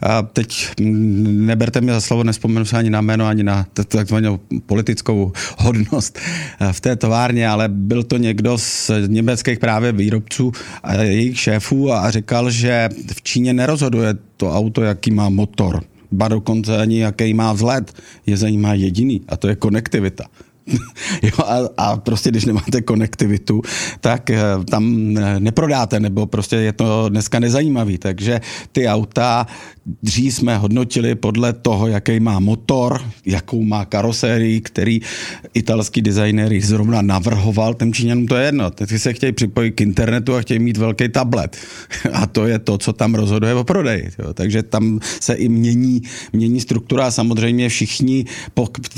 a 0.02 0.22
teď 0.22 0.70
neberte 0.78 1.82
mi 1.82 1.92
za 1.92 2.02
slovo, 2.02 2.24
nespomenu 2.24 2.66
se 2.66 2.78
ani 2.78 2.90
na 2.90 3.02
jméno, 3.02 3.28
ani 3.28 3.44
na 3.44 3.66
takzvanou 3.88 4.40
politickou 4.66 5.32
hodnost 5.58 6.20
eh, 6.60 6.74
v 6.74 6.82
té 6.82 6.96
továrně, 6.96 7.48
ale 7.48 7.70
byl 7.70 8.04
to 8.04 8.18
někdo 8.18 8.58
z 8.58 8.92
německých 9.08 9.60
právě 9.60 9.92
výrobců 9.92 10.52
a 10.84 10.94
jejich 10.94 11.40
šéfů 11.40 11.94
a 11.94 12.12
říkal, 12.12 12.52
že 12.52 12.90
v 13.14 13.22
Číně 13.22 13.54
nerozhoduje 13.54 14.14
to 14.38 14.52
auto, 14.52 14.82
jaký 14.82 15.12
má 15.12 15.30
motor 15.30 15.84
ba 16.12 16.28
dokonce 16.28 16.78
ani 16.78 17.00
jaký 17.00 17.34
má 17.34 17.54
vzhled, 17.54 17.94
je 18.26 18.38
zajímá 18.38 18.74
jediný 18.74 19.24
a 19.28 19.38
to 19.38 19.48
je 19.48 19.56
konektivita. 19.56 20.28
jo, 21.24 21.46
a, 21.46 21.60
a 21.78 21.98
prostě 21.98 22.30
když 22.30 22.46
nemáte 22.46 22.82
konektivitu, 22.82 23.62
tak 24.00 24.30
eh, 24.30 24.42
tam 24.70 25.16
eh, 25.18 25.40
neprodáte, 25.40 26.00
nebo 26.00 26.26
prostě 26.26 26.56
je 26.56 26.74
to 26.74 27.10
dneska 27.10 27.40
nezajímavý. 27.40 27.98
Takže 27.98 28.42
ty 28.72 28.88
auta 28.88 29.48
dřív 30.04 30.34
jsme 30.34 30.58
hodnotili 30.58 31.16
podle 31.16 31.54
toho, 31.54 31.88
jaký 31.88 32.20
má 32.20 32.40
motor, 32.40 33.02
jakou 33.26 33.64
má 33.64 33.86
karosérii, 33.86 34.62
který 34.62 35.00
italský 35.54 36.02
designer 36.02 36.62
zrovna 36.62 37.02
navrhoval, 37.02 37.74
těm 37.74 37.94
Číňanům 37.94 38.28
to 38.28 38.36
je 38.36 38.46
jedno. 38.46 38.72
Ty 38.72 39.00
se 39.00 39.14
chtějí 39.14 39.32
připojit 39.32 39.72
k 39.72 39.82
internetu 39.82 40.36
a 40.36 40.42
chtějí 40.42 40.60
mít 40.60 40.78
velký 40.78 41.10
tablet. 41.10 41.58
A 42.14 42.28
to 42.28 42.48
je 42.48 42.60
to, 42.60 42.78
co 42.78 42.94
tam 42.94 43.16
rozhoduje 43.16 43.54
o 43.54 43.64
prodeji. 43.64 44.10
Jo. 44.20 44.34
Takže 44.34 44.64
tam 44.64 45.00
se 45.20 45.34
i 45.34 45.50
mění, 45.50 46.02
mění 46.34 46.62
struktura 46.62 47.08
a 47.08 47.12
samozřejmě 47.12 47.70
všichni 47.70 48.26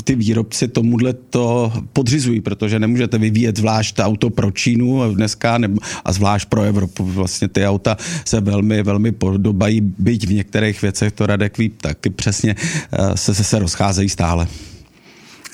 ty 0.04 0.14
výrobci 0.14 0.68
tomuhle 0.68 1.12
to 1.12 1.53
podřizují, 1.92 2.40
protože 2.40 2.78
nemůžete 2.78 3.18
vyvíjet 3.18 3.56
zvlášť 3.56 3.98
auto 3.98 4.30
pro 4.30 4.50
Čínu 4.50 5.14
dneska 5.14 5.58
a 6.04 6.12
zvlášť 6.12 6.48
pro 6.48 6.62
Evropu. 6.62 7.04
Vlastně 7.04 7.48
ty 7.48 7.66
auta 7.66 7.96
se 8.24 8.40
velmi, 8.40 8.82
velmi 8.82 9.12
podobají, 9.12 9.80
byť 9.80 10.26
v 10.26 10.32
některých 10.32 10.82
věcech 10.82 11.12
to 11.12 11.26
Radek 11.26 11.58
ví 11.58 11.68
taky 11.68 12.10
přesně, 12.10 12.56
eh, 12.58 13.16
se, 13.16 13.34
se, 13.34 13.44
se 13.44 13.58
rozcházejí 13.58 14.08
stále. 14.08 14.46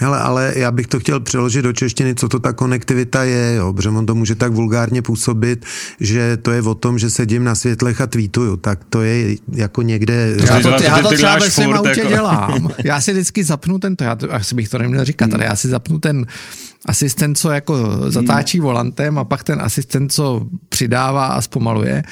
Hele, 0.00 0.18
ale 0.18 0.52
já 0.56 0.70
bych 0.70 0.86
to 0.86 1.00
chtěl 1.00 1.20
přeložit 1.20 1.62
do 1.62 1.72
češtiny, 1.72 2.14
co 2.14 2.28
to 2.28 2.38
ta 2.38 2.52
konektivita 2.52 3.24
je, 3.24 3.54
jo, 3.54 3.72
protože 3.72 3.88
on 3.88 4.06
to 4.06 4.14
může 4.14 4.34
tak 4.34 4.52
vulgárně 4.52 5.02
působit, 5.02 5.64
že 6.00 6.36
to 6.36 6.50
je 6.50 6.62
o 6.62 6.74
tom, 6.74 6.98
že 6.98 7.10
sedím 7.10 7.44
na 7.44 7.54
světlech 7.54 8.00
a 8.00 8.06
tweetuju, 8.06 8.56
tak 8.56 8.84
to 8.88 9.02
je 9.02 9.36
jako 9.52 9.82
někde... 9.82 10.36
Já 10.44 10.60
to, 10.60 10.68
já 10.68 10.98
to 10.98 11.12
třeba 11.14 11.38
ve 11.38 11.50
svém 11.50 11.72
autě 11.72 11.88
jako... 11.88 12.08
dělám. 12.08 12.70
Já 12.84 13.00
si 13.00 13.12
vždycky 13.12 13.44
zapnu 13.44 13.78
ten, 13.78 13.96
to 13.96 14.04
já 14.04 14.16
to, 14.16 14.34
asi 14.34 14.54
bych 14.54 14.68
to 14.68 14.78
neměl 14.78 15.04
říkat, 15.04 15.34
ale 15.34 15.44
já 15.44 15.56
si 15.56 15.68
zapnu 15.68 15.98
ten 15.98 16.26
asistent, 16.86 17.38
co 17.38 17.50
jako 17.50 17.76
zatáčí 18.08 18.58
hmm. 18.58 18.64
volantem 18.64 19.18
a 19.18 19.24
pak 19.24 19.44
ten 19.44 19.60
asistent, 19.60 20.12
co 20.12 20.46
přidává 20.68 21.26
a 21.26 21.40
zpomaluje 21.40 22.02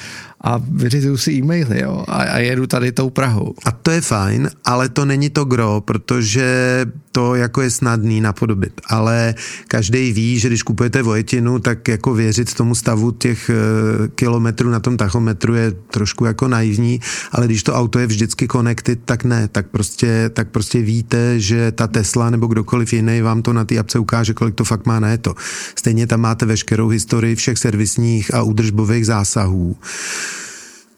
a 0.41 0.61
vyřizuju 0.71 1.17
si 1.17 1.31
e-maily 1.31 1.81
jo, 1.81 2.03
a, 2.07 2.15
a 2.15 2.37
jedu 2.37 2.67
tady 2.67 2.91
tou 2.91 3.09
Prahou. 3.09 3.53
A 3.65 3.71
to 3.71 3.91
je 3.91 4.01
fajn, 4.01 4.49
ale 4.65 4.89
to 4.89 5.05
není 5.05 5.29
to 5.29 5.45
gro, 5.45 5.81
protože 5.85 6.85
to 7.11 7.35
jako 7.35 7.61
je 7.61 7.69
snadný 7.69 8.21
napodobit, 8.21 8.81
ale 8.87 9.35
každý 9.67 10.11
ví, 10.11 10.39
že 10.39 10.47
když 10.47 10.63
kupujete 10.63 11.01
vojetinu, 11.03 11.59
tak 11.59 11.87
jako 11.87 12.13
věřit 12.13 12.53
tomu 12.53 12.75
stavu 12.75 13.11
těch 13.11 13.49
eh, 13.49 14.07
kilometrů 14.07 14.69
na 14.69 14.79
tom 14.79 14.97
tachometru 14.97 15.55
je 15.55 15.71
trošku 15.71 16.25
jako 16.25 16.47
naivní, 16.47 16.99
ale 17.31 17.45
když 17.45 17.63
to 17.63 17.73
auto 17.73 17.99
je 17.99 18.07
vždycky 18.07 18.47
connected, 18.47 18.99
tak 19.05 19.23
ne, 19.23 19.47
tak 19.47 19.67
prostě, 19.67 20.29
tak 20.33 20.49
prostě 20.49 20.81
víte, 20.81 21.39
že 21.39 21.71
ta 21.71 21.87
Tesla 21.87 22.29
nebo 22.29 22.47
kdokoliv 22.47 22.93
jiný 22.93 23.21
vám 23.21 23.41
to 23.41 23.53
na 23.53 23.65
té 23.65 23.77
apce 23.77 23.99
ukáže, 23.99 24.33
kolik 24.33 24.55
to 24.59 24.65
fakt 24.65 24.85
má 24.85 24.99
na 24.99 25.17
to. 25.17 25.35
Stejně 25.75 26.07
tam 26.07 26.19
máte 26.19 26.45
veškerou 26.45 26.87
historii 26.87 27.35
všech 27.35 27.57
servisních 27.57 28.33
a 28.33 28.43
údržbových 28.43 29.05
zásahů. 29.05 29.75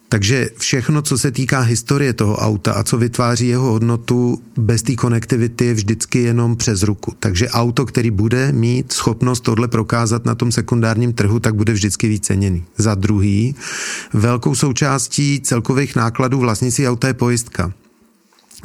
Takže 0.10 0.50
všechno, 0.58 1.02
co 1.02 1.18
se 1.18 1.32
týká 1.32 1.60
historie 1.60 2.14
toho 2.14 2.36
auta 2.36 2.74
a 2.74 2.84
co 2.84 2.98
vytváří 2.98 3.48
jeho 3.48 3.72
hodnotu, 3.72 4.42
bez 4.58 4.82
té 4.84 4.96
konektivity 4.96 5.66
je 5.66 5.74
vždycky 5.74 6.20
jenom 6.20 6.56
přes 6.56 6.84
ruku. 6.84 7.14
Takže 7.20 7.50
auto, 7.50 7.86
který 7.86 8.12
bude 8.12 8.52
mít 8.52 8.92
schopnost 8.92 9.42
tohle 9.42 9.68
prokázat 9.68 10.26
na 10.26 10.36
tom 10.36 10.52
sekundárním 10.52 11.14
trhu, 11.14 11.40
tak 11.40 11.56
bude 11.56 11.74
vždycky 11.74 12.08
víc 12.08 12.26
ceněný. 12.26 12.64
Za 12.78 12.96
druhý, 12.96 13.56
velkou 14.14 14.56
součástí 14.56 15.42
celkových 15.44 15.96
nákladů 15.96 16.40
vlastnictví 16.40 16.88
auta 16.88 17.08
je 17.08 17.14
pojistka 17.14 17.74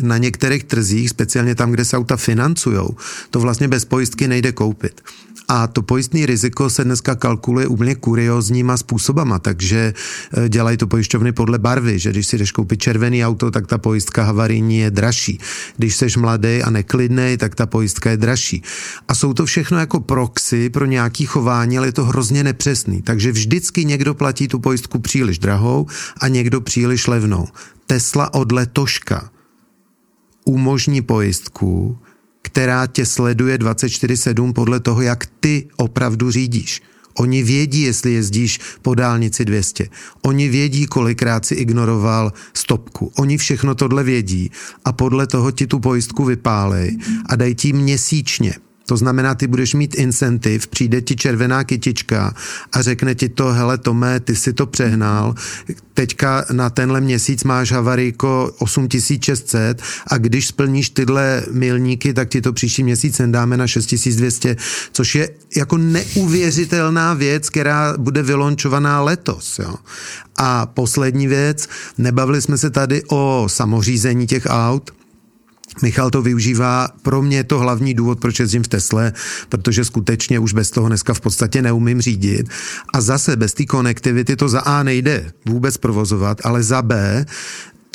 na 0.02 0.18
některých 0.18 0.64
trzích, 0.64 1.10
speciálně 1.10 1.54
tam, 1.54 1.70
kde 1.70 1.84
se 1.84 1.96
auta 1.96 2.16
financují, 2.16 2.88
to 3.30 3.40
vlastně 3.40 3.68
bez 3.68 3.84
pojistky 3.84 4.28
nejde 4.28 4.52
koupit. 4.52 5.00
A 5.48 5.66
to 5.66 5.82
pojistné 5.82 6.26
riziko 6.26 6.70
se 6.70 6.84
dneska 6.84 7.14
kalkuluje 7.14 7.66
úplně 7.66 7.94
kuriozníma 7.94 8.76
způsobama, 8.76 9.38
takže 9.38 9.94
eh, 9.94 10.48
dělají 10.48 10.76
to 10.76 10.86
pojišťovny 10.86 11.32
podle 11.32 11.58
barvy, 11.58 11.98
že 11.98 12.10
když 12.10 12.26
si 12.26 12.38
jdeš 12.38 12.52
koupit 12.52 12.82
červený 12.82 13.24
auto, 13.24 13.50
tak 13.50 13.66
ta 13.66 13.78
pojistka 13.78 14.22
havarijní 14.22 14.78
je 14.78 14.90
dražší. 14.90 15.38
Když 15.76 15.96
jsi 15.96 16.06
mladý 16.18 16.62
a 16.62 16.70
neklidný, 16.70 17.36
tak 17.38 17.54
ta 17.54 17.66
pojistka 17.66 18.10
je 18.10 18.16
dražší. 18.16 18.62
A 19.08 19.14
jsou 19.14 19.34
to 19.34 19.46
všechno 19.46 19.78
jako 19.78 20.00
proxy 20.00 20.70
pro 20.70 20.84
nějaký 20.86 21.26
chování, 21.26 21.78
ale 21.78 21.88
je 21.88 21.92
to 21.92 22.04
hrozně 22.04 22.44
nepřesný. 22.44 23.02
Takže 23.02 23.32
vždycky 23.32 23.84
někdo 23.84 24.14
platí 24.14 24.48
tu 24.48 24.58
pojistku 24.58 24.98
příliš 24.98 25.38
drahou 25.38 25.86
a 26.20 26.28
někdo 26.28 26.60
příliš 26.60 27.06
levnou. 27.06 27.46
Tesla 27.86 28.34
od 28.34 28.52
letoška 28.52 29.30
umožní 30.46 31.02
pojistku, 31.02 31.98
která 32.42 32.86
tě 32.86 33.06
sleduje 33.06 33.58
24-7 33.58 34.52
podle 34.52 34.80
toho, 34.80 35.02
jak 35.02 35.26
ty 35.40 35.68
opravdu 35.76 36.30
řídíš. 36.30 36.82
Oni 37.18 37.42
vědí, 37.42 37.82
jestli 37.82 38.12
jezdíš 38.12 38.60
po 38.82 38.94
dálnici 38.94 39.44
200. 39.44 39.88
Oni 40.22 40.48
vědí, 40.48 40.86
kolikrát 40.86 41.46
si 41.46 41.54
ignoroval 41.54 42.32
stopku. 42.54 43.12
Oni 43.18 43.38
všechno 43.38 43.74
tohle 43.74 44.04
vědí 44.04 44.50
a 44.84 44.92
podle 44.92 45.26
toho 45.26 45.50
ti 45.50 45.66
tu 45.66 45.80
pojistku 45.80 46.24
vypálej 46.24 46.98
a 47.26 47.36
dají 47.36 47.54
ti 47.54 47.72
měsíčně 47.72 48.54
to 48.86 48.96
znamená, 48.96 49.34
ty 49.34 49.46
budeš 49.46 49.74
mít 49.74 49.94
incentiv, 49.94 50.66
přijde 50.66 51.00
ti 51.00 51.16
červená 51.16 51.64
kytička 51.64 52.34
a 52.72 52.82
řekne 52.82 53.14
ti 53.14 53.28
to, 53.28 53.52
hele 53.52 53.78
Tome, 53.78 54.20
ty 54.20 54.36
si 54.36 54.52
to 54.52 54.66
přehnal, 54.66 55.34
teďka 55.94 56.44
na 56.52 56.70
tenhle 56.70 57.00
měsíc 57.00 57.44
máš 57.44 57.72
havarijko 57.72 58.54
8600 58.58 59.82
a 60.06 60.18
když 60.18 60.46
splníš 60.46 60.90
tyhle 60.90 61.42
milníky, 61.50 62.14
tak 62.14 62.28
ti 62.28 62.40
to 62.40 62.52
příští 62.52 62.82
měsíc 62.82 63.20
dáme 63.26 63.56
na 63.56 63.66
6200, 63.66 64.56
což 64.92 65.14
je 65.14 65.28
jako 65.56 65.76
neuvěřitelná 65.76 67.14
věc, 67.14 67.50
která 67.50 67.94
bude 67.98 68.22
vylončovaná 68.22 69.00
letos. 69.00 69.58
Jo. 69.58 69.74
A 70.36 70.66
poslední 70.66 71.26
věc, 71.26 71.68
nebavili 71.98 72.42
jsme 72.42 72.58
se 72.58 72.70
tady 72.70 73.02
o 73.08 73.44
samořízení 73.50 74.26
těch 74.26 74.46
aut, 74.46 74.90
Michal 75.82 76.10
to 76.10 76.22
využívá, 76.22 76.88
pro 77.02 77.22
mě 77.22 77.36
je 77.36 77.44
to 77.44 77.58
hlavní 77.58 77.94
důvod, 77.94 78.20
proč 78.20 78.40
jezdím 78.40 78.62
v 78.62 78.68
Tesle, 78.68 79.12
protože 79.48 79.84
skutečně 79.84 80.38
už 80.38 80.52
bez 80.52 80.70
toho 80.70 80.88
dneska 80.88 81.14
v 81.14 81.20
podstatě 81.20 81.62
neumím 81.62 82.00
řídit. 82.00 82.48
A 82.94 83.00
zase 83.00 83.36
bez 83.36 83.54
té 83.54 83.64
konektivity 83.64 84.36
to 84.36 84.48
za 84.48 84.60
A 84.60 84.82
nejde 84.82 85.32
vůbec 85.46 85.76
provozovat, 85.76 86.38
ale 86.44 86.62
za 86.62 86.82
B 86.82 87.24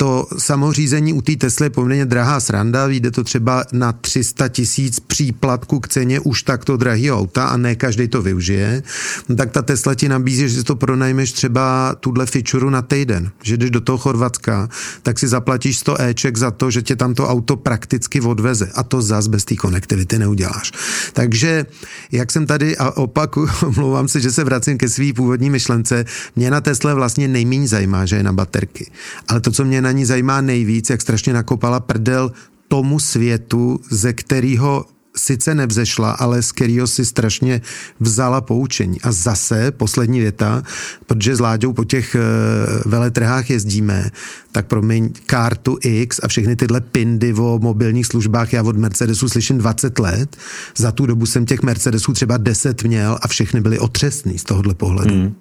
to 0.02 0.26
samořízení 0.38 1.12
u 1.12 1.22
té 1.22 1.36
Tesly 1.36 1.66
je 1.66 1.70
poměrně 1.70 2.06
drahá 2.06 2.40
sranda, 2.40 2.86
vyjde 2.86 3.10
to 3.10 3.24
třeba 3.24 3.64
na 3.72 3.92
300 3.92 4.48
tisíc 4.48 5.00
příplatku 5.00 5.80
k 5.80 5.88
ceně 5.88 6.20
už 6.20 6.42
takto 6.42 6.76
drahý 6.76 7.12
auta 7.12 7.46
a 7.46 7.56
ne 7.56 7.74
každý 7.74 8.08
to 8.08 8.22
využije, 8.22 8.82
no 9.28 9.36
tak 9.36 9.50
ta 9.50 9.62
Tesla 9.62 9.94
ti 9.94 10.08
nabízí, 10.08 10.48
že 10.48 10.54
si 10.54 10.64
to 10.64 10.76
pronajmeš 10.76 11.32
třeba 11.32 11.94
tuhle 12.00 12.26
feature 12.26 12.70
na 12.70 12.82
týden, 12.82 13.30
že 13.42 13.56
když 13.56 13.70
do 13.70 13.80
toho 13.80 13.98
Chorvatska, 13.98 14.68
tak 15.02 15.18
si 15.18 15.28
zaplatíš 15.28 15.78
100 15.78 16.00
Eček 16.02 16.36
za 16.36 16.50
to, 16.50 16.70
že 16.70 16.82
tě 16.82 16.96
tam 16.96 17.14
to 17.14 17.28
auto 17.28 17.56
prakticky 17.56 18.20
odveze 18.20 18.70
a 18.74 18.82
to 18.82 19.02
zas 19.02 19.26
bez 19.26 19.44
té 19.44 19.56
konektivity 19.56 20.18
neuděláš. 20.18 20.72
Takže, 21.12 21.66
jak 22.12 22.30
jsem 22.30 22.46
tady 22.46 22.76
a 22.76 22.90
opaku, 22.90 23.46
mluvám 23.76 24.08
se, 24.08 24.20
že 24.20 24.32
se 24.32 24.44
vracím 24.44 24.78
ke 24.78 24.88
své 24.88 25.12
původní 25.12 25.50
myšlence, 25.50 26.04
mě 26.36 26.50
na 26.50 26.60
Tesle 26.60 26.94
vlastně 26.94 27.28
nejméně 27.28 27.68
zajímá, 27.68 28.06
že 28.06 28.16
je 28.16 28.22
na 28.22 28.32
baterky. 28.32 28.90
Ale 29.28 29.40
to, 29.40 29.50
co 29.50 29.64
mě 29.64 29.82
na 29.82 29.91
ní 29.92 30.04
zajímá 30.04 30.40
nejvíc, 30.40 30.90
jak 30.90 31.02
strašně 31.02 31.32
nakopala 31.32 31.80
prdel 31.80 32.32
tomu 32.68 33.00
světu, 33.00 33.80
ze 33.90 34.12
kterého 34.12 34.84
sice 35.16 35.54
nevzešla, 35.54 36.10
ale 36.10 36.42
z 36.42 36.52
kterého 36.52 36.86
si 36.86 37.04
strašně 37.04 37.60
vzala 38.00 38.40
poučení. 38.40 39.00
A 39.00 39.12
zase 39.12 39.70
poslední 39.70 40.20
věta, 40.20 40.62
protože 41.06 41.36
s 41.36 41.40
Láďou 41.40 41.72
po 41.72 41.84
těch 41.84 42.16
uh, 42.16 42.92
veletrhách 42.92 43.50
jezdíme, 43.50 44.10
tak 44.52 44.66
promiň, 44.66 45.10
kartu 45.26 45.78
X 45.80 46.20
a 46.22 46.28
všechny 46.28 46.56
tyhle 46.56 46.80
pindy 46.80 47.34
o 47.34 47.58
mobilních 47.62 48.06
službách 48.06 48.52
já 48.52 48.62
od 48.62 48.76
Mercedesu 48.76 49.28
slyším 49.28 49.58
20 49.58 49.98
let. 49.98 50.36
Za 50.76 50.92
tu 50.92 51.06
dobu 51.06 51.26
jsem 51.26 51.46
těch 51.46 51.62
Mercedesů 51.62 52.12
třeba 52.12 52.36
10 52.36 52.84
měl 52.84 53.18
a 53.22 53.28
všechny 53.28 53.60
byly 53.60 53.78
otřesný 53.78 54.38
z 54.38 54.44
tohohle 54.44 54.74
pohledu. 54.74 55.14
Hmm. 55.14 55.34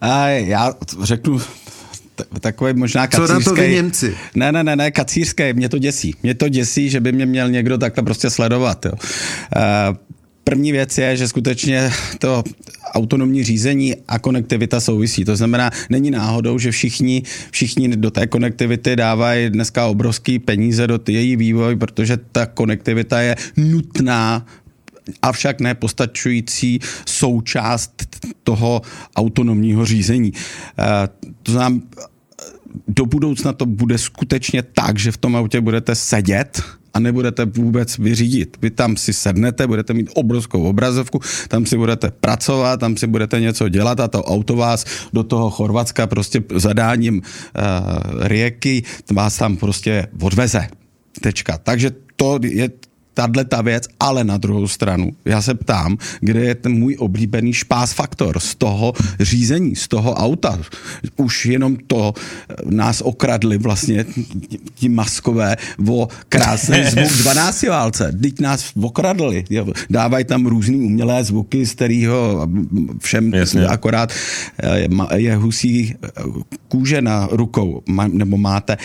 A 0.00 0.28
já 0.28 0.74
řeknu 1.02 1.40
takový 2.40 2.72
možná 2.74 3.06
kacířský. 3.06 3.44
Co 3.44 3.50
na 3.50 3.56
to 3.56 3.62
vy 3.62 3.74
Němci? 3.74 4.16
Ne, 4.34 4.52
ne, 4.52 4.64
ne, 4.64 4.76
ne, 4.76 4.90
kacířský, 4.90 5.52
mě 5.52 5.68
to 5.68 5.78
děsí. 5.78 6.14
Mě 6.22 6.34
to 6.34 6.48
děsí, 6.48 6.90
že 6.90 7.00
by 7.00 7.12
mě 7.12 7.26
měl 7.26 7.50
někdo 7.50 7.78
takhle 7.78 8.04
prostě 8.04 8.30
sledovat. 8.30 8.84
Jo. 8.84 8.92
Uh, 8.92 9.96
První 10.44 10.72
věc 10.72 10.98
je, 10.98 11.16
že 11.16 11.28
skutečně 11.28 11.90
to 12.18 12.42
autonomní 12.94 13.44
řízení 13.44 13.94
a 14.08 14.18
konektivita 14.18 14.80
souvisí. 14.80 15.24
To 15.24 15.36
znamená, 15.36 15.70
není 15.90 16.10
náhodou, 16.10 16.58
že 16.58 16.70
všichni, 16.70 17.22
všichni 17.50 17.96
do 17.96 18.10
té 18.10 18.26
konektivity 18.26 18.96
dávají 18.96 19.50
dneska 19.50 19.86
obrovský 19.86 20.38
peníze 20.38 20.86
do 20.86 21.00
její 21.08 21.36
vývoj, 21.36 21.76
protože 21.76 22.18
ta 22.32 22.46
konektivita 22.46 23.20
je 23.20 23.36
nutná 23.56 24.46
avšak 25.22 25.60
ne 25.60 25.74
postačující 25.74 26.80
součást 27.06 27.92
toho 28.42 28.82
autonomního 29.16 29.86
řízení. 29.86 30.32
Eh, 30.78 31.08
to 31.42 31.52
znamená, 31.52 31.82
do 32.88 33.06
budoucna 33.06 33.52
to 33.52 33.66
bude 33.66 33.98
skutečně 33.98 34.62
tak, 34.62 34.98
že 34.98 35.12
v 35.12 35.16
tom 35.16 35.36
autě 35.36 35.60
budete 35.60 35.94
sedět 35.94 36.62
a 36.94 37.00
nebudete 37.00 37.44
vůbec 37.44 37.98
vyřídit. 37.98 38.56
Vy 38.62 38.70
tam 38.70 38.96
si 38.96 39.12
sednete, 39.12 39.66
budete 39.66 39.94
mít 39.94 40.10
obrovskou 40.14 40.62
obrazovku, 40.62 41.20
tam 41.48 41.66
si 41.66 41.76
budete 41.76 42.10
pracovat, 42.10 42.80
tam 42.80 42.96
si 42.96 43.06
budete 43.06 43.40
něco 43.40 43.68
dělat 43.68 44.00
a 44.00 44.08
to 44.08 44.24
auto 44.24 44.56
vás 44.56 44.84
do 45.12 45.22
toho 45.22 45.50
Chorvatska 45.50 46.06
prostě 46.06 46.42
zadáním 46.54 47.16
uh, 47.16 47.22
rieky 48.26 48.82
vás 49.12 49.36
tam 49.36 49.56
prostě 49.56 50.06
odveze. 50.20 50.68
Tečka. 51.20 51.58
Takže 51.58 51.90
to 52.16 52.38
je 52.42 52.70
tahle 53.14 53.44
ta 53.44 53.62
věc, 53.62 53.88
ale 54.00 54.24
na 54.24 54.36
druhou 54.36 54.68
stranu, 54.68 55.10
já 55.24 55.42
se 55.42 55.54
ptám, 55.54 55.96
kde 56.20 56.40
je 56.40 56.54
ten 56.54 56.72
můj 56.72 56.96
oblíbený 56.98 57.52
špás 57.52 57.92
faktor 57.92 58.40
z 58.40 58.54
toho 58.54 58.92
řízení, 59.20 59.76
z 59.76 59.88
toho 59.88 60.14
auta. 60.14 60.58
Už 61.16 61.46
jenom 61.46 61.76
to 61.86 62.14
eh, 62.16 62.54
nás 62.64 63.00
okradli 63.00 63.58
vlastně 63.58 64.04
ti 64.74 64.88
maskové 64.88 65.56
o 65.88 66.08
krásný 66.28 66.84
zvuk 66.90 67.12
12 67.12 67.62
válce. 67.62 68.12
Teď 68.22 68.40
nás 68.40 68.72
okradli. 68.82 69.44
Dávají 69.90 70.24
tam 70.24 70.46
různý 70.46 70.76
umělé 70.76 71.24
zvuky, 71.24 71.66
z 71.66 71.72
kterého 71.72 72.48
všem 72.98 73.34
Jasně. 73.34 73.66
akorát 73.66 74.12
eh, 74.62 74.88
je 75.16 75.36
husí 75.36 75.94
eh, 76.02 76.08
kůže 76.68 77.02
na 77.02 77.28
rukou, 77.30 77.82
nebo 78.08 78.36
máte 78.36 78.76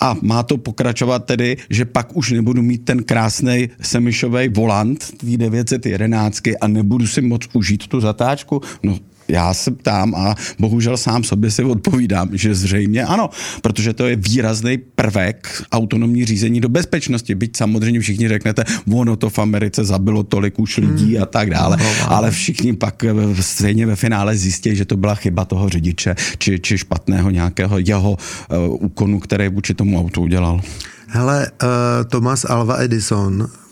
a 0.00 0.16
má 0.22 0.42
to 0.42 0.56
pokračovat 0.56 1.24
tedy, 1.24 1.56
že 1.70 1.84
pak 1.84 2.16
už 2.16 2.30
nebudu 2.30 2.62
mít 2.62 2.84
ten 2.84 3.02
krásný 3.02 3.70
semišový 3.80 4.48
volant, 4.48 5.04
tý 5.16 5.36
911 5.36 6.42
a 6.60 6.68
nebudu 6.68 7.06
si 7.06 7.20
moc 7.20 7.48
užít 7.52 7.86
tu 7.86 8.00
zatáčku. 8.00 8.62
No 8.82 8.98
já 9.28 9.54
se 9.54 9.70
ptám 9.70 10.14
a 10.14 10.34
bohužel 10.58 10.96
sám 10.96 11.24
sobě 11.24 11.50
si 11.50 11.64
odpovídám, 11.64 12.28
že 12.32 12.54
zřejmě 12.54 13.04
ano, 13.04 13.30
protože 13.62 13.92
to 13.92 14.06
je 14.06 14.16
výrazný 14.16 14.78
prvek 14.78 15.62
autonomní 15.72 16.24
řízení 16.24 16.60
do 16.60 16.68
bezpečnosti. 16.68 17.34
Byť 17.34 17.56
samozřejmě 17.56 18.00
všichni 18.00 18.28
řeknete, 18.28 18.64
ono 18.92 19.16
to 19.16 19.30
v 19.30 19.38
Americe 19.38 19.84
zabilo 19.84 20.22
tolik 20.22 20.58
už 20.58 20.76
lidí 20.76 21.14
hmm. 21.14 21.22
a 21.22 21.26
tak 21.26 21.50
dále, 21.50 21.76
no, 21.76 21.84
no, 21.84 22.12
ale 22.12 22.30
všichni 22.30 22.72
pak 22.76 23.04
stejně 23.40 23.86
ve 23.86 23.96
finále 23.96 24.36
zjistí, 24.36 24.76
že 24.76 24.84
to 24.84 24.96
byla 24.96 25.14
chyba 25.14 25.44
toho 25.44 25.68
řidiče 25.68 26.14
či, 26.38 26.60
či 26.60 26.78
špatného 26.78 27.30
nějakého 27.30 27.78
jeho 27.78 28.10
uh, 28.10 28.84
úkonu, 28.84 29.20
který 29.20 29.48
vůči 29.48 29.74
tomu 29.74 30.00
autu 30.00 30.22
udělal. 30.22 30.60
Hele, 31.06 31.50
uh, 31.62 31.68
Thomas 32.10 32.44
Alva 32.44 32.76
Edison 32.82 33.48
Eh, 33.48 33.67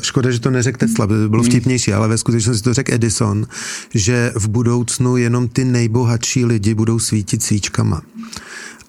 škoda, 0.00 0.30
že 0.30 0.40
to 0.40 0.50
neřekl 0.50 0.78
Tesla, 0.78 1.06
by 1.06 1.28
bylo 1.28 1.42
hmm. 1.42 1.50
vtipnější, 1.50 1.92
ale 1.92 2.08
ve 2.08 2.18
skutečnosti 2.18 2.64
to 2.64 2.74
řekl 2.74 2.94
Edison, 2.94 3.46
že 3.94 4.32
v 4.34 4.48
budoucnu 4.48 5.16
jenom 5.16 5.48
ty 5.48 5.64
nejbohatší 5.64 6.44
lidi 6.44 6.74
budou 6.74 6.98
svítit 6.98 7.42
svíčkama. 7.42 8.02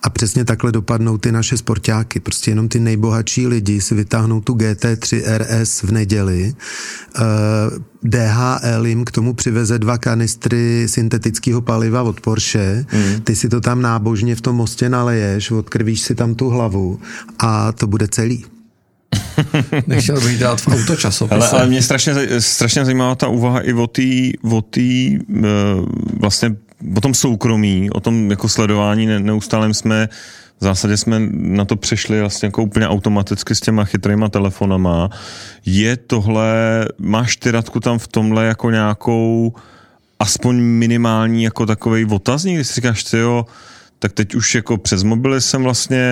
A 0.06 0.10
přesně 0.10 0.46
takhle 0.46 0.72
dopadnou 0.72 1.18
ty 1.18 1.32
naše 1.32 1.58
sportáky. 1.58 2.20
Prostě 2.20 2.52
jenom 2.52 2.70
ty 2.70 2.80
nejbohatší 2.80 3.48
lidi 3.48 3.82
si 3.82 3.96
vytáhnou 3.96 4.42
tu 4.42 4.54
GT3 4.54 5.22
RS 5.38 5.84
v 5.84 5.92
neděli. 5.92 6.54
Eh, 7.16 7.22
DHL 8.04 8.86
jim 8.86 9.06
k 9.06 9.12
tomu 9.12 9.34
přiveze 9.34 9.80
dva 9.80 9.98
kanistry 9.98 10.88
syntetického 10.90 11.62
paliva 11.62 12.04
od 12.04 12.22
Porsche. 12.22 12.86
Mm. 12.94 13.22
Ty 13.22 13.36
si 13.36 13.50
to 13.50 13.62
tam 13.62 13.82
nábožně 13.82 14.36
v 14.36 14.42
tom 14.42 14.56
mostě 14.56 14.90
naleješ, 14.90 15.52
odkrvíš 15.52 16.02
si 16.02 16.16
tam 16.16 16.36
tu 16.36 16.50
hlavu 16.50 17.00
a 17.40 17.72
to 17.72 17.88
bude 17.88 18.08
celý. 18.08 18.46
Nechtěl 19.88 20.22
bych 20.22 20.40
dát 20.40 20.62
v 20.62 20.68
autočasopise. 20.68 21.36
Ale, 21.36 21.50
ale 21.50 21.68
mě 21.68 21.82
strašně, 21.82 22.14
strašně 22.40 22.86
zajímavá 22.86 23.16
ta 23.16 23.28
úvaha 23.28 23.60
i 23.60 23.74
o 23.74 23.88
té 23.88 24.02
o 24.52 24.62
tý, 24.62 25.20
uh, 25.30 25.46
vlastně 26.20 26.56
o 26.98 27.02
tom 27.02 27.14
soukromí, 27.14 27.90
o 27.92 28.00
tom 28.00 28.32
jako 28.32 28.50
sledování 28.50 29.06
ne, 29.06 29.20
neustálem 29.20 29.74
jsme 29.74 30.10
v 30.60 30.64
zásadě 30.64 30.98
jsme 30.98 31.20
na 31.32 31.66
to 31.66 31.76
přešli 31.76 32.20
vlastně 32.20 32.46
jako 32.46 32.64
úplně 32.64 32.88
automaticky 32.88 33.56
s 33.56 33.60
těma 33.60 33.86
chytrýma 33.86 34.30
telefonama. 34.30 35.10
Je 35.66 35.98
tohle, 35.98 36.86
máš 36.98 37.36
ty 37.36 37.52
Radku 37.52 37.80
tam 37.80 38.00
v 38.00 38.08
tomhle 38.08 38.46
jako 38.46 38.72
nějakou 38.72 39.54
aspoň 40.20 40.56
minimální 40.56 41.44
jako 41.44 41.66
takový 41.66 42.06
otazník, 42.06 42.56
když 42.56 42.68
si 42.68 42.74
říkáš, 42.74 43.04
ty 43.04 43.18
jo, 43.18 43.46
tak 44.00 44.14
teď 44.14 44.36
už 44.36 44.56
jako 44.56 44.78
přes 44.78 45.04
mobily 45.04 45.42
jsem 45.42 45.64
vlastně, 45.64 46.06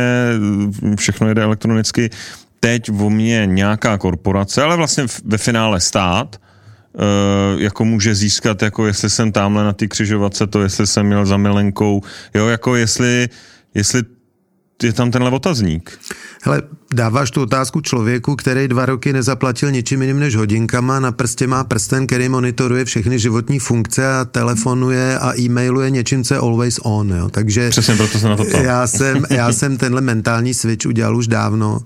všechno 0.96 1.28
jede 1.28 1.44
elektronicky, 1.44 2.10
teď 2.64 2.90
o 2.90 3.10
mě 3.10 3.46
nějaká 3.46 3.98
korporace, 3.98 4.64
ale 4.64 4.78
vlastně 4.78 5.06
ve 5.26 5.38
finále 5.38 5.80
stát, 5.80 6.40
Uh, 6.94 7.62
jako 7.62 7.86
může 7.86 8.16
získat, 8.16 8.62
jako 8.62 8.88
jestli 8.88 9.10
jsem 9.10 9.32
tamhle 9.32 9.64
na 9.64 9.74
té 9.74 9.88
křižovatce, 9.88 10.48
to 10.48 10.62
jestli 10.62 10.88
jsem 10.88 11.06
měl 11.06 11.26
za 11.26 11.38
milenkou, 11.38 12.02
jo, 12.34 12.48
jako 12.48 12.76
jestli, 12.76 13.30
jestli 13.74 14.02
je 14.84 14.94
tam 14.94 15.12
tenhle 15.12 15.32
otazník. 15.32 16.00
Hele, 16.44 16.62
dáváš 16.94 17.32
tu 17.32 17.42
otázku 17.42 17.82
člověku, 17.82 18.36
který 18.36 18.68
dva 18.68 18.86
roky 18.86 19.14
nezaplatil 19.14 19.72
ničím 19.72 20.02
jiným 20.02 20.20
než 20.20 20.36
hodinkama, 20.36 21.00
na 21.00 21.12
prstě 21.12 21.48
má 21.48 21.64
prsten, 21.64 22.08
který 22.08 22.30
monitoruje 22.30 22.86
všechny 22.86 23.20
životní 23.20 23.60
funkce 23.60 24.14
a 24.18 24.26
telefonuje 24.26 25.20
a 25.20 25.40
e-mailuje 25.40 25.90
něčím, 25.90 26.24
co 26.24 26.34
je 26.34 26.40
always 26.40 26.80
on. 26.84 27.10
Jo. 27.10 27.30
Takže 27.30 27.70
Přesně 27.70 27.96
proto 27.96 28.20
se 28.20 28.30
na 28.30 28.38
to 28.38 28.44
já 28.64 28.88
jsem, 28.88 29.24
já 29.30 29.54
jsem 29.54 29.78
tenhle 29.78 30.02
mentální 30.02 30.54
switch 30.54 30.86
udělal 30.86 31.18
už 31.18 31.28
dávno 31.28 31.80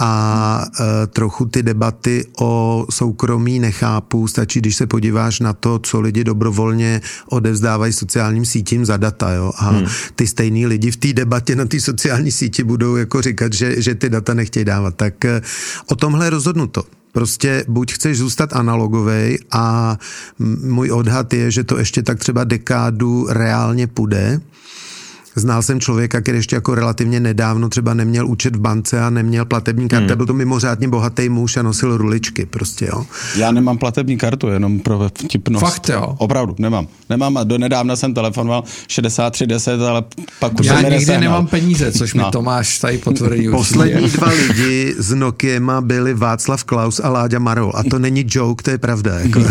a 0.00 0.64
e, 0.80 1.06
trochu 1.06 1.44
ty 1.44 1.62
debaty 1.62 2.26
o 2.40 2.86
soukromí 2.90 3.58
nechápu. 3.58 4.28
Stačí, 4.28 4.60
když 4.60 4.76
se 4.76 4.86
podíváš 4.86 5.40
na 5.40 5.52
to, 5.52 5.78
co 5.78 6.00
lidi 6.00 6.24
dobrovolně 6.24 7.00
odevzdávají 7.28 7.92
sociálním 7.92 8.44
sítím 8.44 8.84
za 8.84 8.96
data. 8.96 9.32
Jo? 9.32 9.52
A 9.56 9.70
hmm. 9.70 9.86
ty 10.14 10.26
stejný 10.26 10.66
lidi 10.66 10.90
v 10.90 10.96
té 10.96 11.12
debatě 11.12 11.56
na 11.56 11.64
té 11.64 11.80
sociální 11.80 12.32
síti 12.32 12.64
budou 12.64 12.96
jako 12.96 13.22
říkat, 13.22 13.52
že, 13.52 13.82
že 13.82 13.94
ty 13.94 14.08
data 14.08 14.34
nechtějí 14.50 14.64
dávat. 14.64 14.94
Tak 14.94 15.24
e, 15.24 15.42
o 15.86 15.94
tomhle 15.96 16.30
rozhodnuto. 16.30 16.82
Prostě 17.12 17.64
buď 17.68 17.92
chceš 17.92 18.18
zůstat 18.18 18.52
analogovej 18.52 19.38
a 19.50 19.96
můj 20.62 20.90
odhad 20.90 21.32
je, 21.32 21.50
že 21.50 21.64
to 21.64 21.78
ještě 21.78 22.02
tak 22.02 22.18
třeba 22.18 22.44
dekádu 22.44 23.26
reálně 23.30 23.86
půjde, 23.86 24.40
Znal 25.40 25.62
jsem 25.62 25.80
člověka, 25.80 26.20
který 26.20 26.38
ještě 26.38 26.56
jako 26.56 26.74
relativně 26.74 27.20
nedávno 27.20 27.68
třeba 27.68 27.94
neměl 27.94 28.26
účet 28.26 28.56
v 28.56 28.60
bance 28.60 29.00
a 29.00 29.10
neměl 29.10 29.44
platební 29.44 29.88
kartu. 29.88 30.06
Hmm. 30.06 30.16
Byl 30.16 30.26
to 30.26 30.34
mimořádně 30.34 30.88
bohatý 30.88 31.28
muž 31.28 31.56
a 31.56 31.62
nosil 31.62 31.96
ruličky 31.96 32.46
prostě, 32.46 32.86
jo. 32.86 33.06
Já 33.36 33.52
nemám 33.52 33.78
platební 33.78 34.18
kartu, 34.18 34.48
jenom 34.48 34.80
pro 34.80 35.08
vtipnost. 35.08 35.64
Fakt, 35.64 35.88
jo? 35.88 36.14
Opravdu, 36.18 36.54
nemám. 36.58 36.86
Nemám 37.10 37.36
a 37.36 37.44
do 37.44 37.58
nedávna 37.58 37.96
jsem 37.96 38.14
telefonoval 38.14 38.64
6310, 38.88 39.80
ale 39.82 40.02
pak 40.38 40.60
už 40.60 40.66
Já 40.66 40.76
nikdy 40.80 40.90
nesehnal. 40.90 41.20
nemám 41.20 41.46
peníze, 41.46 41.92
což 41.92 42.14
mi 42.14 42.20
no. 42.20 42.30
Tomáš 42.30 42.78
tady 42.78 42.98
potvrdí 42.98 43.48
Poslední 43.50 44.08
dva 44.08 44.28
lidi 44.28 44.94
z 44.98 45.14
Nokiema 45.14 45.80
byli 45.80 46.14
Václav 46.14 46.64
Klaus 46.64 47.00
a 47.04 47.08
Láďa 47.08 47.38
Marol. 47.38 47.72
A 47.74 47.82
to 47.90 47.98
není 47.98 48.24
joke, 48.28 48.62
to 48.62 48.70
je 48.70 48.78
pravda. 48.78 49.18
Jako. 49.18 49.40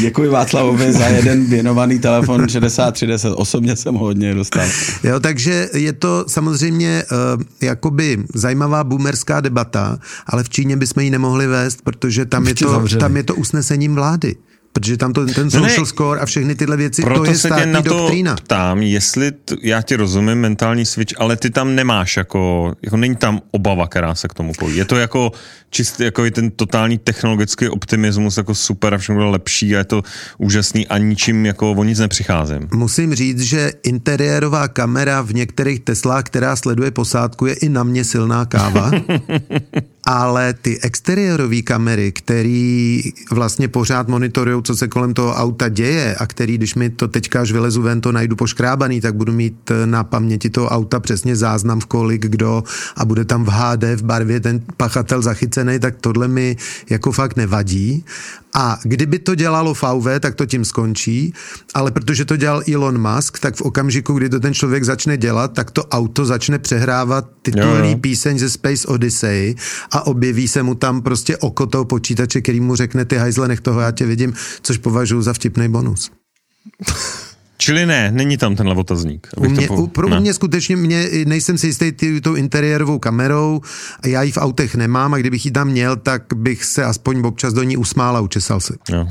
Děkuji 0.00 0.30
Václavovi 0.30 0.92
za 0.92 1.06
jeden 1.06 1.44
věnovaný 1.44 1.98
telefon 1.98 2.48
6310. 2.48 3.28
Osobně 3.28 3.76
jsem 3.76 3.94
ho 3.94 4.00
hodně 4.04 4.34
dostal. 4.34 4.66
Jo, 5.04 5.20
takže 5.20 5.68
je 5.74 5.92
to 5.92 6.24
samozřejmě 6.28 7.04
uh, 7.36 7.42
jakoby 7.60 8.24
zajímavá 8.34 8.84
boomerská 8.84 9.40
debata, 9.40 9.98
ale 10.26 10.44
v 10.44 10.48
Číně 10.48 10.76
bychom 10.76 11.02
ji 11.02 11.10
nemohli 11.10 11.46
vést, 11.46 11.82
protože 11.82 12.24
tam, 12.24 12.46
je 12.46 12.54
to, 12.54 12.88
tam 12.98 13.16
je 13.16 13.22
to 13.22 13.34
usnesením 13.34 13.94
vlády 13.94 14.36
protože 14.80 14.96
tam 14.96 15.12
to, 15.12 15.26
ten 15.26 15.50
social 15.50 15.78
ne, 15.78 15.86
score 15.86 16.20
a 16.20 16.26
všechny 16.26 16.54
tyhle 16.54 16.76
věci, 16.76 17.02
proto 17.02 17.24
to 17.24 17.30
je 17.30 17.38
se 17.38 17.48
tě 17.48 17.66
na 17.66 17.82
to 17.82 17.88
doktrína. 17.88 18.36
ptám, 18.36 18.82
jestli, 18.82 19.32
t, 19.32 19.56
já 19.62 19.82
ti 19.82 19.96
rozumím, 19.96 20.38
mentální 20.38 20.86
switch, 20.86 21.14
ale 21.18 21.36
ty 21.36 21.50
tam 21.50 21.74
nemáš 21.74 22.16
jako, 22.16 22.74
jako 22.82 22.96
není 22.96 23.16
tam 23.16 23.40
obava, 23.50 23.86
která 23.86 24.14
se 24.14 24.28
k 24.28 24.34
tomu 24.34 24.52
pojí. 24.58 24.76
Je 24.76 24.84
to 24.84 24.96
jako 24.96 25.32
čistý, 25.70 26.04
jako 26.04 26.30
ten 26.30 26.50
totální 26.50 26.98
technologický 26.98 27.68
optimismus, 27.68 28.36
jako 28.36 28.54
super 28.54 28.94
a 28.94 28.98
všechno 28.98 29.16
bylo 29.16 29.30
lepší 29.30 29.76
a 29.76 29.78
je 29.78 29.84
to 29.84 30.02
úžasný 30.38 30.86
a 30.86 30.98
ničím 30.98 31.46
jako 31.46 31.72
o 31.72 31.84
nic 31.84 31.98
nepřicházím. 31.98 32.68
Musím 32.74 33.14
říct, 33.14 33.40
že 33.40 33.72
interiérová 33.82 34.68
kamera 34.68 35.22
v 35.22 35.34
některých 35.34 35.80
Teslách, 35.80 36.24
která 36.24 36.56
sleduje 36.56 36.90
posádku, 36.90 37.46
je 37.46 37.54
i 37.54 37.68
na 37.68 37.82
mě 37.82 38.04
silná 38.04 38.44
káva. 38.44 38.90
ale 40.06 40.54
ty 40.54 40.80
exteriérové 40.80 41.62
kamery, 41.62 42.12
který 42.12 43.02
vlastně 43.30 43.68
pořád 43.68 44.08
monitorují, 44.08 44.62
co 44.62 44.76
se 44.76 44.88
kolem 44.88 45.14
toho 45.14 45.34
auta 45.34 45.68
děje 45.68 46.14
a 46.14 46.26
který, 46.26 46.58
když 46.58 46.74
mi 46.74 46.90
to 46.90 47.08
teďka 47.08 47.40
až 47.40 47.52
vylezu 47.52 47.82
ven, 47.82 48.00
to 48.00 48.12
najdu 48.12 48.36
poškrábaný, 48.36 49.00
tak 49.00 49.14
budu 49.14 49.32
mít 49.32 49.70
na 49.84 50.04
paměti 50.04 50.50
toho 50.50 50.68
auta 50.68 51.00
přesně 51.00 51.36
záznam 51.36 51.80
v 51.80 51.86
kolik 51.86 52.26
kdo 52.26 52.64
a 52.96 53.04
bude 53.04 53.24
tam 53.24 53.44
v 53.44 53.48
HD 53.48 53.84
v 53.96 54.02
barvě 54.02 54.40
ten 54.40 54.60
pachatel 54.76 55.22
zachycený, 55.22 55.78
tak 55.78 55.94
tohle 56.00 56.28
mi 56.28 56.56
jako 56.90 57.12
fakt 57.12 57.36
nevadí. 57.36 58.04
A 58.58 58.78
kdyby 58.82 59.18
to 59.18 59.34
dělalo 59.34 59.74
VV, 59.74 60.20
tak 60.20 60.34
to 60.34 60.46
tím 60.46 60.64
skončí, 60.64 61.32
ale 61.74 61.90
protože 61.90 62.24
to 62.24 62.36
dělal 62.36 62.62
Elon 62.72 62.98
Musk, 62.98 63.38
tak 63.38 63.56
v 63.56 63.60
okamžiku, 63.60 64.14
kdy 64.14 64.28
to 64.28 64.40
ten 64.40 64.54
člověk 64.54 64.84
začne 64.84 65.16
dělat, 65.16 65.52
tak 65.52 65.70
to 65.70 65.84
auto 65.84 66.24
začne 66.24 66.58
přehrávat 66.58 67.28
titulní 67.42 67.90
jo, 67.90 67.96
jo. 67.96 67.98
píseň 67.98 68.38
ze 68.38 68.50
Space 68.50 68.88
Odyssey 68.88 69.54
a 69.96 70.06
objeví 70.06 70.48
se 70.48 70.62
mu 70.62 70.74
tam 70.74 71.02
prostě 71.02 71.36
oko 71.36 71.66
toho 71.66 71.84
počítače, 71.84 72.40
který 72.40 72.60
mu 72.60 72.76
řekne 72.76 73.04
ty 73.04 73.16
hajzle, 73.16 73.48
nech 73.48 73.60
toho, 73.60 73.80
já 73.80 73.90
tě 73.90 74.06
vidím, 74.06 74.34
což 74.62 74.78
považuji 74.78 75.22
za 75.22 75.32
vtipný 75.32 75.68
bonus. 75.68 76.10
Čili 77.58 77.86
ne, 77.86 78.12
není 78.12 78.36
tam 78.36 78.56
tenhle 78.56 78.74
otazník. 78.74 79.28
U 79.36 79.48
mě, 79.48 79.68
u, 79.68 79.86
pro 79.86 80.08
ne. 80.08 80.20
mě 80.20 80.34
skutečně 80.34 80.76
mě, 80.76 81.08
nejsem 81.26 81.58
si 81.58 81.66
jistý 81.66 81.92
ty, 81.92 82.20
tou 82.20 82.34
interiérovou 82.34 82.98
kamerou 82.98 83.60
a 84.00 84.08
já 84.08 84.22
ji 84.22 84.32
v 84.32 84.36
autech 84.36 84.74
nemám 84.74 85.14
a 85.14 85.18
kdybych 85.18 85.44
ji 85.44 85.50
tam 85.50 85.68
měl, 85.68 85.96
tak 85.96 86.22
bych 86.34 86.64
se 86.64 86.84
aspoň 86.84 87.22
občas 87.26 87.54
do 87.54 87.62
ní 87.62 87.76
usmál 87.76 88.16
a 88.16 88.20
učesal 88.20 88.60
se. 88.60 88.74
Jo. 88.90 89.08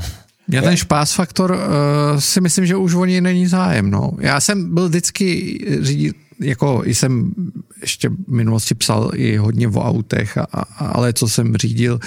Já 0.48 0.62
ten 0.62 0.76
špás 0.76 1.12
faktor 1.12 1.50
uh, 1.50 2.20
si 2.20 2.40
myslím, 2.40 2.66
že 2.66 2.76
už 2.76 2.94
o 2.94 3.04
něj 3.04 3.20
není 3.20 3.46
zájem. 3.46 3.90
No. 3.90 4.10
Já 4.20 4.40
jsem 4.40 4.74
byl 4.74 4.88
vždycky 4.88 5.58
řídit, 5.80 6.16
jako 6.40 6.82
jsem 6.86 7.32
ještě 7.80 8.08
v 8.08 8.28
minulosti 8.28 8.74
psal 8.74 9.10
i 9.14 9.36
hodně 9.36 9.68
o 9.68 9.80
autech, 9.80 10.38
a, 10.38 10.42
a, 10.52 10.86
ale 10.86 11.12
co 11.12 11.28
jsem 11.28 11.56
řídil, 11.56 12.00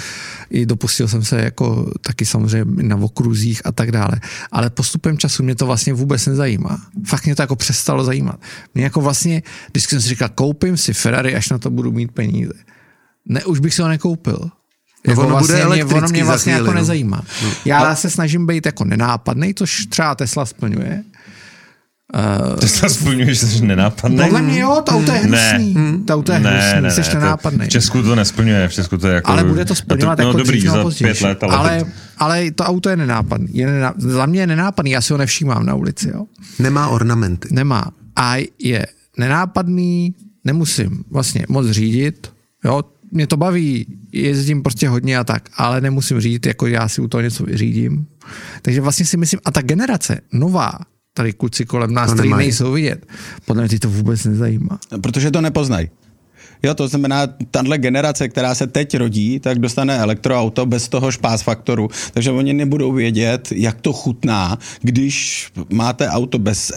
i 0.49 0.65
dopustil 0.65 1.07
jsem 1.07 1.23
se 1.23 1.41
jako 1.41 1.91
taky 2.01 2.25
samozřejmě 2.25 2.83
na 2.83 2.95
okruzích 2.95 3.61
a 3.65 3.71
tak 3.71 3.91
dále. 3.91 4.11
Ale 4.51 4.69
postupem 4.69 5.17
času 5.17 5.43
mě 5.43 5.55
to 5.55 5.65
vlastně 5.65 5.93
vůbec 5.93 6.25
nezajímá. 6.25 6.81
Fakt 7.05 7.25
mě 7.25 7.35
to 7.35 7.41
jako 7.41 7.55
přestalo 7.55 8.03
zajímat. 8.03 8.39
Mě 8.73 8.83
jako 8.83 9.01
vlastně, 9.01 9.43
když 9.71 9.83
jsem 9.83 10.01
si 10.01 10.07
říkal, 10.07 10.29
koupím 10.29 10.77
si 10.77 10.93
Ferrari, 10.93 11.35
až 11.35 11.49
na 11.49 11.57
to 11.57 11.69
budu 11.69 11.91
mít 11.91 12.11
peníze. 12.11 12.53
Ne, 13.25 13.45
už 13.45 13.59
bych 13.59 13.73
si 13.73 13.81
ho 13.81 13.87
nekoupil. 13.87 14.39
No 15.07 15.11
Jako 15.11 15.21
ono 15.21 15.29
vlastně 15.29 15.63
bude 15.63 15.75
mě, 15.75 15.85
ono 15.85 16.07
mě 16.07 16.23
vlastně 16.23 16.53
chvíli, 16.53 16.65
jako 16.65 16.73
no. 16.73 16.79
nezajímá. 16.79 17.23
Já 17.65 17.95
se 17.95 18.09
snažím 18.09 18.47
být 18.47 18.65
jako 18.65 18.85
nenápadný, 18.85 19.53
což 19.53 19.85
třeba 19.85 20.15
Tesla 20.15 20.45
splňuje. 20.45 21.03
Ty 22.59 22.67
se 22.67 22.89
splňuješ, 22.89 23.39
že 23.39 23.47
jsi 23.47 23.65
nenápadný? 23.65 24.17
Podle 24.17 24.41
mě 24.41 24.59
jo, 24.59 24.81
to 24.85 24.91
auto 24.91 25.11
je 25.11 25.27
Ne. 25.27 25.51
hnusný. 25.51 26.03
To 26.05 26.13
auto 26.13 26.31
je 26.31 26.39
ne, 26.39 26.49
hnusný, 26.49 26.81
ne, 26.81 26.91
jsi 26.91 27.01
ne, 27.01 27.19
nenápadný. 27.19 27.59
To, 27.59 27.65
v 27.65 27.69
Česku 27.69 28.01
to 28.03 28.15
nesplňuje, 28.15 28.67
v 28.67 28.73
Česku 28.73 28.97
to 28.97 29.07
je 29.07 29.13
jako... 29.15 29.31
ale 29.31 29.43
bude 29.43 29.65
to 29.65 29.75
splňovat 29.75 30.15
to, 30.15 30.21
jako 30.21 30.33
no, 30.33 30.39
dobrý, 30.39 30.57
dřív 30.57 30.63
nebo 30.71 30.77
za 30.77 30.83
později. 30.83 31.13
pět 31.13 31.21
let, 31.21 31.43
ale, 31.43 31.53
ale, 31.57 31.85
ale 32.17 32.51
to 32.51 32.63
auto 32.63 32.89
je 32.89 32.97
nenápadný. 32.97 33.47
Je 33.51 33.65
nená, 33.67 33.93
za 33.97 34.25
mě 34.25 34.39
je 34.39 34.47
nenápadný, 34.47 34.91
já 34.91 35.01
si 35.01 35.13
ho 35.13 35.17
nevšímám 35.17 35.65
na 35.65 35.75
ulici. 35.75 36.09
Jo. 36.13 36.25
Nemá 36.59 36.87
ornamenty. 36.87 37.47
Nemá. 37.51 37.91
A 38.15 38.35
je 38.59 38.87
nenápadný, 39.17 40.15
nemusím 40.45 41.03
vlastně 41.11 41.45
moc 41.49 41.67
řídit. 41.69 42.31
Jo. 42.65 42.81
Mě 43.11 43.27
to 43.27 43.37
baví, 43.37 43.85
jezdím 44.11 44.63
prostě 44.63 44.89
hodně 44.89 45.17
a 45.17 45.23
tak, 45.23 45.49
ale 45.57 45.81
nemusím 45.81 46.21
řídit, 46.21 46.45
jako 46.45 46.67
já 46.67 46.87
si 46.87 47.01
u 47.01 47.07
toho 47.07 47.21
něco 47.21 47.43
vyřídím. 47.43 48.07
Takže 48.61 48.81
vlastně 48.81 49.05
si 49.05 49.17
myslím, 49.17 49.39
a 49.45 49.51
ta 49.51 49.61
generace 49.61 50.21
nová, 50.33 50.71
tady 51.13 51.33
kluci 51.33 51.65
kolem 51.65 51.93
nás, 51.93 52.13
nemají. 52.13 52.45
nejsou 52.45 52.71
vidět, 52.71 53.05
podle 53.45 53.61
mě 53.61 53.69
ty 53.69 53.79
to 53.79 53.89
vůbec 53.89 54.25
nezajímá. 54.25 54.79
Protože 55.01 55.31
to 55.31 55.41
nepoznají. 55.41 55.89
Jo, 56.63 56.73
to 56.73 56.87
znamená, 56.87 57.27
tahle 57.51 57.77
generace, 57.77 58.29
která 58.29 58.55
se 58.55 58.67
teď 58.67 58.97
rodí, 58.97 59.39
tak 59.39 59.59
dostane 59.59 59.97
elektroauto 59.97 60.65
bez 60.65 60.89
toho 60.89 61.11
špás 61.11 61.41
faktoru. 61.41 61.89
Takže 62.13 62.31
oni 62.31 62.53
nebudou 62.53 62.91
vědět, 62.91 63.47
jak 63.51 63.81
to 63.81 63.93
chutná, 63.93 64.57
když 64.81 65.47
máte 65.73 66.07
auto 66.07 66.39
bez 66.39 66.71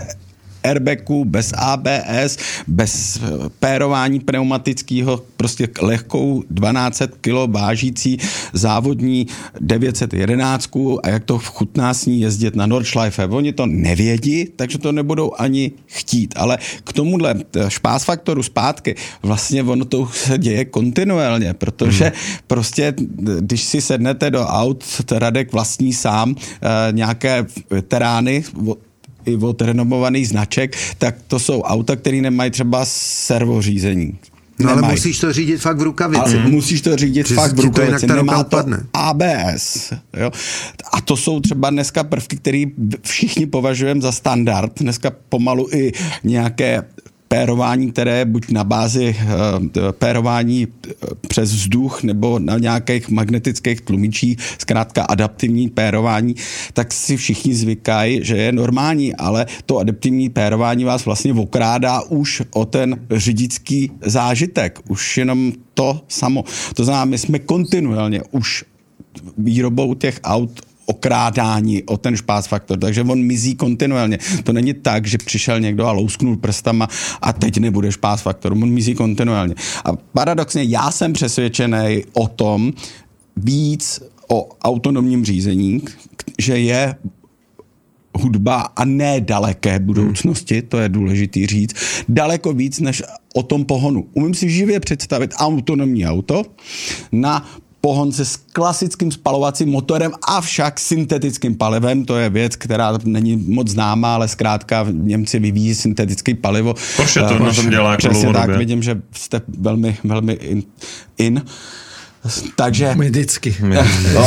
airbagu, 0.65 1.25
bez 1.25 1.53
ABS, 1.57 2.37
bez 2.67 3.17
eh, 3.17 3.49
pérování 3.61 4.21
pneumatického, 4.21 5.23
prostě 5.37 5.69
lehkou 5.81 6.43
1200 6.43 7.07
kg 7.21 7.53
vážící 7.53 8.19
závodní 8.53 9.27
911 9.61 10.71
a 11.03 11.09
jak 11.09 11.25
to 11.25 11.39
chutná 11.39 11.95
s 11.95 12.07
ní 12.07 12.21
jezdit 12.21 12.57
na 12.57 12.67
Nordschleife. 12.67 13.27
Oni 13.27 13.53
to 13.53 13.67
nevědí, 13.67 14.47
takže 14.57 14.79
to 14.79 14.93
nebudou 14.93 15.33
ani 15.39 15.73
chtít. 15.87 16.35
Ale 16.37 16.59
k 16.85 16.93
tomuhle 16.93 17.35
t- 17.35 17.71
špás 17.71 18.05
faktoru 18.05 18.43
zpátky, 18.43 18.95
vlastně 19.23 19.63
ono 19.63 19.85
to 19.85 20.09
se 20.13 20.39
děje 20.39 20.65
kontinuálně, 20.65 21.55
protože 21.55 22.05
hmm. 22.05 22.37
prostě, 22.47 22.95
když 23.41 23.63
si 23.63 23.81
sednete 23.81 24.31
do 24.31 24.41
aut, 24.41 24.85
Radek 25.13 25.53
vlastní 25.53 25.93
sám 25.93 26.35
eh, 26.39 26.93
nějaké 26.93 27.47
veterány, 27.71 28.45
i 29.27 29.37
od 29.37 29.63
renomovaných 29.63 30.29
značek, 30.29 30.77
tak 30.99 31.15
to 31.27 31.39
jsou 31.39 31.63
auta, 31.63 31.97
které 31.97 32.21
nemají 32.21 32.51
třeba 32.51 32.85
servořízení. 32.85 34.19
No 34.59 34.69
ale 34.69 34.77
Nemají. 34.77 34.95
musíš 34.95 35.19
to 35.19 35.33
řídit 35.33 35.57
fakt 35.57 35.79
v 35.79 35.83
rukavici. 35.83 36.21
Ale 36.21 36.49
musíš 36.51 36.81
to 36.81 36.97
řídit 36.97 37.29
Že 37.29 37.35
fakt 37.35 37.53
v 37.53 37.57
to 37.57 37.63
jinak 37.63 37.79
rukavici, 37.79 38.07
ruka 38.07 38.17
nemá 38.17 38.45
to. 38.45 38.65
ABS. 38.93 39.93
Jo? 40.17 40.31
A 40.93 41.01
to 41.01 41.17
jsou 41.17 41.41
třeba 41.41 41.71
dneska 41.71 42.05
prvky, 42.05 42.37
které 42.37 42.65
všichni 43.03 43.47
považujeme 43.47 44.01
za 44.01 44.13
standard. 44.13 44.73
Dneska 44.81 45.13
pomalu 45.29 45.69
i 45.73 45.93
nějaké 46.25 46.83
pérování, 47.33 47.93
které 47.93 48.25
buď 48.25 48.51
na 48.51 48.65
bázi 48.65 49.17
uh, 49.17 49.93
pérování 49.93 50.67
eh, 50.69 50.93
přes 51.29 51.53
vzduch 51.53 52.03
nebo 52.03 52.39
na 52.39 52.59
nějakých 52.59 53.09
magnetických 53.09 53.81
tlumičích, 53.81 54.39
zkrátka 54.59 55.03
adaptivní 55.03 55.69
pérování, 55.69 56.35
tak 56.73 56.93
si 56.93 57.17
všichni 57.17 57.55
zvykají, 57.55 58.21
že 58.23 58.37
je 58.37 58.53
normální, 58.53 59.15
ale 59.15 59.47
to 59.67 59.79
adaptivní 59.79 60.29
pérování 60.29 60.85
vás 60.85 61.05
vlastně 61.05 61.33
okrádá 61.33 62.03
už 62.03 62.43
o 62.53 62.65
ten 62.65 63.01
řidičský 63.11 63.91
zážitek. 64.05 64.79
Už 64.89 65.19
jenom 65.19 65.53
to 65.75 66.01
samo. 66.09 66.45
To 66.75 66.85
znamená, 66.85 67.05
my 67.05 67.19
jsme 67.19 67.39
kontinuálně 67.39 68.23
už 68.31 68.65
výrobou 69.39 69.95
těch 69.95 70.21
aut 70.25 70.61
okrádání 70.87 71.83
o 71.83 71.97
ten 71.97 72.17
špás 72.17 72.47
faktor, 72.47 72.79
takže 72.79 73.03
on 73.03 73.23
mizí 73.23 73.55
kontinuálně. 73.55 74.19
To 74.45 74.53
není 74.53 74.75
tak, 74.75 75.07
že 75.07 75.19
přišel 75.19 75.61
někdo 75.61 75.87
a 75.87 75.93
lousknul 75.93 76.37
prstama 76.37 76.89
a 77.23 77.33
teď 77.33 77.59
nebude 77.59 77.93
špás 77.93 78.23
faktor, 78.23 78.53
on 78.53 78.71
mizí 78.71 78.95
kontinuálně. 78.95 79.55
A 79.85 79.97
paradoxně 79.97 80.63
já 80.63 80.91
jsem 80.91 81.13
přesvědčený 81.13 82.05
o 82.13 82.29
tom 82.29 82.73
víc 83.37 84.01
o 84.29 84.49
autonomním 84.65 85.25
řízení, 85.25 85.83
že 86.39 86.59
je 86.59 86.95
hudba 88.19 88.61
a 88.61 88.85
ne 88.85 89.21
daleké 89.21 89.79
budoucnosti, 89.79 90.63
to 90.63 90.79
je 90.79 90.89
důležitý 90.89 91.47
říct, 91.47 91.75
daleko 92.09 92.53
víc 92.53 92.81
než 92.81 93.03
o 93.35 93.43
tom 93.43 93.65
pohonu. 93.65 94.07
Umím 94.13 94.35
si 94.35 94.51
živě 94.51 94.81
představit 94.81 95.35
autonomní 95.37 96.07
auto 96.07 96.43
na 97.13 97.49
pohonce 97.83 98.25
s 98.25 98.37
klasickým 98.37 99.13
spalovacím 99.13 99.69
motorem, 99.69 100.13
avšak 100.29 100.81
syntetickým 100.81 101.55
palivem. 101.55 102.05
To 102.05 102.17
je 102.17 102.31
věc, 102.31 102.57
která 102.57 102.99
není 103.05 103.37
moc 103.37 103.69
známá, 103.69 104.15
ale 104.15 104.29
zkrátka 104.29 104.87
Němci 104.91 105.39
vyvíjí 105.39 105.75
syntetický 105.75 106.35
palivo. 106.35 106.75
Porsche 106.97 107.21
to 107.21 107.35
Eh, 107.35 107.39
na 107.39 107.53
tom 107.53 107.71
dělá 107.71 107.91
jako 107.91 108.09
Přesně 108.09 108.33
tak, 108.33 108.51
vidím, 108.57 108.83
že 108.83 109.03
jste 109.13 109.41
velmi, 109.59 109.97
velmi 110.05 110.33
in. 110.33 110.63
in. 111.19 111.43
Takže... 112.57 112.95
My 112.95 113.07
vždycky. 113.11 113.57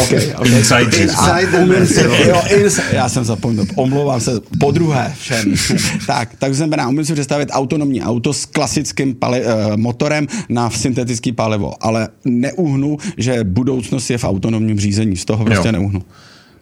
Okay, 0.04 0.34
okay. 0.36 0.52
Insider. 0.52 1.02
Insider. 1.02 1.64
Umím 1.64 1.88
si, 1.88 2.02
jo, 2.28 2.42
ins, 2.50 2.80
já 2.92 3.10
jsem 3.10 3.24
zapomněl, 3.24 3.66
omlouvám 3.76 4.20
se 4.20 4.32
po 4.60 4.72
druhé 4.72 5.14
všem. 5.20 5.54
tak, 6.08 6.30
tak 6.40 6.56
znamená, 6.56 6.88
umím 6.88 7.06
si 7.06 7.14
představit 7.14 7.50
autonomní 7.52 8.02
auto 8.02 8.34
s 8.34 8.46
klasickým 8.46 9.16
pali, 9.16 9.46
uh, 9.46 9.78
motorem 9.78 10.28
na 10.50 10.70
syntetický 10.70 11.32
palivo, 11.32 11.74
ale 11.82 12.10
neuhnu, 12.26 12.98
že 13.18 13.44
budoucnost 13.44 14.10
je 14.10 14.18
v 14.18 14.24
autonomním 14.24 14.80
řízení, 14.80 15.18
z 15.18 15.26
toho 15.26 15.46
prostě 15.46 15.68
Jo. 15.68 15.72
neuhnu. 15.72 16.04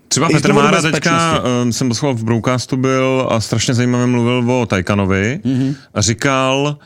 Třeba 0.07 0.27
I 0.27 0.33
Petr 0.33 0.53
Mára 0.53 0.81
teďka, 0.81 1.43
um, 1.63 1.73
jsem 1.73 1.87
poslouchal 1.87 2.15
v 2.15 2.23
Broadcastu 2.23 2.77
byl 2.77 3.27
a 3.31 3.39
strašně 3.39 3.73
zajímavě 3.73 4.07
mluvil 4.07 4.51
o 4.51 4.65
Taycanovi 4.65 5.39
mm-hmm. 5.45 5.75
a 5.93 6.01
říkal, 6.01 6.77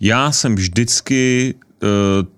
já 0.00 0.32
jsem 0.32 0.54
vždycky 0.54 1.54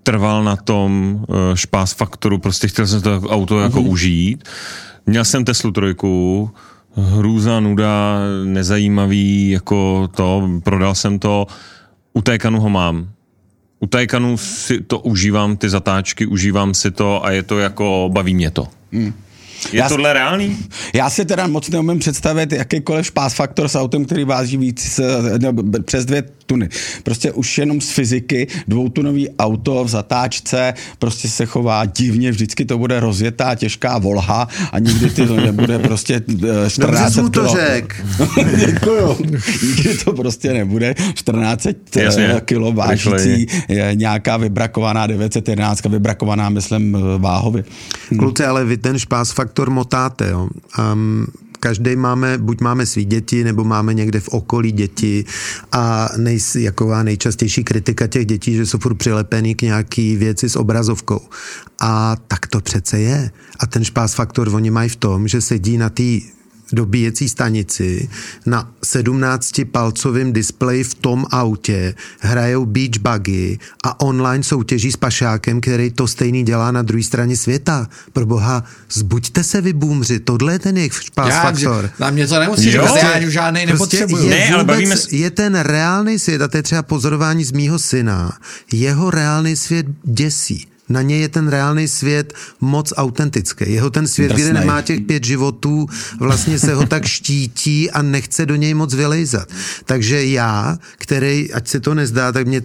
trval 0.03 0.43
na 0.43 0.55
tom 0.55 1.19
uh, 1.27 1.35
špás 1.55 1.93
faktoru, 1.93 2.37
prostě 2.37 2.67
chtěl 2.67 2.87
jsem 2.87 3.01
to 3.01 3.21
auto 3.21 3.59
jako 3.59 3.79
mm-hmm. 3.79 3.89
užít. 3.89 4.43
Měl 5.05 5.25
jsem 5.25 5.45
Teslu 5.45 5.71
trojku, 5.71 6.51
hrůza, 6.95 7.59
nuda, 7.59 8.19
nezajímavý, 8.45 9.49
jako 9.49 10.09
to, 10.15 10.49
prodal 10.63 10.95
jsem 10.95 11.19
to, 11.19 11.47
u 12.13 12.21
Taycanu 12.21 12.59
ho 12.59 12.69
mám. 12.69 13.09
U 13.79 13.87
Taycanu 13.87 14.37
si 14.37 14.81
to 14.81 14.99
užívám, 14.99 15.57
ty 15.57 15.69
zatáčky, 15.69 16.25
užívám 16.25 16.73
si 16.73 16.91
to 16.91 17.25
a 17.25 17.31
je 17.31 17.43
to 17.43 17.59
jako, 17.59 18.09
baví 18.13 18.35
mě 18.35 18.51
to. 18.51 18.67
Mm. 18.91 19.13
Je 19.71 19.79
Já 19.79 19.89
tohle 19.89 20.13
reálný? 20.13 20.57
Já 20.93 21.09
si 21.09 21.25
teda 21.25 21.47
moc 21.47 21.69
neumím 21.69 21.99
představit 21.99 22.51
jakýkoliv 22.51 23.05
špás 23.05 23.33
faktor 23.33 23.67
s 23.67 23.75
autem, 23.75 24.05
který 24.05 24.23
váží 24.23 24.57
víc 24.57 24.99
eh, 25.43 25.51
b- 25.51 25.83
přes 25.83 26.05
dvě 26.05 26.23
tuny. 26.45 26.69
Prostě 27.03 27.31
už 27.31 27.57
jenom 27.57 27.81
z 27.81 27.89
fyziky 27.91 28.47
dvoutunový 28.67 29.29
auto 29.39 29.83
v 29.83 29.87
zatáčce 29.87 30.73
prostě 30.99 31.29
se 31.29 31.45
chová 31.45 31.85
divně, 31.85 32.31
vždycky 32.31 32.65
to 32.65 32.77
bude 32.77 32.99
rozjetá 32.99 33.55
těžká 33.55 33.97
volha 33.97 34.47
a 34.71 34.79
nikdy 34.79 35.09
ty 35.09 35.27
to 35.27 35.35
nebude 35.35 35.79
prostě 35.79 36.15
eh, 36.15 36.21
Dobře 36.33 36.69
14 36.69 37.13
jsi 37.13 37.21
mu 37.21 37.29
to 37.29 37.47
řek. 37.47 38.05
Děkuju. 38.65 39.17
Nikdy 39.63 39.97
to 40.05 40.13
prostě 40.13 40.53
nebude 40.53 40.95
14 41.13 41.67
Jasně, 41.95 42.41
kilo 42.45 42.71
vážící 42.71 43.47
nějaká 43.93 44.37
vybrakovaná 44.37 45.07
911, 45.07 45.85
vybrakovaná 45.85 46.49
myslím 46.49 46.95
eh, 46.95 47.17
váhově. 47.17 47.63
Kluci, 48.19 48.43
ale 48.45 48.65
vy 48.65 48.77
ten 48.77 48.99
špás 48.99 49.31
faktor 49.53 49.69
motáte, 49.69 50.29
jo. 50.29 50.49
Um, 50.93 51.27
každý 51.59 51.95
máme, 51.95 52.37
buď 52.37 52.61
máme 52.61 52.85
svý 52.85 53.05
děti, 53.05 53.43
nebo 53.43 53.63
máme 53.63 53.93
někde 53.93 54.19
v 54.19 54.29
okolí 54.29 54.71
děti 54.71 55.25
a 55.71 56.09
nej, 56.17 56.39
jaková 56.57 57.03
nejčastější 57.03 57.63
kritika 57.63 58.07
těch 58.07 58.25
dětí, 58.25 58.55
že 58.55 58.65
jsou 58.65 58.77
furt 58.77 58.95
přilepený 58.95 59.55
k 59.55 59.61
nějaký 59.61 60.15
věci 60.15 60.49
s 60.49 60.55
obrazovkou. 60.55 61.21
A 61.81 62.15
tak 62.27 62.47
to 62.47 62.61
přece 62.61 62.99
je. 62.99 63.31
A 63.59 63.67
ten 63.67 63.83
špás 63.83 64.15
faktor 64.15 64.49
oni 64.49 64.71
mají 64.71 64.89
v 64.89 64.95
tom, 64.95 65.27
že 65.27 65.41
sedí 65.41 65.77
na 65.77 65.89
té 65.89 66.19
dobíjecí 66.71 67.29
stanici 67.29 68.09
na 68.45 68.69
17-palcovém 68.85 70.31
displeji 70.31 70.83
v 70.83 70.93
tom 70.95 71.25
autě 71.31 71.95
hrajou 72.19 72.65
beach 72.65 72.97
buggy 73.01 73.57
a 73.83 73.99
online 74.01 74.43
soutěží 74.43 74.91
s 74.91 74.97
pašákem, 74.97 75.61
který 75.61 75.91
to 75.91 76.07
stejný 76.07 76.43
dělá 76.43 76.71
na 76.71 76.81
druhé 76.81 77.03
straně 77.03 77.37
světa. 77.37 77.87
Pro 78.13 78.25
boha, 78.25 78.63
zbuďte 78.91 79.43
se 79.43 79.61
vy 79.61 79.73
boomři, 79.73 80.19
tohle 80.19 80.53
je 80.53 80.59
ten 80.59 80.77
jejich 80.77 80.93
pás 81.15 81.33
faktor. 81.41 81.89
Na 81.99 82.09
mě 82.09 82.27
to 82.27 82.39
nemusí 82.39 82.63
říct, 82.71 82.73
já 83.01 83.09
ani 83.11 83.31
žádnej 83.31 83.67
Prostě 83.67 83.97
nepotřebuju. 83.97 84.23
je, 84.23 84.29
Ne, 84.29 84.47
ale 84.53 84.63
vůbec, 84.63 84.75
bavíme 84.75 84.97
se- 84.97 85.15
je 85.15 85.31
ten 85.31 85.55
reálný 85.55 86.19
svět, 86.19 86.41
a 86.41 86.47
to 86.47 86.57
je 86.57 86.63
třeba 86.63 86.81
pozorování 86.81 87.43
z 87.43 87.51
mýho 87.51 87.79
syna, 87.79 88.37
jeho 88.73 89.09
reálný 89.11 89.55
svět 89.55 89.85
děsí. 90.03 90.67
Na 90.89 91.01
něj 91.01 91.21
je 91.21 91.29
ten 91.29 91.47
reálný 91.47 91.87
svět 91.87 92.33
moc 92.61 92.93
autentický. 92.97 93.65
Jeho 93.67 93.89
ten 93.89 94.07
svět, 94.07 94.31
kde 94.31 94.43
Drsnej. 94.43 94.61
nemá 94.61 94.81
těch 94.81 95.01
pět 95.01 95.23
životů, 95.23 95.87
vlastně 96.19 96.59
se 96.59 96.73
ho 96.73 96.85
tak 96.85 97.05
štítí 97.05 97.91
a 97.91 98.01
nechce 98.01 98.45
do 98.45 98.55
něj 98.55 98.73
moc 98.73 98.93
vylejzat. 98.93 99.47
Takže 99.85 100.25
já, 100.25 100.77
který, 100.97 101.53
ať 101.53 101.67
se 101.67 101.79
to 101.79 101.93
nezdá, 101.93 102.31
tak 102.31 102.47
mě 102.47 102.61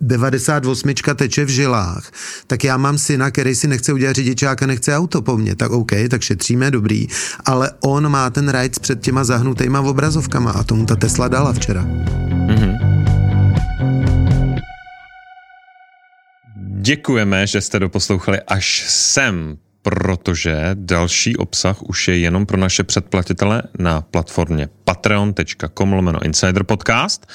98 0.00 0.94
teče 1.14 1.44
v 1.44 1.48
žilách, 1.48 2.12
tak 2.46 2.64
já 2.64 2.76
mám 2.76 2.98
syna, 2.98 3.30
který 3.30 3.54
si 3.54 3.68
nechce 3.68 3.92
udělat 3.92 4.16
řidičák 4.16 4.62
a 4.62 4.66
nechce 4.66 4.96
auto 4.96 5.22
po 5.22 5.36
mně, 5.36 5.56
tak 5.56 5.70
OK, 5.70 5.90
tak 6.10 6.22
šetříme, 6.22 6.70
dobrý, 6.70 7.06
ale 7.44 7.70
on 7.80 8.08
má 8.08 8.30
ten 8.30 8.48
rajc 8.48 8.78
před 8.78 9.00
těma 9.00 9.24
zahnutýma 9.24 9.80
obrazovkama 9.80 10.50
a 10.50 10.62
tomu 10.62 10.86
ta 10.86 10.96
Tesla 10.96 11.28
dala 11.28 11.52
včera. 11.52 11.86
Děkujeme, 16.90 17.46
že 17.46 17.60
jste 17.60 17.78
doposlouchali 17.78 18.40
až 18.40 18.84
sem, 18.88 19.58
protože 19.82 20.70
další 20.74 21.36
obsah 21.36 21.82
už 21.82 22.08
je 22.08 22.18
jenom 22.18 22.46
pro 22.46 22.56
naše 22.56 22.84
předplatitele 22.84 23.62
na 23.78 24.00
platformě 24.00 24.68
patreon.com 24.84 25.92
lomeno 25.92 26.22
Insider 26.22 26.64
Podcast. 26.64 27.26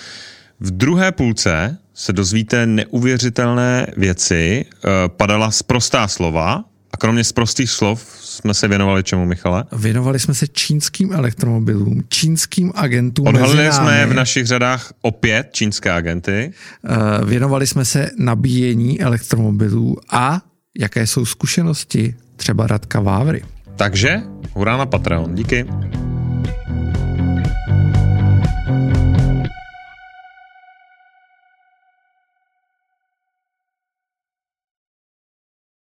V 0.59 0.71
druhé 0.71 1.11
půlce 1.11 1.77
se 1.93 2.13
dozvíte 2.13 2.65
neuvěřitelné 2.65 3.87
věci, 3.97 4.65
eh, 4.65 4.89
padala 5.07 5.51
sprostá 5.51 6.07
slova 6.07 6.63
a 6.95 6.97
kromě 6.97 7.23
sprostých 7.23 7.69
slov 7.69 8.05
jsme 8.21 8.53
se 8.53 8.67
věnovali 8.67 9.03
čemu, 9.03 9.25
Michale? 9.25 9.63
Věnovali 9.71 10.19
jsme 10.19 10.33
se 10.33 10.47
čínským 10.47 11.13
elektromobilům, 11.13 12.03
čínským 12.09 12.71
agentům 12.75 13.27
Odhalili 13.27 13.71
jsme 13.71 14.05
v 14.05 14.13
našich 14.13 14.45
řadách 14.45 14.93
opět 15.01 15.49
čínské 15.51 15.91
agenty. 15.91 16.53
Eh, 16.85 17.25
Věnovali 17.25 17.67
jsme 17.67 17.85
se 17.85 18.09
nabíjení 18.19 19.01
elektromobilů 19.01 19.97
a 20.11 20.41
jaké 20.79 21.07
jsou 21.07 21.25
zkušenosti 21.25 22.15
třeba 22.35 22.67
Radka 22.67 22.99
Vávry. 22.99 23.43
Takže 23.75 24.21
hurá 24.53 24.77
na 24.77 24.85
Patreon. 24.85 25.35
Díky. 25.35 25.65